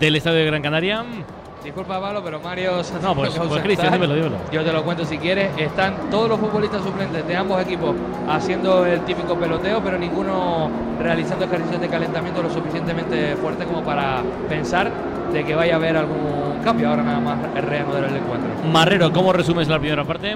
del 0.00 0.16
estadio 0.16 0.38
de 0.38 0.46
Gran 0.46 0.60
Canaria? 0.60 1.04
Disculpa, 1.62 2.00
Pablo, 2.00 2.22
pero 2.24 2.40
Mario 2.40 2.82
No, 3.00 3.14
pues- 3.14 3.38
pues. 3.38 3.62
Cristian, 3.62 3.92
dímelo, 3.92 4.14
dímelo. 4.16 4.36
Yo 4.50 4.64
te 4.64 4.72
lo 4.72 4.82
cuento 4.82 5.04
si 5.04 5.16
quieres. 5.18 5.56
Están 5.56 6.10
todos 6.10 6.28
los 6.28 6.40
futbolistas 6.40 6.82
suplentes 6.82 7.24
de 7.24 7.36
ambos 7.36 7.62
equipos 7.62 7.94
haciendo 8.28 8.84
el 8.84 9.02
típico 9.02 9.36
peloteo, 9.36 9.80
pero 9.80 9.96
ninguno 9.96 10.68
realizando 11.00 11.44
ejercicios 11.44 11.80
de 11.80 11.88
calentamiento 11.88 12.42
lo 12.42 12.50
suficientemente 12.50 13.36
fuerte 13.36 13.64
como 13.64 13.84
para 13.84 14.20
pensar 14.48 14.90
de 15.32 15.44
que 15.44 15.54
vaya 15.54 15.74
a 15.74 15.76
haber 15.76 15.98
algún 15.98 16.58
cambio. 16.64 16.88
Ahora 16.90 17.04
nada 17.04 17.20
más 17.20 17.38
el 17.54 17.62
reanudar 17.62 18.02
el 18.02 18.16
encuentro. 18.16 18.50
Marrero, 18.72 19.12
¿cómo 19.12 19.32
resumes 19.32 19.68
la 19.68 19.78
primera 19.78 20.02
parte? 20.02 20.34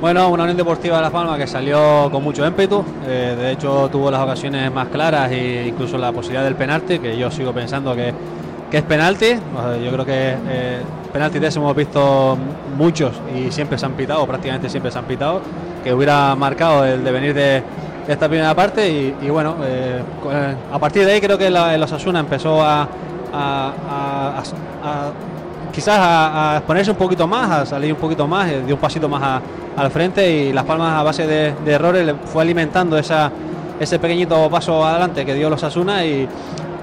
Bueno, 0.00 0.28
una 0.28 0.44
Unión 0.44 0.56
Deportiva 0.56 0.96
de 0.96 1.02
Las 1.02 1.10
Palmas 1.10 1.36
que 1.38 1.48
salió 1.48 2.08
con 2.12 2.22
mucho 2.22 2.46
ímpetu, 2.46 2.84
eh, 3.04 3.34
de 3.36 3.50
hecho 3.50 3.88
tuvo 3.90 4.12
las 4.12 4.20
ocasiones 4.20 4.72
más 4.72 4.86
claras 4.88 5.32
e 5.32 5.66
incluso 5.66 5.98
la 5.98 6.12
posibilidad 6.12 6.44
del 6.44 6.54
penalti, 6.54 7.00
que 7.00 7.18
yo 7.18 7.32
sigo 7.32 7.52
pensando 7.52 7.96
que, 7.96 8.14
es 8.70 8.82
penalti. 8.84 9.30
Yo 9.84 9.90
creo 9.90 10.04
que 10.04 10.36
eh, 10.48 10.78
penaltis 11.12 11.40
de 11.40 11.48
ese 11.48 11.58
hemos 11.58 11.74
visto 11.74 12.38
muchos 12.76 13.10
y 13.36 13.50
siempre 13.50 13.76
se 13.76 13.86
han 13.86 13.94
pitado, 13.94 14.24
prácticamente 14.24 14.68
siempre 14.68 14.92
se 14.92 15.00
han 15.00 15.04
pitado, 15.06 15.40
que 15.82 15.92
hubiera 15.92 16.36
marcado 16.36 16.84
el 16.84 17.02
devenir 17.02 17.34
de, 17.34 17.64
de 18.06 18.12
esta 18.12 18.28
primera 18.28 18.54
parte 18.54 18.88
y, 19.20 19.30
bueno, 19.30 19.56
eh, 19.64 20.00
a 20.72 20.78
partir 20.78 21.06
de 21.06 21.12
ahí 21.12 21.20
creo 21.20 21.36
que 21.36 21.50
la, 21.50 21.74
el 21.74 21.82
Osasuna 21.82 22.20
empezó 22.20 22.62
a 22.62 22.86
quizás 25.78 25.96
a, 25.96 26.54
a 26.54 26.56
exponerse 26.56 26.90
un 26.90 26.96
poquito 26.96 27.28
más, 27.28 27.48
a 27.50 27.64
salir 27.64 27.92
un 27.92 28.00
poquito 28.00 28.26
más, 28.26 28.50
eh, 28.50 28.62
dio 28.66 28.74
un 28.74 28.80
pasito 28.80 29.08
más 29.08 29.22
a- 29.22 29.40
al 29.80 29.90
frente 29.92 30.28
y 30.28 30.52
Las 30.52 30.64
Palmas 30.64 30.92
a 30.98 31.04
base 31.04 31.24
de, 31.24 31.54
de 31.64 31.72
errores 31.72 32.04
le 32.04 32.14
fue 32.14 32.42
alimentando 32.42 32.98
esa, 32.98 33.30
ese 33.78 34.00
pequeñito 34.00 34.50
paso 34.50 34.84
adelante 34.84 35.24
que 35.24 35.34
dio 35.34 35.48
los 35.48 35.62
Asuna 35.62 36.04
y, 36.04 36.28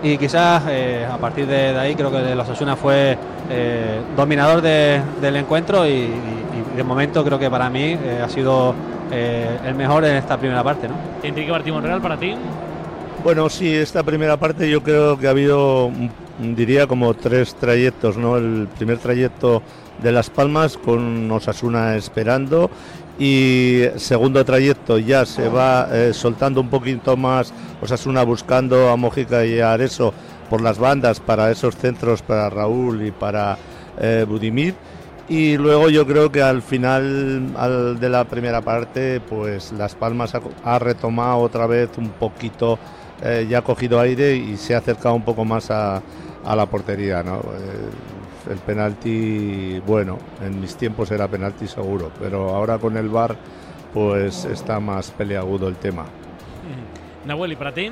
y 0.01 0.17
quizás 0.17 0.63
eh, 0.69 1.05
a 1.11 1.17
partir 1.17 1.45
de, 1.45 1.73
de 1.73 1.77
ahí 1.79 1.93
creo 1.93 2.09
que 2.09 2.33
los 2.35 2.47
Asuna 2.47 2.77
fue 2.77 3.17
eh, 3.49 3.99
dominador 4.15 4.61
de- 4.61 5.01
del 5.19 5.35
encuentro 5.35 5.85
y, 5.85 5.89
y- 5.89 6.13
y 6.73 6.77
de 6.77 6.83
momento 6.85 7.21
creo 7.25 7.37
que 7.37 7.49
para 7.49 7.69
mí 7.69 7.97
eh, 8.01 8.21
ha 8.23 8.29
sido 8.29 8.73
eh, 9.11 9.57
el 9.65 9.75
mejor 9.75 10.05
en 10.05 10.15
esta 10.15 10.37
primera 10.37 10.63
parte. 10.63 10.87
¿no? 10.87 10.93
Enrique 11.21 11.51
Martín 11.51 11.73
Monreal, 11.73 11.99
para 11.99 12.15
ti. 12.15 12.33
Bueno, 13.25 13.49
sí, 13.49 13.75
esta 13.75 14.03
primera 14.03 14.37
parte 14.37 14.69
yo 14.69 14.81
creo 14.81 15.17
que 15.17 15.27
ha 15.27 15.31
habido, 15.31 15.89
mm, 15.89 16.07
diría, 16.39 16.87
como 16.87 17.13
tres 17.13 17.55
trayectos, 17.55 18.17
¿no? 18.17 18.37
El 18.37 18.67
primer 18.77 18.97
trayecto 18.97 19.61
de 20.01 20.11
Las 20.11 20.29
Palmas 20.29 20.77
con 20.77 21.31
Osasuna 21.31 21.95
esperando 21.95 22.69
y 23.17 23.83
segundo 23.95 24.43
trayecto 24.43 24.97
ya 24.97 25.25
se 25.25 25.47
va 25.47 25.87
eh, 25.91 26.13
soltando 26.13 26.59
un 26.59 26.69
poquito 26.69 27.15
más 27.15 27.53
Osasuna 27.81 28.23
buscando 28.23 28.89
a 28.89 28.97
Mojica 28.97 29.45
y 29.45 29.61
a 29.61 29.71
Areso 29.71 30.13
por 30.49 30.59
las 30.59 30.77
bandas 30.77 31.21
para 31.21 31.49
esos 31.49 31.77
centros 31.77 32.21
para 32.21 32.49
Raúl 32.49 33.05
y 33.05 33.11
para 33.11 33.57
eh, 33.97 34.25
Budimir 34.27 34.75
y 35.27 35.57
luego 35.57 35.89
yo 35.89 36.05
creo 36.05 36.31
que 36.31 36.41
al 36.41 36.61
final 36.61 37.51
al 37.57 37.99
de 37.99 38.09
la 38.09 38.25
primera 38.25 38.61
parte, 38.61 39.19
pues 39.21 39.71
Las 39.71 39.95
Palmas 39.95 40.33
ha, 40.63 40.79
retomado 40.79 41.39
otra 41.39 41.65
vez 41.65 41.89
un 41.97 42.09
poquito, 42.09 42.77
eh, 43.23 43.47
ya 43.49 43.59
ha 43.59 43.61
cogido 43.63 43.99
aire 43.99 44.35
y 44.35 44.55
se 44.57 44.75
ha 44.75 44.79
acercado 44.79 45.15
un 45.15 45.23
poco 45.23 45.43
más 45.43 45.71
a, 45.71 46.01
a 46.45 46.55
la 46.55 46.65
portería. 46.65 47.23
¿no? 47.23 47.37
Eh, 47.39 48.51
el 48.51 48.57
penalti, 48.59 49.79
bueno, 49.85 50.19
en 50.41 50.61
mis 50.61 50.75
tiempos 50.75 51.09
era 51.11 51.27
penalti 51.27 51.67
seguro, 51.67 52.11
pero 52.19 52.49
ahora 52.55 52.77
con 52.77 52.95
el 52.97 53.09
VAR 53.09 53.35
pues 53.93 54.45
está 54.45 54.79
más 54.79 55.11
peleagudo 55.11 55.67
el 55.67 55.75
tema. 55.77 56.05
Nahuel, 57.25 57.53
¿y 57.53 57.55
para 57.55 57.73
ti? 57.73 57.89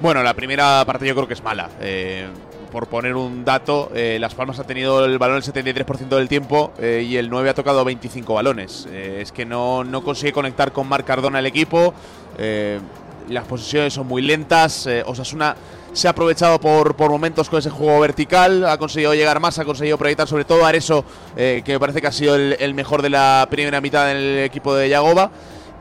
Bueno, 0.00 0.22
la 0.22 0.34
primera 0.34 0.82
parte 0.86 1.06
yo 1.06 1.14
creo 1.14 1.26
que 1.28 1.34
es 1.34 1.42
mala. 1.42 1.68
Eh, 1.80 2.26
por 2.72 2.86
poner 2.88 3.14
un 3.14 3.44
dato, 3.44 3.90
eh, 3.94 4.16
Las 4.20 4.34
Palmas 4.34 4.58
ha 4.58 4.64
tenido 4.64 5.04
el 5.04 5.18
balón 5.18 5.36
el 5.36 5.42
73% 5.42 6.08
del 6.16 6.28
tiempo 6.28 6.72
eh, 6.78 7.04
y 7.06 7.16
el 7.16 7.30
9 7.30 7.50
ha 7.50 7.54
tocado 7.54 7.84
25 7.84 8.34
balones. 8.34 8.88
Eh, 8.90 9.18
es 9.20 9.32
que 9.32 9.44
no, 9.44 9.84
no 9.84 10.02
consigue 10.02 10.32
conectar 10.32 10.72
con 10.72 10.88
Marc 10.88 11.06
Cardona 11.06 11.38
el 11.38 11.46
equipo. 11.46 11.94
eh, 12.38 12.80
las 13.28 13.44
posiciones 13.46 13.92
son 13.94 14.06
muy 14.06 14.22
lentas. 14.22 14.86
eh, 14.86 15.02
Osasuna 15.06 15.54
se 15.94 16.06
ha 16.06 16.10
aprovechado 16.10 16.60
por, 16.60 16.94
por 16.94 17.10
momentos 17.10 17.48
con 17.48 17.58
ese 17.58 17.70
juego 17.70 18.00
vertical. 18.00 18.66
Ha 18.66 18.76
conseguido 18.76 19.14
llegar 19.14 19.40
más, 19.40 19.58
ha 19.58 19.64
conseguido 19.64 19.96
proyectar 19.96 20.28
sobre 20.28 20.44
todo 20.44 20.66
a 20.66 20.68
Areso, 20.68 21.04
eh, 21.36 21.62
que 21.64 21.72
me 21.72 21.80
parece 21.80 22.02
que 22.02 22.08
ha 22.08 22.12
sido 22.12 22.34
el, 22.34 22.56
el 22.60 22.74
mejor 22.74 23.00
de 23.00 23.08
la 23.08 23.46
primera 23.50 23.80
mitad 23.80 24.06
del 24.08 24.40
equipo 24.40 24.74
de 24.74 24.90
Yagoba. 24.90 25.30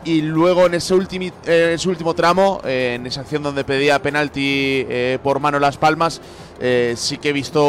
Y 0.05 0.21
luego 0.21 0.65
en 0.65 0.73
ese, 0.73 0.93
ultimi- 0.93 1.31
eh, 1.45 1.67
en 1.67 1.73
ese 1.75 1.87
último 1.87 2.13
tramo, 2.13 2.59
eh, 2.65 2.95
en 2.95 3.07
esa 3.07 3.21
acción 3.21 3.41
donde 3.41 3.63
pedía 3.63 4.01
penalti 4.01 4.85
eh, 4.89 5.17
por 5.23 5.39
mano 5.39 5.59
Las 5.59 5.77
Palmas, 5.77 6.19
eh, 6.59 6.93
sí 6.97 7.17
que 7.17 7.29
he 7.29 7.33
visto 7.33 7.63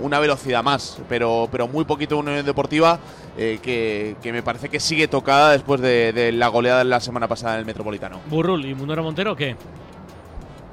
una 0.00 0.20
velocidad 0.20 0.62
más, 0.62 0.98
pero, 1.08 1.48
pero 1.50 1.66
muy 1.66 1.84
poquito 1.84 2.18
una 2.18 2.30
Unión 2.30 2.46
Deportiva 2.46 3.00
eh, 3.36 3.58
que, 3.60 4.14
que 4.22 4.32
me 4.32 4.44
parece 4.44 4.68
que 4.68 4.78
sigue 4.78 5.08
tocada 5.08 5.50
después 5.50 5.80
de, 5.80 6.12
de 6.12 6.30
la 6.30 6.46
goleada 6.46 6.78
de 6.78 6.84
la 6.84 7.00
semana 7.00 7.26
pasada 7.26 7.54
en 7.54 7.60
el 7.60 7.66
Metropolitano. 7.66 8.20
Burrul 8.30 8.64
y 8.64 8.72
Munera 8.72 9.02
Montero, 9.02 9.34
¿qué? 9.34 9.56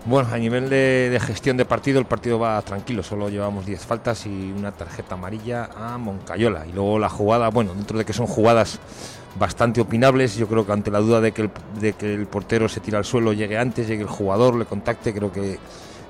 Bueno, 0.06 0.28
a 0.34 0.38
nivel 0.38 0.70
de, 0.70 1.18
gestión 1.26 1.56
de 1.56 1.64
partido, 1.64 1.98
el 1.98 2.06
partido 2.06 2.38
va 2.38 2.62
tranquilo. 2.62 3.04
Solo 3.04 3.30
llevamos 3.30 3.66
10 3.66 3.86
faltas 3.86 4.26
y 4.26 4.52
una 4.52 4.74
tarjeta 4.74 5.16
amarilla 5.16 5.70
a 5.78 5.98
Moncayola. 5.98 6.68
Y 6.68 6.74
luego 6.74 7.00
la 7.00 7.08
jugada, 7.08 7.48
bueno, 7.50 7.74
dentro 7.74 7.98
de 7.98 8.04
que 8.04 8.12
son 8.12 8.28
jugadas 8.28 8.80
bastante 9.40 9.80
opinables, 9.80 10.36
yo 10.36 10.48
creo 10.50 10.66
que 10.66 10.74
ante 10.74 10.92
la 10.92 11.00
duda 11.00 11.22
de 11.22 11.32
que 11.32 11.42
el, 12.14 12.28
portero 12.28 12.68
se 12.68 12.82
tira 12.82 12.98
al 12.98 13.06
suelo, 13.06 13.32
llegue 13.32 13.58
antes, 13.58 13.88
llegue 13.88 14.02
el 14.02 14.10
jugador, 14.10 14.56
le 14.56 14.66
contacte, 14.66 15.14
creo 15.14 15.32
que 15.32 15.58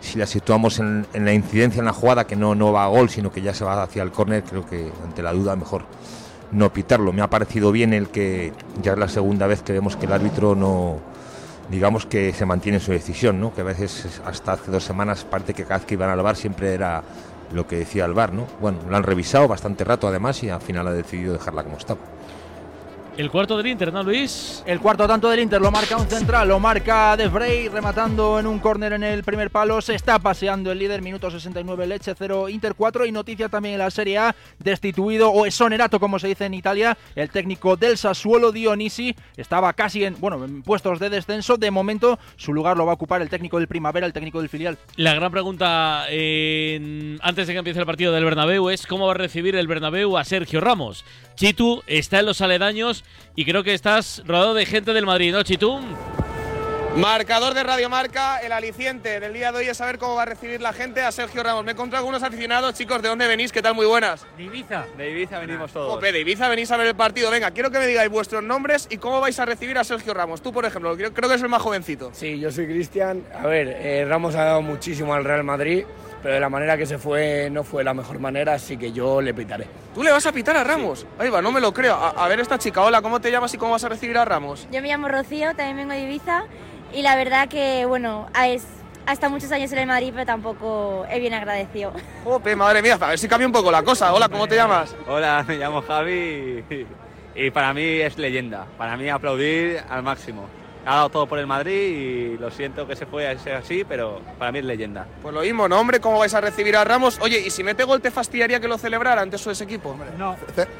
si 0.02 0.18
la 0.18 0.26
situamos 0.26 0.80
en, 0.80 1.06
en 1.14 1.24
la 1.24 1.34
incidencia 1.34 1.80
en 1.80 1.86
la 1.86 1.94
jugada, 1.94 2.26
que 2.26 2.36
no, 2.36 2.56
no 2.56 2.74
va 2.74 2.86
a 2.86 2.88
gol, 2.88 3.12
sino 3.12 3.32
que 3.32 3.44
ya 3.44 3.54
se 3.54 3.64
va 3.64 3.84
hacia 3.84 4.02
el 4.02 4.12
córner, 4.12 4.44
creo 4.44 4.66
que 4.66 4.92
ante 5.04 5.22
la 5.22 5.34
duda 5.34 5.56
mejor 5.56 5.84
no 6.52 6.74
pitarlo. 6.74 7.14
Me 7.14 7.22
ha 7.22 7.30
parecido 7.30 7.72
bien 7.72 7.94
el 7.94 8.10
que 8.10 8.54
ya 8.82 8.94
es 8.94 8.98
la 8.98 9.08
segunda 9.08 9.46
vez 9.46 9.62
que 9.62 9.72
vemos 9.72 9.96
que 9.96 10.08
el 10.08 10.14
árbitro 10.14 10.56
no, 10.56 11.00
digamos 11.70 12.06
que 12.06 12.34
se 12.34 12.46
mantiene 12.46 12.78
en 12.78 12.84
su 12.84 12.92
decisión, 12.92 13.40
¿no? 13.40 13.54
Que 13.54 13.62
a 13.62 13.66
veces 13.66 14.22
hasta 14.26 14.54
hace 14.54 14.72
dos 14.72 14.84
semanas 14.84 15.26
parece 15.30 15.54
que 15.54 15.64
cada 15.64 15.80
vez 15.80 15.86
que 15.86 15.96
iban 15.96 16.10
al 16.10 16.22
bar 16.22 16.36
siempre 16.36 16.74
era 16.74 17.04
lo 17.52 17.68
que 17.68 17.78
decía 17.78 18.06
el 18.06 18.14
bar, 18.14 18.34
¿no? 18.34 18.48
Bueno, 18.60 18.80
lo 18.90 18.96
han 18.96 19.04
revisado 19.04 19.48
bastante 19.48 19.84
rato 19.84 20.08
además 20.08 20.44
y 20.44 20.50
al 20.50 20.62
final 20.62 20.88
ha 20.88 20.94
decidido 20.94 21.34
dejarla 21.34 21.64
como 21.64 21.78
estaba. 21.78 22.00
El 23.16 23.30
cuarto 23.30 23.56
del 23.58 23.68
Inter, 23.68 23.94
¿no, 23.94 24.02
Luis? 24.02 24.64
El 24.66 24.80
cuarto 24.80 25.08
tanto 25.08 25.30
del 25.30 25.40
Inter 25.40 25.62
lo 25.62 25.70
marca 25.70 25.98
un 25.98 26.08
central, 26.08 26.48
lo 26.48 26.60
marca 26.60 27.16
De 27.16 27.28
Vrij, 27.28 27.72
rematando 27.72 28.40
en 28.40 28.48
un 28.48 28.58
córner 28.58 28.94
en 28.94 29.04
el 29.04 29.24
primer 29.24 29.52
palo. 29.52 29.82
Se 29.82 29.94
está 29.94 30.18
paseando 30.18 30.72
el 30.72 30.80
líder, 30.80 31.04
minuto 31.04 31.30
69, 31.30 31.86
Leche 31.86 32.16
0, 32.18 32.50
Inter 32.50 32.74
4. 32.74 33.06
Y 33.06 33.12
noticia 33.12 33.50
también 33.50 33.74
en 33.74 33.80
la 33.82 33.92
Serie 33.92 34.18
A, 34.18 34.36
destituido 34.58 35.30
o 35.30 35.46
exonerato, 35.46 36.00
como 36.00 36.18
se 36.18 36.28
dice 36.28 36.46
en 36.46 36.56
Italia, 36.56 36.98
el 37.14 37.30
técnico 37.30 37.78
del 37.78 38.00
Sassuolo, 38.00 38.52
Dionisi. 38.52 39.16
Estaba 39.38 39.74
casi 39.74 40.06
en, 40.06 40.20
bueno, 40.20 40.44
en 40.44 40.64
puestos 40.64 40.98
de 40.98 41.12
descenso. 41.12 41.58
De 41.58 41.70
momento, 41.70 42.18
su 42.36 42.52
lugar 42.52 42.78
lo 42.78 42.88
va 42.88 42.94
a 42.94 42.96
ocupar 42.96 43.22
el 43.22 43.30
técnico 43.30 43.60
del 43.60 43.68
Primavera, 43.68 44.08
el 44.08 44.14
técnico 44.14 44.40
del 44.40 44.50
filial. 44.50 44.80
La 44.96 45.14
gran 45.14 45.32
pregunta 45.32 46.06
antes 46.06 47.46
de 47.46 47.54
que 47.54 47.60
empiece 47.60 47.80
el 47.80 47.86
partido 47.86 48.12
del 48.12 48.26
Bernabéu 48.26 48.72
es 48.72 48.88
cómo 48.88 49.06
va 49.06 49.12
a 49.12 49.18
recibir 49.18 49.56
el 49.56 49.68
Bernabéu 49.68 50.18
a 50.18 50.24
Sergio 50.24 50.62
Ramos. 50.62 51.06
Chitu 51.36 51.84
está 51.88 52.20
en 52.20 52.28
los 52.28 52.42
aledaños 52.42 53.03
y 53.36 53.46
creo 53.46 53.64
que 53.64 53.74
estás 53.74 54.22
rodeado 54.26 54.54
de 54.54 54.66
gente 54.66 54.94
del 54.94 55.06
Madrid, 55.06 55.32
¿no, 55.32 55.44
Chitu? 55.44 55.80
Marcador 56.96 57.56
de 57.56 57.64
Radio 57.64 57.90
Marca, 57.90 58.38
el 58.38 58.52
aliciente 58.52 59.20
del 59.20 59.34
día 59.34 59.52
de 59.52 59.58
hoy 59.58 59.66
es 59.66 59.78
saber 59.78 59.98
cómo 59.98 60.14
va 60.14 60.22
a 60.22 60.26
recibir 60.26 60.62
la 60.62 60.74
gente 60.74 61.02
a 61.02 61.12
Sergio 61.12 61.42
Ramos. 61.42 61.64
Me 61.66 61.72
he 61.72 61.74
encontrado 61.74 62.06
algunos 62.06 62.22
aficionados, 62.22 62.76
chicos, 62.76 63.02
¿de 63.02 63.10
dónde 63.10 63.26
venís? 63.26 63.52
¿Qué 63.52 63.64
tal? 63.64 63.74
Muy 63.74 63.88
buenas. 63.88 64.28
De 64.38 64.44
Ibiza. 64.44 64.86
De 64.96 65.10
Ibiza 65.10 65.40
venimos 65.40 65.74
todos. 65.74 65.92
Jope, 65.92 66.12
de 66.12 66.20
Ibiza 66.20 66.48
venís 66.50 66.70
a 66.70 66.78
ver 66.78 66.86
el 66.86 66.96
partido. 66.96 67.32
Venga, 67.32 67.50
quiero 67.50 67.72
que 67.72 67.80
me 67.80 67.88
digáis 67.88 68.12
vuestros 68.12 68.44
nombres 68.44 68.88
y 68.92 68.98
cómo 68.98 69.20
vais 69.20 69.40
a 69.40 69.46
recibir 69.46 69.76
a 69.80 69.84
Sergio 69.84 70.14
Ramos. 70.14 70.44
Tú, 70.44 70.54
por 70.54 70.66
ejemplo, 70.66 70.96
creo, 70.96 71.12
creo 71.12 71.28
que 71.28 71.36
es 71.36 71.42
el 71.42 71.50
más 71.50 71.64
jovencito. 71.64 72.12
Sí, 72.14 72.40
yo 72.40 72.52
soy 72.52 72.68
Cristian. 72.68 73.24
A 73.34 73.48
ver, 73.48 73.70
eh, 73.70 74.06
Ramos 74.08 74.36
ha 74.36 74.44
dado 74.44 74.62
muchísimo 74.62 75.16
al 75.16 75.24
Real 75.24 75.44
Madrid, 75.44 75.86
pero 76.24 76.36
de 76.36 76.40
la 76.40 76.50
manera 76.50 76.78
que 76.78 76.86
se 76.86 76.98
fue 76.98 77.50
no 77.52 77.66
fue 77.66 77.84
la 77.84 77.94
mejor 77.94 78.20
manera, 78.20 78.54
así 78.54 78.78
que 78.78 78.94
yo 78.94 79.22
le 79.22 79.34
pitaré. 79.34 79.68
¿Tú 79.94 80.02
le 80.02 80.12
vas 80.12 80.26
a 80.26 80.32
pitar 80.32 80.56
a 80.56 80.64
Ramos? 80.64 81.06
Ahí 81.20 81.30
va, 81.30 81.42
no 81.42 81.52
me 81.52 81.60
lo 81.60 81.74
creo. 81.74 81.96
A, 81.96 82.12
a 82.12 82.28
ver 82.30 82.40
esta 82.40 82.58
chica, 82.58 82.82
hola, 82.82 83.02
¿cómo 83.02 83.20
te 83.20 83.30
llamas 83.30 83.54
y 83.54 83.58
cómo 83.58 83.74
vas 83.74 83.84
a 83.84 83.90
recibir 83.90 84.18
a 84.18 84.24
Ramos? 84.24 84.68
Yo 84.72 84.82
me 84.82 84.88
llamo 84.88 85.10
Rocío, 85.10 85.54
también 85.54 85.76
vengo 85.76 85.92
de 85.92 86.00
Ibiza 86.00 86.46
y 86.94 87.02
la 87.02 87.18
verdad 87.18 87.50
que, 87.50 87.86
bueno, 87.86 88.28
es, 88.46 88.64
ha 89.06 89.12
estado 89.12 89.32
muchos 89.34 89.52
años 89.52 89.72
en 89.74 89.80
el 89.80 89.88
Madrid, 89.88 90.12
pero 90.14 90.26
tampoco 90.26 91.06
es 91.12 91.20
bien 91.20 91.34
agradecido. 91.34 91.92
Jope, 92.24 92.56
madre 92.56 92.82
mía, 92.82 92.98
a 93.00 93.10
ver 93.10 93.20
si 93.20 93.28
cambia 93.28 93.46
un 93.46 93.54
poco 93.54 93.70
la 93.70 93.84
cosa. 93.84 94.14
Hola, 94.14 94.30
¿cómo 94.30 94.48
te 94.48 94.56
llamas? 94.56 94.96
Hola, 95.08 95.44
me 95.46 95.58
llamo 95.58 95.82
Javi 95.82 96.64
y 97.36 97.52
para 97.52 97.74
mí 97.74 97.84
es 98.00 98.18
leyenda. 98.18 98.66
Para 98.78 98.96
mí 98.96 99.10
aplaudir 99.10 99.82
al 99.90 100.04
máximo. 100.04 100.48
Ha 100.86 100.96
dado 100.96 101.10
todo 101.10 101.28
por 101.28 101.40
el 101.40 101.48
Madrid 101.48 101.74
y 101.74 102.38
lo 102.38 102.52
siento 102.52 102.86
que 102.86 102.96
se 102.98 103.06
fue 103.06 103.28
a 103.28 103.40
ser 103.40 103.56
así, 103.56 103.86
pero 103.88 104.20
para 104.38 104.52
mí 104.52 104.60
es 104.60 104.66
leyenda. 104.66 105.08
Pues 105.22 105.34
lo 105.34 105.40
mismo, 105.42 105.70
¿no, 105.70 105.80
hombre? 105.80 106.02
¿Cómo 106.02 106.20
vais 106.20 106.34
a 106.34 106.42
recibir 106.42 106.76
a 106.76 106.84
Ramos? 106.84 107.20
Oye, 107.22 107.40
¿y 107.40 107.50
si 107.52 107.64
mete 107.64 107.86
gol 107.86 108.02
te 108.02 108.12
fastidiaría 108.12 108.60
que 108.60 108.68
lo 108.68 108.78
celebrara 108.78 109.22
ante 109.22 109.38
su 109.38 109.50
ese 109.50 109.64
equipo? 109.64 109.96
No. 110.18 110.36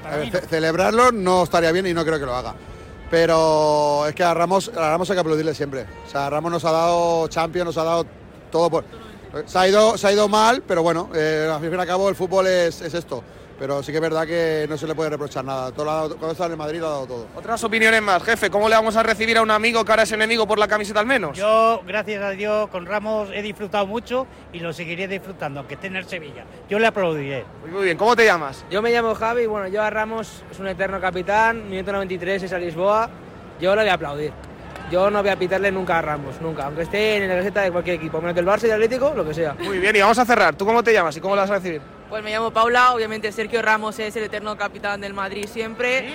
A 0.06 0.16
ver, 0.18 0.30
ce- 0.32 0.42
celebrarlo 0.48 1.12
no 1.14 1.44
estaría 1.44 1.72
bien 1.72 1.88
y 1.88 1.94
no 1.94 2.04
creo 2.04 2.20
que 2.20 2.26
lo 2.26 2.36
haga. 2.36 2.54
Pero 3.10 4.06
es 4.08 4.16
que 4.16 4.24
a 4.24 4.34
Ramos, 4.34 4.70
a 4.76 4.90
Ramos 4.90 5.10
hay 5.10 5.16
que 5.16 5.20
aplaudirle 5.22 5.54
siempre. 5.54 5.86
O 6.06 6.10
sea, 6.10 6.30
Ramos 6.30 6.52
nos 6.52 6.66
ha 6.66 6.72
dado 6.72 7.28
Champions, 7.30 7.68
nos 7.68 7.78
ha 7.78 7.84
dado 7.84 8.06
todo 8.52 8.70
por. 8.70 8.84
Se 9.46 9.58
ha 9.58 9.68
ido, 9.68 9.98
se 9.98 10.08
ha 10.08 10.12
ido 10.12 10.28
mal, 10.28 10.64
pero 10.68 10.84
bueno, 10.84 11.10
eh, 11.16 11.50
al 11.50 11.62
fin 11.62 11.72
y 11.74 11.80
al 11.80 11.88
cabo 11.88 12.10
el 12.10 12.16
fútbol 12.16 12.48
es, 12.48 12.82
es 12.82 12.94
esto. 12.94 13.24
Pero 13.60 13.84
sí 13.84 13.92
que 13.92 13.98
es 13.98 14.02
verdad 14.02 14.26
que 14.26 14.66
no 14.68 14.78
se 14.78 14.88
le 14.88 14.96
puede 14.96 15.12
reprochar 15.12 15.46
nada. 15.46 15.72
Todo 15.72 15.86
cuando 16.18 16.32
está 16.32 16.46
en 16.46 16.52
el 16.52 16.58
Madrid 16.58 16.80
lo 16.80 16.88
ha 16.88 16.92
dado 16.92 17.06
todo. 17.06 17.28
Otras 17.36 17.64
opiniones 17.64 18.02
más, 18.02 18.24
jefe. 18.24 18.50
¿Cómo 18.50 18.68
le 18.68 18.76
vamos 18.76 18.96
a 18.96 19.04
recibir 19.04 19.38
a 19.38 19.42
un 19.42 19.52
amigo 19.52 19.86
que 19.86 19.92
ahora 19.92 20.04
es 20.04 20.12
enemigo 20.12 20.48
por 20.48 20.58
la 20.58 20.68
camiseta 20.68 21.00
al 21.00 21.06
menos? 21.06 21.38
Yo, 21.38 21.82
gracias 21.86 22.22
a 22.24 22.32
Dios, 22.32 22.70
con 22.70 22.86
Ramos 22.86 23.30
he 23.34 23.42
disfrutado 23.42 23.86
mucho 23.86 24.28
y 24.52 24.60
lo 24.60 24.74
seguiré 24.74 25.08
disfrutando, 25.08 25.60
aunque 25.60 25.76
esté 25.76 25.88
en 25.88 25.98
el 25.98 26.06
Sevilla. 26.06 26.46
Yo 26.70 26.80
le 26.80 26.88
aplaudiré. 26.88 27.46
Muy 27.72 27.86
bien, 27.86 27.98
¿cómo 27.98 28.16
te 28.16 28.26
llamas? 28.26 28.66
Yo 28.70 28.82
me 28.82 28.92
llamo 28.92 29.14
Javi, 29.16 29.46
bueno, 29.46 29.68
yo 29.68 29.82
a 29.82 29.90
Ramos 29.90 30.44
es 30.52 30.60
un 30.60 30.68
eterno 30.68 31.00
capitán, 31.00 31.70
minuto 31.70 31.92
93 31.92 32.44
es 32.44 32.54
a 32.54 32.58
Lisboa, 32.58 33.10
yo 33.60 33.76
lo 33.76 33.82
voy 33.82 33.90
a 33.90 33.94
aplaudir. 33.94 34.34
Yo 34.92 35.10
no 35.10 35.22
voy 35.22 35.32
a 35.32 35.38
pitarle 35.38 35.72
nunca 35.72 36.00
a 36.00 36.02
Ramos, 36.02 36.42
nunca, 36.42 36.66
aunque 36.66 36.84
esté 36.84 37.18
en 37.18 37.28
la 37.28 37.36
receta 37.36 37.62
de 37.62 37.72
cualquier 37.72 37.96
equipo, 37.96 38.20
menos 38.20 38.36
del 38.36 38.46
Barça 38.46 38.68
y 38.68 38.72
Atlético, 38.72 39.14
lo 39.16 39.26
que 39.26 39.34
sea. 39.34 39.54
Muy 39.54 39.80
bien, 39.80 39.96
y 39.96 40.02
vamos 40.02 40.20
a 40.20 40.26
cerrar. 40.26 40.56
¿Tú 40.56 40.66
cómo 40.66 40.84
te 40.84 40.92
llamas 40.94 41.16
y 41.18 41.22
cómo 41.22 41.36
lo 41.36 41.42
vas 41.42 41.50
a 41.50 41.56
recibir? 41.56 41.82
Pues 42.14 42.24
me 42.24 42.30
llamo 42.30 42.52
Paula, 42.52 42.94
obviamente 42.94 43.32
Sergio 43.32 43.60
Ramos 43.64 43.98
es 43.98 44.16
el 44.16 44.26
eterno 44.26 44.56
capitán 44.56 45.02
del 45.02 45.16
Madrid 45.16 45.48
siempre. 45.52 46.14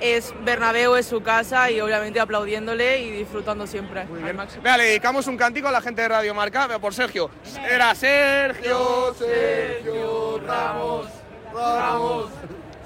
Es 0.00 0.34
Bernabéu, 0.44 0.96
es 0.96 1.06
su 1.06 1.22
casa 1.22 1.70
y 1.70 1.80
obviamente 1.80 2.18
aplaudiéndole 2.18 2.98
y 2.98 3.12
disfrutando 3.12 3.64
siempre. 3.68 4.00
al 4.00 4.34
máximo. 4.34 4.64
Vea, 4.64 4.76
le 4.76 4.86
dedicamos 4.86 5.28
un 5.28 5.36
cántico 5.36 5.68
a 5.68 5.70
la 5.70 5.80
gente 5.80 6.02
de 6.02 6.08
Radio 6.08 6.34
Marca, 6.34 6.80
por 6.80 6.92
Sergio. 6.92 7.30
Era 7.64 7.94
Sergio, 7.94 9.14
Sergio 9.16 10.40
Ramos, 10.44 11.06
Ramos, 11.54 12.30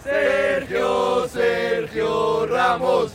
Sergio, 0.05 1.29
Sergio 1.29 2.47
Ramos. 2.47 3.13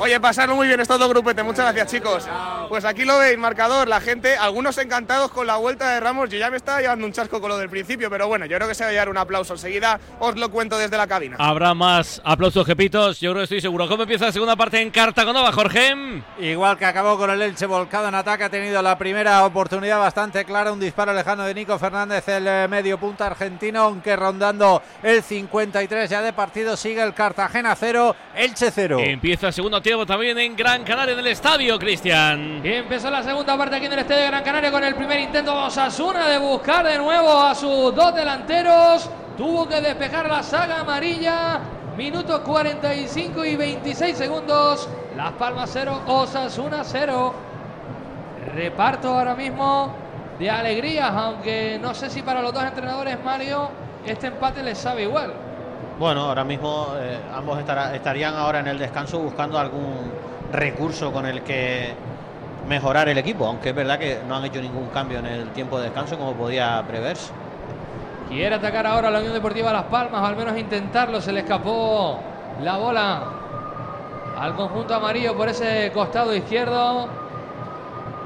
Oye, 0.00 0.20
pasarlo 0.20 0.56
muy 0.56 0.66
bien 0.66 0.80
estos 0.80 0.98
dos 0.98 1.08
grupetes, 1.08 1.44
muchas 1.44 1.64
gracias 1.64 1.90
chicos. 1.92 2.28
Pues 2.68 2.84
aquí 2.84 3.04
lo 3.04 3.18
veis, 3.18 3.38
marcador, 3.38 3.88
la 3.88 4.00
gente, 4.00 4.36
algunos 4.36 4.76
encantados 4.78 5.30
con 5.30 5.46
la 5.46 5.56
vuelta 5.56 5.90
de 5.94 6.00
Ramos, 6.00 6.28
yo 6.30 6.38
ya 6.38 6.50
me 6.50 6.56
estaba 6.56 6.80
llevando 6.80 7.06
un 7.06 7.12
chasco 7.12 7.40
con 7.40 7.48
lo 7.48 7.58
del 7.58 7.68
principio, 7.68 8.10
pero 8.10 8.26
bueno, 8.26 8.46
yo 8.46 8.56
creo 8.56 8.68
que 8.68 8.74
se 8.74 8.84
va 8.84 8.90
a 8.90 8.92
llevar 8.92 9.08
un 9.08 9.18
aplauso. 9.18 9.54
Enseguida 9.54 10.00
os 10.18 10.36
lo 10.36 10.50
cuento 10.50 10.76
desde 10.78 10.96
la 10.96 11.06
cabina. 11.06 11.36
Habrá 11.38 11.74
más 11.74 12.20
aplausos 12.24 12.66
que 12.66 12.76
pitos, 12.76 13.20
yo 13.20 13.30
creo 13.30 13.40
que 13.40 13.44
estoy 13.44 13.60
seguro. 13.60 13.88
¿Cómo 13.88 14.02
empieza 14.02 14.26
la 14.26 14.32
segunda 14.32 14.56
parte 14.56 14.80
en 14.80 14.90
Cartagonova, 14.90 15.52
Jorge? 15.52 15.94
Igual 16.38 16.76
que 16.76 16.84
acabó 16.84 17.16
con 17.16 17.30
el 17.30 17.42
Elche 17.42 17.66
volcado 17.66 18.08
en 18.08 18.14
ataque, 18.14 18.44
ha 18.44 18.50
tenido 18.50 18.82
la 18.82 18.98
primera 18.98 19.44
oportunidad 19.44 19.98
bastante 19.98 20.44
clara, 20.44 20.72
un 20.72 20.80
disparo 20.80 21.12
lejano 21.12 21.44
de 21.44 21.54
Nico 21.54 21.78
Fernández, 21.78 22.28
el 22.28 22.46
eh, 22.46 22.68
medio 22.68 22.98
punta 22.98 23.26
argentino, 23.26 23.82
aunque 23.82 24.16
rondando 24.16 24.82
el 25.02 25.22
53 25.22 26.10
ya 26.10 26.22
de 26.22 26.32
partido, 26.32 26.76
sigue 26.76 27.02
el 27.02 27.14
Cartagena 27.14 27.74
0, 27.74 28.16
Elche 28.34 28.70
0. 28.70 28.98
Empieza 29.22 29.46
el 29.46 29.52
segundo 29.52 29.80
tiempo 29.80 30.04
también 30.04 30.36
en 30.36 30.56
Gran 30.56 30.82
Canaria 30.82 31.12
en 31.12 31.20
el 31.20 31.28
estadio, 31.28 31.78
Cristian. 31.78 32.60
Y 32.64 32.72
empezó 32.72 33.08
la 33.08 33.22
segunda 33.22 33.56
parte 33.56 33.76
aquí 33.76 33.86
en 33.86 33.92
el 33.92 34.00
Estadio 34.00 34.22
de 34.22 34.26
Gran 34.26 34.42
Canaria 34.42 34.72
con 34.72 34.82
el 34.82 34.96
primer 34.96 35.20
intento 35.20 35.52
de 35.52 35.58
Osasuna 35.58 36.26
de 36.26 36.38
buscar 36.38 36.84
de 36.84 36.98
nuevo 36.98 37.40
a 37.40 37.54
sus 37.54 37.94
dos 37.94 38.12
delanteros. 38.16 39.08
Tuvo 39.36 39.68
que 39.68 39.80
despejar 39.80 40.28
la 40.28 40.42
saga 40.42 40.80
amarilla. 40.80 41.60
Minutos 41.96 42.40
45 42.40 43.44
y 43.44 43.54
26 43.54 44.16
segundos. 44.16 44.88
Las 45.16 45.30
Palmas 45.34 45.70
0, 45.72 46.02
Osasuna 46.08 46.82
0. 46.82 47.34
Reparto 48.56 49.16
ahora 49.16 49.36
mismo 49.36 49.94
de 50.40 50.50
alegrías, 50.50 51.12
aunque 51.12 51.78
no 51.80 51.94
sé 51.94 52.10
si 52.10 52.22
para 52.22 52.42
los 52.42 52.52
dos 52.52 52.64
entrenadores, 52.64 53.16
Mario, 53.24 53.70
este 54.04 54.26
empate 54.26 54.64
les 54.64 54.78
sabe 54.78 55.04
igual. 55.04 55.51
Bueno, 56.02 56.22
ahora 56.22 56.42
mismo 56.42 56.96
eh, 56.98 57.16
ambos 57.32 57.60
estará- 57.60 57.94
estarían 57.94 58.34
ahora 58.34 58.58
en 58.58 58.66
el 58.66 58.76
descanso 58.76 59.20
buscando 59.20 59.56
algún 59.56 60.10
recurso 60.52 61.12
con 61.12 61.26
el 61.26 61.42
que 61.42 61.92
mejorar 62.68 63.08
el 63.08 63.18
equipo, 63.18 63.46
aunque 63.46 63.68
es 63.68 63.74
verdad 63.76 64.00
que 64.00 64.18
no 64.26 64.34
han 64.34 64.44
hecho 64.44 64.60
ningún 64.60 64.88
cambio 64.88 65.20
en 65.20 65.26
el 65.26 65.50
tiempo 65.50 65.78
de 65.78 65.84
descanso 65.84 66.18
como 66.18 66.32
podía 66.32 66.82
preverse. 66.88 67.30
Quiere 68.28 68.56
atacar 68.56 68.84
ahora 68.84 69.12
la 69.12 69.20
Unión 69.20 69.32
Deportiva 69.32 69.72
Las 69.72 69.84
Palmas, 69.84 70.20
al 70.24 70.34
menos 70.34 70.58
intentarlo. 70.58 71.20
Se 71.20 71.30
le 71.30 71.38
escapó 71.38 72.18
la 72.64 72.78
bola 72.78 73.22
al 74.40 74.56
conjunto 74.56 74.96
amarillo 74.96 75.36
por 75.36 75.50
ese 75.50 75.92
costado 75.94 76.34
izquierdo. 76.34 77.06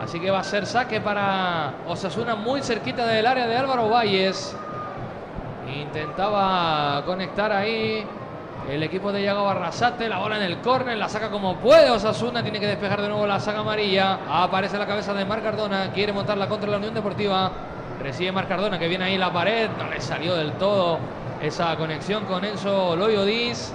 Así 0.02 0.18
que 0.18 0.30
va 0.30 0.38
a 0.38 0.44
ser 0.44 0.64
saque 0.64 1.02
para 1.02 1.72
Osasuna 1.86 2.36
muy 2.36 2.62
cerquita 2.62 3.04
del 3.04 3.26
área 3.26 3.46
de 3.46 3.54
Álvaro 3.54 3.90
Valles. 3.90 4.56
Intentaba 5.74 7.02
conectar 7.04 7.52
ahí 7.52 8.04
el 8.70 8.82
equipo 8.82 9.12
de 9.12 9.22
Yago 9.22 9.44
Barrasate. 9.44 10.08
La 10.08 10.18
bola 10.18 10.36
en 10.36 10.42
el 10.42 10.58
córner, 10.58 10.96
la 10.96 11.08
saca 11.08 11.30
como 11.30 11.56
puede 11.56 11.90
Osasuna. 11.90 12.42
Tiene 12.42 12.60
que 12.60 12.66
despejar 12.66 13.02
de 13.02 13.08
nuevo 13.08 13.26
la 13.26 13.40
saga 13.40 13.60
amarilla. 13.60 14.18
Aparece 14.30 14.78
la 14.78 14.86
cabeza 14.86 15.12
de 15.14 15.24
Marc 15.24 15.42
Cardona. 15.42 15.90
Quiere 15.92 16.12
montarla 16.12 16.48
contra 16.48 16.70
la 16.70 16.76
Unión 16.76 16.94
Deportiva. 16.94 17.50
Recibe 18.00 18.32
Marc 18.32 18.48
Cardona 18.48 18.78
que 18.78 18.88
viene 18.88 19.04
ahí 19.04 19.18
la 19.18 19.32
pared. 19.32 19.68
No 19.78 19.88
le 19.88 20.00
salió 20.00 20.34
del 20.36 20.52
todo 20.52 20.98
esa 21.42 21.76
conexión 21.76 22.24
con 22.24 22.44
Enzo 22.44 22.96
Loyo 22.96 23.24
Diz. 23.24 23.72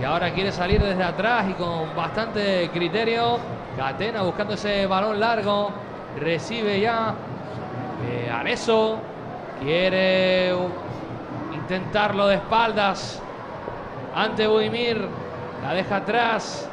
Y 0.00 0.04
ahora 0.04 0.32
quiere 0.32 0.50
salir 0.52 0.82
desde 0.82 1.04
atrás 1.04 1.46
y 1.48 1.54
con 1.54 1.94
bastante 1.96 2.70
criterio. 2.72 3.38
Catena 3.76 4.22
buscando 4.22 4.54
ese 4.54 4.86
balón 4.86 5.18
largo. 5.18 5.70
Recibe 6.20 6.80
ya 6.80 7.14
eh. 8.08 8.30
Quiere 9.60 10.52
intentarlo 11.64 12.26
de 12.28 12.36
espaldas 12.36 13.20
ante 14.14 14.46
Budimir. 14.46 15.08
La 15.62 15.72
deja 15.74 15.96
atrás. 15.96 16.68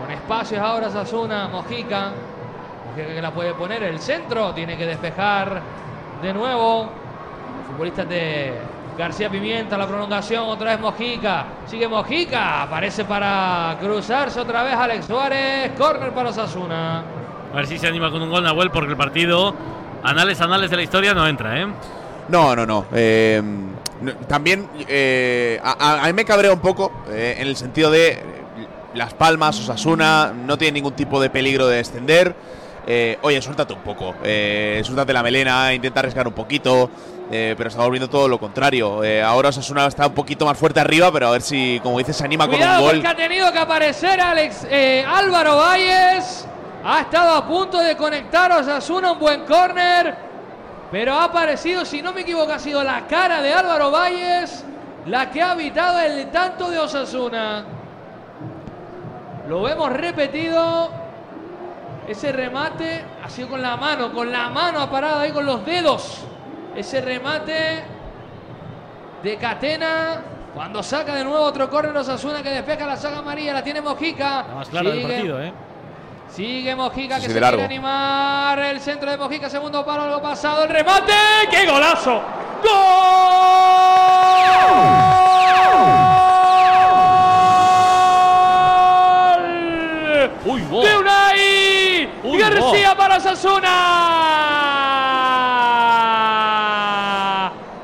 Con 0.00 0.10
espacios 0.10 0.60
ahora 0.60 0.90
Sasuna. 0.90 1.48
Mojica. 1.48 2.10
Mojica 2.88 3.14
que 3.14 3.22
la 3.22 3.30
puede 3.30 3.54
poner. 3.54 3.82
El 3.84 4.00
centro. 4.00 4.52
Tiene 4.52 4.76
que 4.76 4.86
despejar 4.86 5.60
de 6.20 6.34
nuevo. 6.34 6.90
Los 7.58 7.66
futbolistas 7.68 8.08
de 8.08 8.54
García 8.98 9.30
Pimienta. 9.30 9.78
La 9.78 9.86
prolongación. 9.86 10.44
Otra 10.48 10.72
vez 10.72 10.80
Mojica. 10.80 11.44
Sigue 11.66 11.86
Mojica. 11.86 12.62
Aparece 12.62 13.04
para 13.04 13.76
cruzarse 13.80 14.40
otra 14.40 14.64
vez 14.64 14.74
Alex 14.74 15.06
Suárez. 15.06 15.70
Corner 15.78 16.10
para 16.12 16.32
Sasuna. 16.32 17.04
A 17.52 17.56
ver 17.56 17.66
si 17.66 17.78
se 17.78 17.86
anima 17.86 18.10
con 18.10 18.22
un 18.22 18.30
gol 18.30 18.42
Nahuel 18.42 18.70
porque 18.70 18.90
el 18.90 18.96
partido, 18.96 19.54
anales, 20.02 20.40
anales 20.40 20.70
de 20.70 20.76
la 20.76 20.82
historia, 20.82 21.12
no 21.12 21.28
entra, 21.28 21.60
¿eh? 21.60 21.66
No, 22.28 22.56
no, 22.56 22.64
no. 22.64 22.86
Eh, 22.92 23.42
no, 23.44 23.71
también 24.28 24.68
eh, 24.88 25.60
a, 25.62 26.02
a- 26.02 26.06
mí 26.06 26.12
me 26.12 26.24
cabrea 26.24 26.52
un 26.52 26.60
poco 26.60 26.92
eh, 27.10 27.36
en 27.38 27.48
el 27.48 27.56
sentido 27.56 27.90
de 27.90 28.08
eh, 28.12 28.22
Las 28.94 29.14
Palmas, 29.14 29.58
Osasuna, 29.60 30.32
no 30.34 30.56
tiene 30.58 30.72
ningún 30.72 30.94
tipo 30.94 31.20
de 31.20 31.30
peligro 31.30 31.66
de 31.68 31.76
descender. 31.76 32.34
Eh, 32.86 33.16
oye, 33.22 33.40
suéltate 33.40 33.72
un 33.74 33.80
poco, 33.82 34.14
eh, 34.24 34.80
suéltate 34.84 35.12
la 35.12 35.22
melena, 35.22 35.72
intenta 35.72 36.00
arriesgar 36.00 36.26
un 36.26 36.32
poquito, 36.34 36.90
eh, 37.30 37.54
pero 37.56 37.68
está 37.70 37.80
volviendo 37.82 38.10
todo 38.10 38.26
lo 38.26 38.40
contrario. 38.40 39.02
Ahora 39.24 39.50
Osasuna 39.50 39.86
está 39.86 40.08
un 40.08 40.14
poquito 40.14 40.44
más 40.46 40.58
fuerte 40.58 40.80
arriba, 40.80 41.12
pero 41.12 41.28
a 41.28 41.30
ver 41.30 41.42
si, 41.42 41.78
como 41.82 41.98
dices, 41.98 42.16
se 42.16 42.24
anima 42.24 42.46
con 42.46 42.54
un 42.56 42.60
Cuidado 42.60 42.82
gol. 42.82 42.92
porque 42.94 43.06
ha 43.08 43.16
tenido 43.16 43.52
que 43.52 43.58
aparecer 43.60 44.20
Alex 44.20 44.66
Álvaro 45.06 45.56
Valles. 45.58 46.46
Ha 46.84 47.02
estado 47.02 47.36
a 47.36 47.46
punto 47.46 47.78
de 47.78 47.96
conectar 47.96 48.50
Osasuna 48.50 49.12
un 49.12 49.20
buen 49.20 49.44
córner. 49.44 50.31
Pero 50.92 51.14
ha 51.14 51.24
aparecido, 51.24 51.84
si 51.86 52.02
no 52.02 52.12
me 52.12 52.20
equivoco, 52.20 52.52
ha 52.52 52.58
sido 52.58 52.84
la 52.84 53.06
cara 53.06 53.40
de 53.42 53.52
Álvaro 53.52 53.90
Valles 53.90 54.64
la 55.06 55.30
que 55.30 55.42
ha 55.42 55.54
evitado 55.54 55.98
el 56.00 56.30
tanto 56.30 56.70
de 56.70 56.78
Osasuna. 56.78 57.64
Lo 59.48 59.62
vemos 59.62 59.90
repetido. 59.90 60.90
Ese 62.06 62.30
remate 62.32 63.02
ha 63.24 63.28
sido 63.28 63.48
con 63.48 63.62
la 63.62 63.76
mano, 63.76 64.12
con 64.12 64.30
la 64.30 64.50
mano 64.50 64.80
ha 64.80 64.90
parado 64.90 65.20
ahí 65.20 65.30
con 65.32 65.46
los 65.46 65.64
dedos. 65.64 66.24
Ese 66.76 67.00
remate 67.00 67.84
de 69.22 69.36
Catena. 69.38 70.20
Cuando 70.54 70.82
saca 70.82 71.14
de 71.14 71.24
nuevo 71.24 71.42
otro 71.42 71.70
córner 71.70 71.96
Osasuna 71.96 72.42
que 72.42 72.50
despeja 72.50 72.86
la 72.86 72.96
saga 72.96 73.18
amarilla, 73.18 73.54
la 73.54 73.64
tiene 73.64 73.80
Mojica. 73.80 74.44
La 74.46 74.54
más 74.56 74.68
clara 74.68 74.90
del 74.90 74.98
Sigue- 75.00 75.08
partido, 75.14 75.42
¿eh? 75.42 75.52
Sigue 76.34 76.74
Mojica 76.74 77.16
Sí, 77.16 77.22
que 77.22 77.28
sí, 77.28 77.28
se 77.28 77.34
de 77.34 77.40
quiere 77.40 77.56
largo. 77.58 77.64
animar. 77.64 78.58
El 78.58 78.80
centro 78.80 79.10
de 79.10 79.18
Mojica, 79.18 79.50
segundo 79.50 79.84
palo, 79.84 80.04
algo 80.04 80.22
pasado. 80.22 80.64
El 80.64 80.70
remate. 80.70 81.12
¡Qué 81.50 81.66
golazo! 81.66 82.22
¡Gol! 82.62 82.72
¡De 90.82 90.96
Unai! 90.96 92.08
Uy, 92.24 92.38
García 92.38 92.88
wow. 92.88 92.96
para 92.96 93.20
Sasuna. 93.20 93.70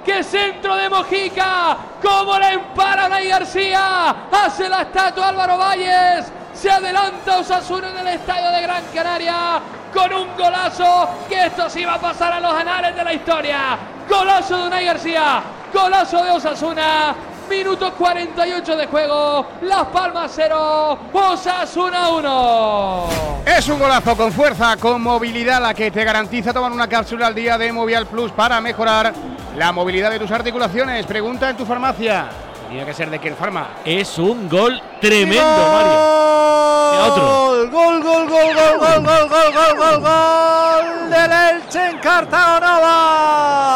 ¡Qué 0.04 0.22
centro 0.22 0.76
de 0.76 0.88
Mojica! 0.88 1.76
¡Cómo 2.02 2.38
la 2.38 2.52
empara 2.52 3.06
Unai 3.06 3.28
García! 3.28 4.14
Hace 4.32 4.68
la 4.68 4.82
estatua 4.82 5.28
Álvaro 5.28 5.58
Valles. 5.58 6.32
Se 6.60 6.68
adelanta 6.68 7.38
Osasuna 7.38 7.90
en 7.90 7.98
el 7.98 8.14
estadio 8.14 8.50
de 8.50 8.62
Gran 8.62 8.82
Canaria 8.92 9.60
con 9.94 10.12
un 10.12 10.36
golazo 10.36 11.08
que 11.28 11.46
esto 11.46 11.70
sí 11.70 11.84
va 11.84 11.94
a 11.94 12.00
pasar 12.00 12.32
a 12.32 12.40
los 12.40 12.52
anales 12.52 12.96
de 12.96 13.04
la 13.04 13.14
historia. 13.14 13.78
Golazo 14.08 14.56
de 14.56 14.66
Unai 14.66 14.84
García, 14.84 15.40
golazo 15.72 16.24
de 16.24 16.30
Osasuna. 16.32 17.14
Minuto 17.48 17.94
48 17.94 18.76
de 18.76 18.86
juego. 18.88 19.46
Las 19.62 19.84
Palmas 19.86 20.32
0, 20.34 20.98
Osasuna 21.12 22.08
1. 22.08 23.08
Es 23.46 23.68
un 23.68 23.78
golazo 23.78 24.16
con 24.16 24.32
fuerza, 24.32 24.76
con 24.78 25.00
movilidad, 25.00 25.62
la 25.62 25.72
que 25.72 25.92
te 25.92 26.02
garantiza 26.02 26.52
tomar 26.52 26.72
una 26.72 26.88
cápsula 26.88 27.28
al 27.28 27.36
día 27.36 27.56
de 27.56 27.72
Movial 27.72 28.06
Plus 28.06 28.32
para 28.32 28.60
mejorar 28.60 29.14
la 29.56 29.70
movilidad 29.70 30.10
de 30.10 30.18
tus 30.18 30.30
articulaciones. 30.32 31.06
Pregunta 31.06 31.50
en 31.50 31.56
tu 31.56 31.64
farmacia. 31.64 32.47
Tiene 32.68 32.84
que 32.84 32.92
ser 32.92 33.08
de 33.08 33.18
Kiel 33.18 33.34
Pharma. 33.34 33.68
Es 33.84 34.18
un 34.18 34.48
gol 34.48 34.80
tremendo, 35.00 35.42
Mario. 35.72 36.18
Otro. 37.06 37.70
Gol, 37.70 37.70
gol, 37.70 38.02
gol, 38.02 38.28
gol, 38.28 38.54
gol, 38.54 38.78
gol, 38.78 39.02
gol, 39.04 39.28
gol, 39.28 39.52
gol, 39.54 39.76
gol, 39.76 40.00
gol 40.02 41.10
del 41.10 41.32
Elche 41.32 41.90
en 41.90 41.98
Cartagonova. 41.98 43.67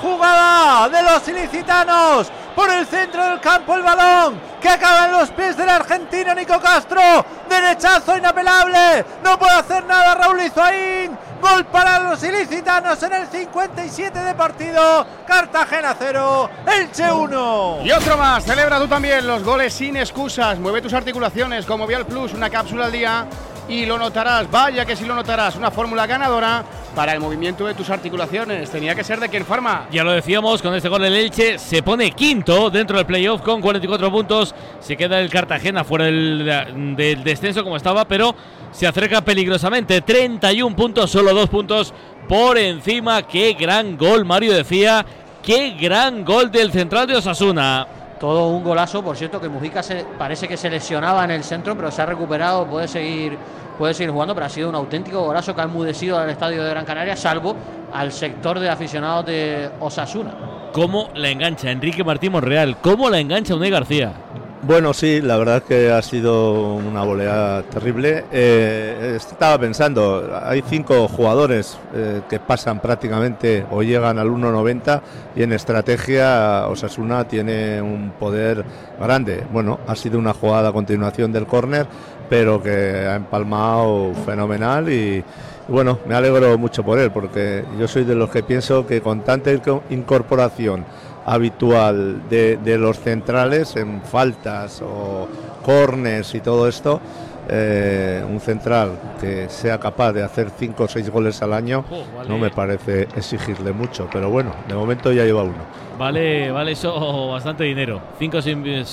Jugada 0.00 0.88
de 0.88 1.02
los 1.02 1.28
ilicitanos 1.28 2.30
por 2.54 2.70
el 2.70 2.86
centro 2.86 3.24
del 3.24 3.40
campo, 3.40 3.74
el 3.74 3.82
balón 3.82 4.40
que 4.60 4.68
acaba 4.68 5.06
en 5.06 5.12
los 5.12 5.30
pies 5.30 5.56
del 5.56 5.68
argentino 5.68 6.34
Nico 6.34 6.60
Castro. 6.60 7.00
Derechazo 7.48 8.16
inapelable. 8.16 9.04
No 9.22 9.38
puede 9.38 9.52
hacer 9.52 9.84
nada 9.84 10.14
Raúl 10.14 10.40
Izuaín. 10.40 11.16
Gol 11.40 11.66
para 11.66 12.00
los 12.00 12.22
ilicitanos 12.22 13.02
en 13.02 13.12
el 13.12 13.26
57 13.28 14.18
de 14.18 14.34
partido. 14.34 15.06
Cartagena 15.26 15.94
0, 15.98 16.50
Elche 16.66 17.12
1. 17.12 17.78
Y 17.84 17.92
otro 17.92 18.16
más, 18.16 18.44
celebra 18.44 18.78
tú 18.78 18.88
también 18.88 19.26
los 19.26 19.44
goles 19.44 19.72
sin 19.72 19.96
excusas. 19.96 20.58
Mueve 20.58 20.80
tus 20.80 20.94
articulaciones 20.94 21.66
con 21.66 21.78
Movial 21.78 22.06
Plus, 22.06 22.32
una 22.32 22.50
cápsula 22.50 22.86
al 22.86 22.92
día 22.92 23.26
y 23.68 23.86
lo 23.86 23.98
notarás. 23.98 24.50
Vaya 24.50 24.84
que 24.84 24.96
si 24.96 25.04
lo 25.04 25.14
notarás, 25.14 25.56
una 25.56 25.70
fórmula 25.70 26.06
ganadora 26.06 26.64
para 26.94 27.12
el 27.12 27.20
movimiento 27.20 27.66
de 27.66 27.74
tus 27.74 27.90
articulaciones. 27.90 28.70
Tenía 28.70 28.94
que 28.94 29.04
ser 29.04 29.20
de 29.20 29.28
Kiel 29.28 29.44
Pharma. 29.44 29.86
Ya 29.90 30.04
lo 30.04 30.12
decíamos, 30.12 30.62
con 30.62 30.74
este 30.74 30.88
gol 30.88 31.04
el 31.04 31.14
Elche 31.14 31.58
se 31.58 31.82
pone 31.82 32.10
quinto 32.12 32.70
dentro 32.70 32.96
del 32.96 33.06
playoff 33.06 33.42
con 33.42 33.60
44 33.60 34.10
puntos. 34.10 34.54
Se 34.80 34.96
queda 34.96 35.20
el 35.20 35.30
Cartagena 35.30 35.84
fuera 35.84 36.06
del, 36.06 36.94
del 36.96 37.24
descenso 37.24 37.62
como 37.62 37.76
estaba, 37.76 38.06
pero 38.06 38.34
se 38.70 38.86
acerca 38.86 39.20
peligrosamente. 39.20 40.00
31 40.00 40.74
puntos, 40.74 41.10
solo 41.10 41.34
dos 41.34 41.48
puntos 41.48 41.92
por 42.28 42.58
encima. 42.58 43.22
Qué 43.22 43.54
gran 43.54 43.96
gol, 43.96 44.24
Mario 44.24 44.54
decía. 44.54 45.04
Qué 45.42 45.76
gran 45.80 46.24
gol 46.24 46.50
del 46.50 46.72
central 46.72 47.06
de 47.06 47.16
Osasuna. 47.16 47.86
Todo 48.18 48.48
un 48.48 48.64
golazo, 48.64 49.02
por 49.02 49.16
cierto, 49.16 49.40
que 49.40 49.48
Mujica 49.48 49.82
se, 49.82 50.04
parece 50.18 50.48
que 50.48 50.56
se 50.56 50.70
lesionaba 50.70 51.24
en 51.24 51.32
el 51.32 51.44
centro, 51.44 51.76
pero 51.76 51.90
se 51.90 52.00
ha 52.00 52.06
recuperado, 52.06 52.66
puede 52.66 52.88
seguir, 52.88 53.36
puede 53.78 53.92
seguir 53.92 54.10
jugando, 54.10 54.34
pero 54.34 54.46
ha 54.46 54.48
sido 54.48 54.70
un 54.70 54.74
auténtico 54.74 55.20
golazo 55.22 55.54
que 55.54 55.60
ha 55.60 55.64
enmudecido 55.64 56.18
al 56.18 56.30
estadio 56.30 56.64
de 56.64 56.70
Gran 56.70 56.84
Canaria, 56.86 57.14
salvo 57.14 57.54
al 57.92 58.12
sector 58.12 58.58
de 58.58 58.70
aficionados 58.70 59.26
de 59.26 59.70
Osasuna. 59.80 60.32
¿Cómo 60.72 61.10
la 61.14 61.28
engancha 61.28 61.70
Enrique 61.70 62.04
Martín 62.04 62.32
Monreal? 62.32 62.78
¿Cómo 62.80 63.10
la 63.10 63.18
engancha 63.18 63.54
Unai 63.54 63.70
García? 63.70 64.25
Bueno, 64.62 64.94
sí, 64.94 65.20
la 65.20 65.36
verdad 65.36 65.62
que 65.62 65.92
ha 65.92 66.00
sido 66.02 66.74
una 66.74 67.04
volea 67.04 67.62
terrible. 67.70 68.24
Eh, 68.32 69.12
estaba 69.16 69.58
pensando, 69.58 70.30
hay 70.42 70.62
cinco 70.66 71.06
jugadores 71.08 71.78
eh, 71.94 72.22
que 72.28 72.40
pasan 72.40 72.80
prácticamente 72.80 73.64
o 73.70 73.82
llegan 73.82 74.18
al 74.18 74.28
1.90 74.28 75.02
y 75.36 75.42
en 75.42 75.52
estrategia 75.52 76.66
Osasuna 76.68 77.28
tiene 77.28 77.80
un 77.82 78.12
poder 78.18 78.64
grande. 78.98 79.44
Bueno, 79.52 79.78
ha 79.86 79.94
sido 79.94 80.18
una 80.18 80.32
jugada 80.32 80.70
a 80.70 80.72
continuación 80.72 81.32
del 81.32 81.46
córner, 81.46 81.86
pero 82.28 82.60
que 82.62 83.06
ha 83.06 83.14
empalmado 83.14 84.14
fenomenal 84.24 84.88
y, 84.90 85.22
bueno, 85.68 85.98
me 86.08 86.14
alegro 86.14 86.56
mucho 86.58 86.82
por 86.82 86.98
él, 86.98 87.10
porque 87.12 87.62
yo 87.78 87.86
soy 87.86 88.04
de 88.04 88.14
los 88.14 88.30
que 88.30 88.42
pienso 88.42 88.86
que 88.86 89.00
con 89.00 89.20
tanta 89.20 89.52
inco- 89.52 89.82
incorporación 89.90 90.84
habitual 91.26 92.28
de, 92.30 92.56
de 92.56 92.78
los 92.78 92.98
centrales 93.00 93.76
en 93.76 94.00
faltas 94.02 94.80
o 94.82 95.28
corners 95.64 96.34
y 96.34 96.40
todo 96.40 96.68
esto, 96.68 97.00
eh, 97.48 98.24
un 98.28 98.40
central 98.40 98.98
que 99.20 99.48
sea 99.48 99.78
capaz 99.78 100.12
de 100.12 100.22
hacer 100.22 100.50
5 100.56 100.84
o 100.84 100.88
6 100.88 101.10
goles 101.10 101.42
al 101.42 101.52
año 101.52 101.84
Oh, 101.90 102.02
vale. 102.16 102.28
no 102.28 102.38
me 102.38 102.50
parece 102.50 103.02
exigirle 103.16 103.72
mucho, 103.72 104.08
pero 104.12 104.30
bueno, 104.30 104.52
de 104.68 104.74
momento 104.74 105.12
ya 105.12 105.24
lleva 105.24 105.42
uno. 105.42 105.86
Vale, 105.98 106.50
vale 106.50 106.72
eso 106.72 107.28
bastante 107.28 107.64
dinero. 107.64 108.00
Cinco 108.18 108.40
sin- 108.42 108.64
eh, 108.66 108.84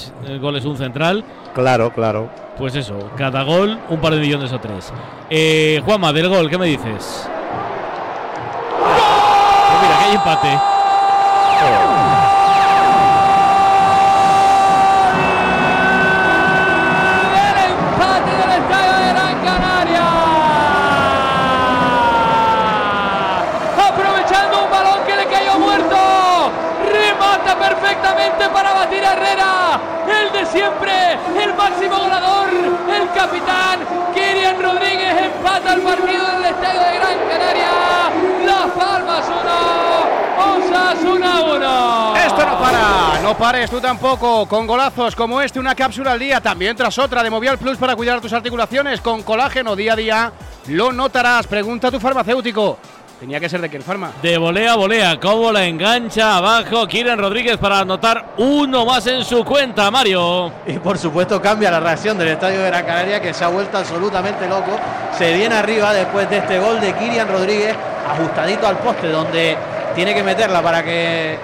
goles, 0.42 0.66
un 0.66 0.78
central. 0.78 1.24
Claro, 1.54 1.92
claro. 1.94 2.30
Pues 2.58 2.76
eso, 2.76 2.98
cada 3.18 3.44
gol 3.44 3.78
un 3.90 4.00
par 4.00 4.14
de 4.14 4.20
millones 4.20 4.52
o 4.54 4.60
tres. 4.60 4.92
Eh, 5.30 5.82
Juanma, 5.86 6.14
del 6.14 6.30
gol, 6.30 6.50
¿qué 6.50 6.58
me 6.58 6.68
dices? 6.68 7.28
Pues 8.80 9.82
mira, 9.82 9.98
que 10.00 10.06
hay 10.06 10.16
empate. 10.16 10.73
Tú 43.70 43.80
tampoco, 43.80 44.48
con 44.48 44.68
golazos 44.68 45.16
como 45.16 45.42
este, 45.42 45.60
una 45.60 45.76
cápsula 45.76 46.14
al 46.14 46.20
día, 46.20 46.42
también 46.42 46.76
tras 46.76 46.98
otra 46.98 47.24
de 47.24 47.30
Movial 47.30 47.58
Plus 47.58 47.78
para 47.78 47.96
cuidar 47.96 48.20
tus 48.20 48.34
articulaciones 48.34 49.00
con 49.02 49.24
colágeno 49.24 49.76
día 49.76 49.94
a 49.94 49.96
día. 49.96 50.32
Lo 50.68 50.92
notarás, 50.92 51.48
pregunta 51.48 51.88
a 51.88 51.92
tu 51.92 52.00
farmacéutico. 52.00 52.78
Tenía 53.20 53.40
que 53.40 53.48
ser 53.48 53.62
de 53.62 53.80
Farma. 53.80 54.12
De 54.22 54.38
volea 54.38 54.74
a 54.74 54.76
volea, 54.76 55.20
cómo 55.20 55.52
la 55.52 55.66
engancha 55.66 56.36
abajo 56.36 56.86
Kieran 56.88 57.18
Rodríguez 57.18 57.58
para 57.58 57.80
anotar 57.80 58.34
uno 58.38 58.86
más 58.86 59.08
en 59.08 59.24
su 59.24 59.46
cuenta, 59.46 59.90
Mario. 59.90 60.52
Y 60.68 60.74
por 60.80 60.98
supuesto 60.98 61.42
cambia 61.42 61.72
la 61.72 61.80
reacción 61.80 62.18
del 62.18 62.30
estadio 62.30 62.60
de 62.60 62.68
Gran 62.68 62.86
Canaria 62.86 63.22
que 63.22 63.34
se 63.34 63.46
ha 63.46 63.48
vuelto 63.48 63.78
absolutamente 63.78 64.48
loco. 64.50 64.78
Se 65.18 65.34
viene 65.34 65.56
arriba 65.56 65.94
después 65.94 66.30
de 66.30 66.40
este 66.40 66.60
gol 66.60 66.82
de 66.82 66.94
Kirian 66.94 67.30
Rodríguez, 67.30 67.76
ajustadito 68.10 68.68
al 68.68 68.78
poste 68.80 69.08
donde 69.08 69.56
tiene 69.96 70.14
que 70.14 70.24
meterla 70.24 70.62
para 70.62 70.84
que 70.84 71.38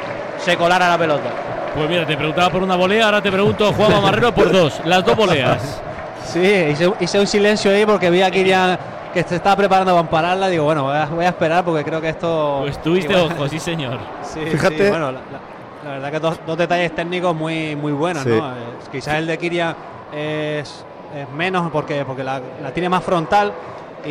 se 0.44 0.58
colara 0.58 0.90
la 0.90 0.98
pelota. 0.98 1.49
Pues 1.76 1.90
mira, 1.90 2.06
te 2.06 2.18
preguntaba 2.18 2.50
por 2.50 2.64
una 2.64 2.76
volea, 2.76 3.06
ahora 3.06 3.22
te 3.22 3.32
pregunto, 3.32 3.72
Juan 3.74 4.02
Marrero, 4.02 4.34
por 4.34 4.52
dos, 4.52 4.82
las 4.86 5.06
dos 5.06 5.16
voleas. 5.16 5.82
Sí, 6.26 6.40
hice, 6.42 6.92
hice 7.00 7.20
un 7.20 7.28
silencio 7.28 7.72
ahí 7.72 7.86
porque 7.86 8.10
vi 8.10 8.22
a 8.22 8.30
Kirian 8.30 8.78
que 9.14 9.24
se 9.24 9.36
estaba 9.38 9.56
preparando 9.56 9.96
para 9.96 10.10
pararla. 10.10 10.48
Digo, 10.50 10.66
bueno, 10.66 10.84
voy 10.84 10.96
a, 10.98 11.06
voy 11.06 11.26
a 11.26 11.30
esperar 11.30 11.64
porque 11.64 11.84
creo 11.84 12.02
que 12.02 12.10
esto. 12.10 12.60
Pues 12.62 12.82
tuviste 12.82 13.14
igual- 13.14 13.32
ojo, 13.36 13.48
sí, 13.50 13.60
señor. 13.60 13.98
Sí, 14.24 14.40
Fíjate. 14.52 14.84
sí, 14.86 14.90
bueno, 14.90 15.12
la, 15.12 15.20
la- 15.20 15.40
la 15.86 15.92
verdad 15.92 16.12
que 16.12 16.20
dos, 16.20 16.40
dos 16.46 16.58
detalles 16.58 16.94
técnicos 16.94 17.34
muy, 17.36 17.76
muy 17.76 17.94
buenos, 17.94 18.24
Sí. 18.24 18.30
¿no? 18.30 18.50
Eh, 18.52 18.54
quizás 18.92 19.16
el 19.16 19.28
de 19.28 19.38
Kiria 19.38 19.76
es, 20.14 20.84
es 21.16 21.30
menos 21.36 21.72
porque, 21.72 22.04
porque 22.06 22.24
la, 22.24 22.42
la 22.62 22.72
tiene 22.72 22.90
más 22.90 23.02
frontal 23.04 23.54
y, 24.06 24.10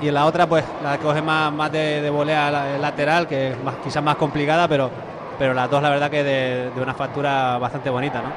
y 0.00 0.08
en 0.08 0.14
la 0.14 0.24
otra, 0.24 0.46
pues 0.46 0.64
la 0.82 0.96
coge 0.98 1.20
más, 1.20 1.52
más 1.52 1.70
de, 1.70 2.00
de 2.00 2.08
volea 2.10 2.50
la- 2.50 2.78
lateral, 2.78 3.26
que 3.28 3.50
es 3.50 3.62
más, 3.62 3.74
quizás 3.84 4.02
más 4.02 4.16
complicada, 4.16 4.66
pero, 4.66 4.90
pero 5.38 5.54
las 5.54 5.70
dos, 5.70 5.82
la 5.82 5.90
verdad, 5.90 6.10
que 6.10 6.24
de, 6.24 6.70
de 6.74 6.80
una 6.82 6.94
factura 6.94 7.58
bastante 7.58 7.90
bonita, 7.90 8.20
¿no? 8.22 8.32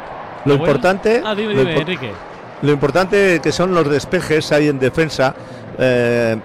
Lo 0.45 0.53
importante, 0.55 1.21
Ah, 1.25 1.35
dime, 1.35 1.53
lo 1.53 1.59
dime, 1.61 1.75
impor- 1.75 1.81
Enrique. 1.81 2.11
lo 2.61 2.71
importante 2.71 3.39
que 3.41 3.51
son 3.51 3.73
los 3.73 3.89
despejes 3.89 4.51
ahí 4.51 4.67
en 4.67 4.79
defensa, 4.79 5.33
eh, 5.77 6.37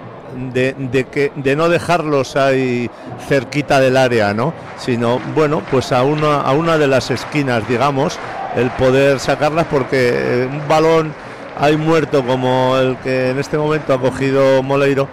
de, 0.52 0.74
de 0.74 1.04
que, 1.04 1.32
de 1.34 1.56
no 1.56 1.68
dejarlos 1.68 2.36
ahí 2.36 2.90
cerquita 3.26 3.80
del 3.80 3.96
área, 3.96 4.34
¿no? 4.34 4.52
Sino, 4.76 5.18
bueno, 5.34 5.62
pues 5.70 5.92
a 5.92 6.02
una, 6.02 6.40
a 6.42 6.52
una 6.52 6.76
de 6.76 6.86
las 6.88 7.10
esquinas, 7.10 7.66
digamos, 7.68 8.18
el 8.54 8.70
poder 8.70 9.18
sacarlas 9.18 9.66
porque 9.70 10.10
eh, 10.12 10.48
un 10.50 10.66
balón 10.68 11.14
hay 11.58 11.76
muerto 11.78 12.22
como 12.26 12.76
el 12.76 12.96
que 12.98 13.30
en 13.30 13.38
este 13.38 13.56
momento 13.56 13.94
ha 13.94 14.00
cogido 14.00 14.62
Moleiro, 14.62 15.08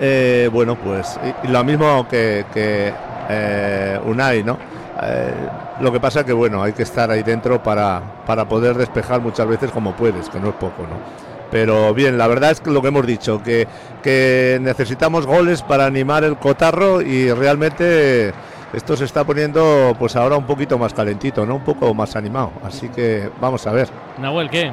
eh, 0.00 0.48
bueno, 0.52 0.76
pues 0.76 1.18
y- 1.42 1.46
y 1.48 1.50
lo 1.50 1.64
mismo 1.64 2.06
que, 2.08 2.44
que, 2.54 2.92
eh, 3.30 3.98
Unai, 4.04 4.44
¿no? 4.44 4.58
Eh, 5.02 5.32
lo 5.80 5.92
que 5.92 6.00
pasa 6.00 6.24
que 6.24 6.32
bueno, 6.32 6.62
hay 6.62 6.72
que 6.72 6.82
estar 6.82 7.10
ahí 7.10 7.22
dentro 7.22 7.62
para, 7.62 8.02
para 8.26 8.48
poder 8.48 8.76
despejar 8.76 9.20
muchas 9.20 9.46
veces 9.46 9.70
como 9.70 9.92
puedes, 9.92 10.28
que 10.28 10.40
no 10.40 10.48
es 10.48 10.54
poco, 10.54 10.82
¿no? 10.82 11.28
Pero 11.50 11.94
bien, 11.94 12.18
la 12.18 12.26
verdad 12.26 12.50
es 12.50 12.60
que 12.60 12.70
lo 12.70 12.82
que 12.82 12.88
hemos 12.88 13.06
dicho, 13.06 13.42
que, 13.42 13.66
que 14.02 14.58
necesitamos 14.60 15.26
goles 15.26 15.62
para 15.62 15.86
animar 15.86 16.24
el 16.24 16.36
cotarro 16.36 17.00
y 17.00 17.32
realmente 17.32 18.34
esto 18.72 18.96
se 18.96 19.06
está 19.06 19.24
poniendo 19.24 19.96
pues 19.98 20.14
ahora 20.14 20.36
un 20.36 20.44
poquito 20.44 20.78
más 20.78 20.92
calentito, 20.92 21.46
¿no? 21.46 21.56
Un 21.56 21.64
poco 21.64 21.94
más 21.94 22.16
animado. 22.16 22.52
Así 22.62 22.88
que 22.88 23.30
vamos 23.40 23.66
a 23.66 23.72
ver. 23.72 23.88
Nahuel, 24.18 24.50
¿qué? 24.50 24.72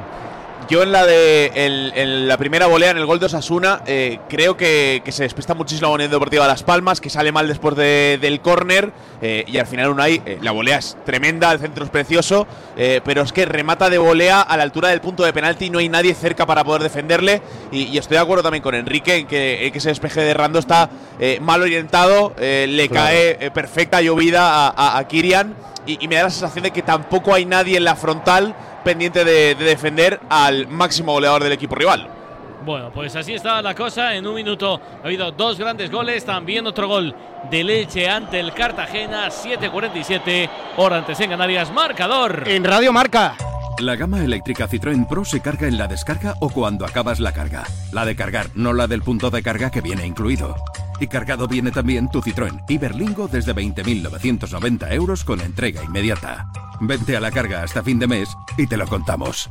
Yo 0.68 0.82
en 0.82 0.90
la 0.90 1.06
de 1.06 1.52
el- 1.54 1.92
en 1.94 2.26
la 2.26 2.36
primera 2.38 2.66
volea 2.66 2.90
en 2.90 2.96
el 2.96 3.06
gol 3.06 3.20
de 3.20 3.26
Osasuna 3.26 3.82
eh, 3.86 4.18
creo 4.28 4.56
que, 4.56 5.00
que 5.04 5.12
se 5.12 5.22
despista 5.22 5.54
muchísimo 5.54 5.88
la 5.90 5.94
Unión 5.94 6.10
Deportiva 6.10 6.48
Las 6.48 6.64
Palmas, 6.64 7.00
que 7.00 7.08
sale 7.08 7.30
mal 7.30 7.46
después 7.46 7.76
de- 7.76 8.18
del 8.20 8.40
córner 8.40 8.90
eh, 9.22 9.44
y 9.46 9.58
al 9.58 9.66
final 9.68 9.90
Unai, 9.90 10.20
eh, 10.26 10.38
la 10.42 10.50
volea 10.50 10.78
es 10.78 10.96
tremenda, 11.06 11.52
el 11.52 11.60
centro 11.60 11.84
es 11.84 11.90
precioso, 11.90 12.48
eh, 12.76 13.00
pero 13.04 13.22
es 13.22 13.32
que 13.32 13.46
remata 13.46 13.88
de 13.90 13.98
volea 13.98 14.40
a 14.40 14.56
la 14.56 14.64
altura 14.64 14.88
del 14.88 15.00
punto 15.00 15.22
de 15.22 15.32
penalti, 15.32 15.70
no 15.70 15.78
hay 15.78 15.88
nadie 15.88 16.14
cerca 16.14 16.46
para 16.46 16.64
poder 16.64 16.82
defenderle 16.82 17.42
y, 17.70 17.84
y 17.84 17.98
estoy 17.98 18.16
de 18.16 18.22
acuerdo 18.24 18.42
también 18.42 18.62
con 18.64 18.74
Enrique 18.74 19.14
en 19.18 19.26
que, 19.28 19.70
que 19.72 19.78
ese 19.78 19.90
despeje 19.90 20.20
de 20.22 20.34
Rando 20.34 20.58
está 20.58 20.90
eh, 21.20 21.38
mal 21.40 21.62
orientado, 21.62 22.34
eh, 22.40 22.66
le 22.68 22.88
Claro. 22.88 23.06
cae 23.06 23.50
perfecta 23.52 24.00
llovida 24.00 24.66
a, 24.66 24.68
a, 24.70 24.98
a 24.98 25.06
Kirian 25.06 25.54
y, 25.86 26.04
y 26.04 26.08
me 26.08 26.16
da 26.16 26.24
la 26.24 26.30
sensación 26.30 26.64
de 26.64 26.70
que 26.70 26.82
tampoco 26.82 27.32
hay 27.32 27.44
nadie 27.44 27.76
en 27.76 27.84
la 27.84 27.96
frontal 27.96 28.54
pendiente 28.84 29.24
de, 29.24 29.54
de 29.54 29.64
defender 29.64 30.20
al 30.28 30.68
máximo 30.68 31.12
goleador 31.12 31.42
del 31.42 31.52
equipo 31.52 31.74
rival. 31.74 32.08
Bueno, 32.64 32.90
pues 32.90 33.14
así 33.14 33.32
está 33.32 33.62
la 33.62 33.74
cosa. 33.76 34.14
En 34.14 34.26
un 34.26 34.34
minuto 34.34 34.80
ha 35.02 35.06
habido 35.06 35.30
dos 35.30 35.56
grandes 35.56 35.88
goles. 35.88 36.24
También 36.24 36.66
otro 36.66 36.88
gol 36.88 37.14
de 37.48 37.62
Leche 37.62 38.08
ante 38.08 38.40
el 38.40 38.52
Cartagena. 38.52 39.28
7.47. 39.28 40.50
Hora 40.76 40.96
antes 40.96 41.20
en 41.20 41.30
Canarias. 41.30 41.70
Marcador. 41.72 42.42
En 42.46 42.64
Radio 42.64 42.92
Marca. 42.92 43.36
La 43.78 43.94
gama 43.94 44.24
eléctrica 44.24 44.66
Citroën 44.66 45.06
Pro 45.06 45.22
se 45.22 45.40
carga 45.40 45.68
en 45.68 45.76
la 45.76 45.86
descarga 45.86 46.34
o 46.40 46.48
cuando 46.48 46.86
acabas 46.86 47.20
la 47.20 47.32
carga. 47.32 47.64
La 47.92 48.06
de 48.06 48.16
cargar, 48.16 48.46
no 48.54 48.72
la 48.72 48.86
del 48.86 49.02
punto 49.02 49.30
de 49.30 49.42
carga 49.42 49.70
que 49.70 49.82
viene 49.82 50.06
incluido. 50.06 50.56
Y 50.98 51.08
cargado 51.08 51.46
viene 51.46 51.70
también 51.70 52.10
tu 52.10 52.22
Citroën 52.22 52.64
Iberlingo 52.68 53.28
desde 53.28 53.54
20.990 53.54 54.92
euros 54.92 55.24
con 55.24 55.42
entrega 55.42 55.84
inmediata. 55.84 56.50
Vente 56.80 57.18
a 57.18 57.20
la 57.20 57.30
carga 57.30 57.62
hasta 57.62 57.82
fin 57.82 57.98
de 57.98 58.06
mes 58.06 58.30
y 58.56 58.66
te 58.66 58.78
lo 58.78 58.86
contamos. 58.86 59.50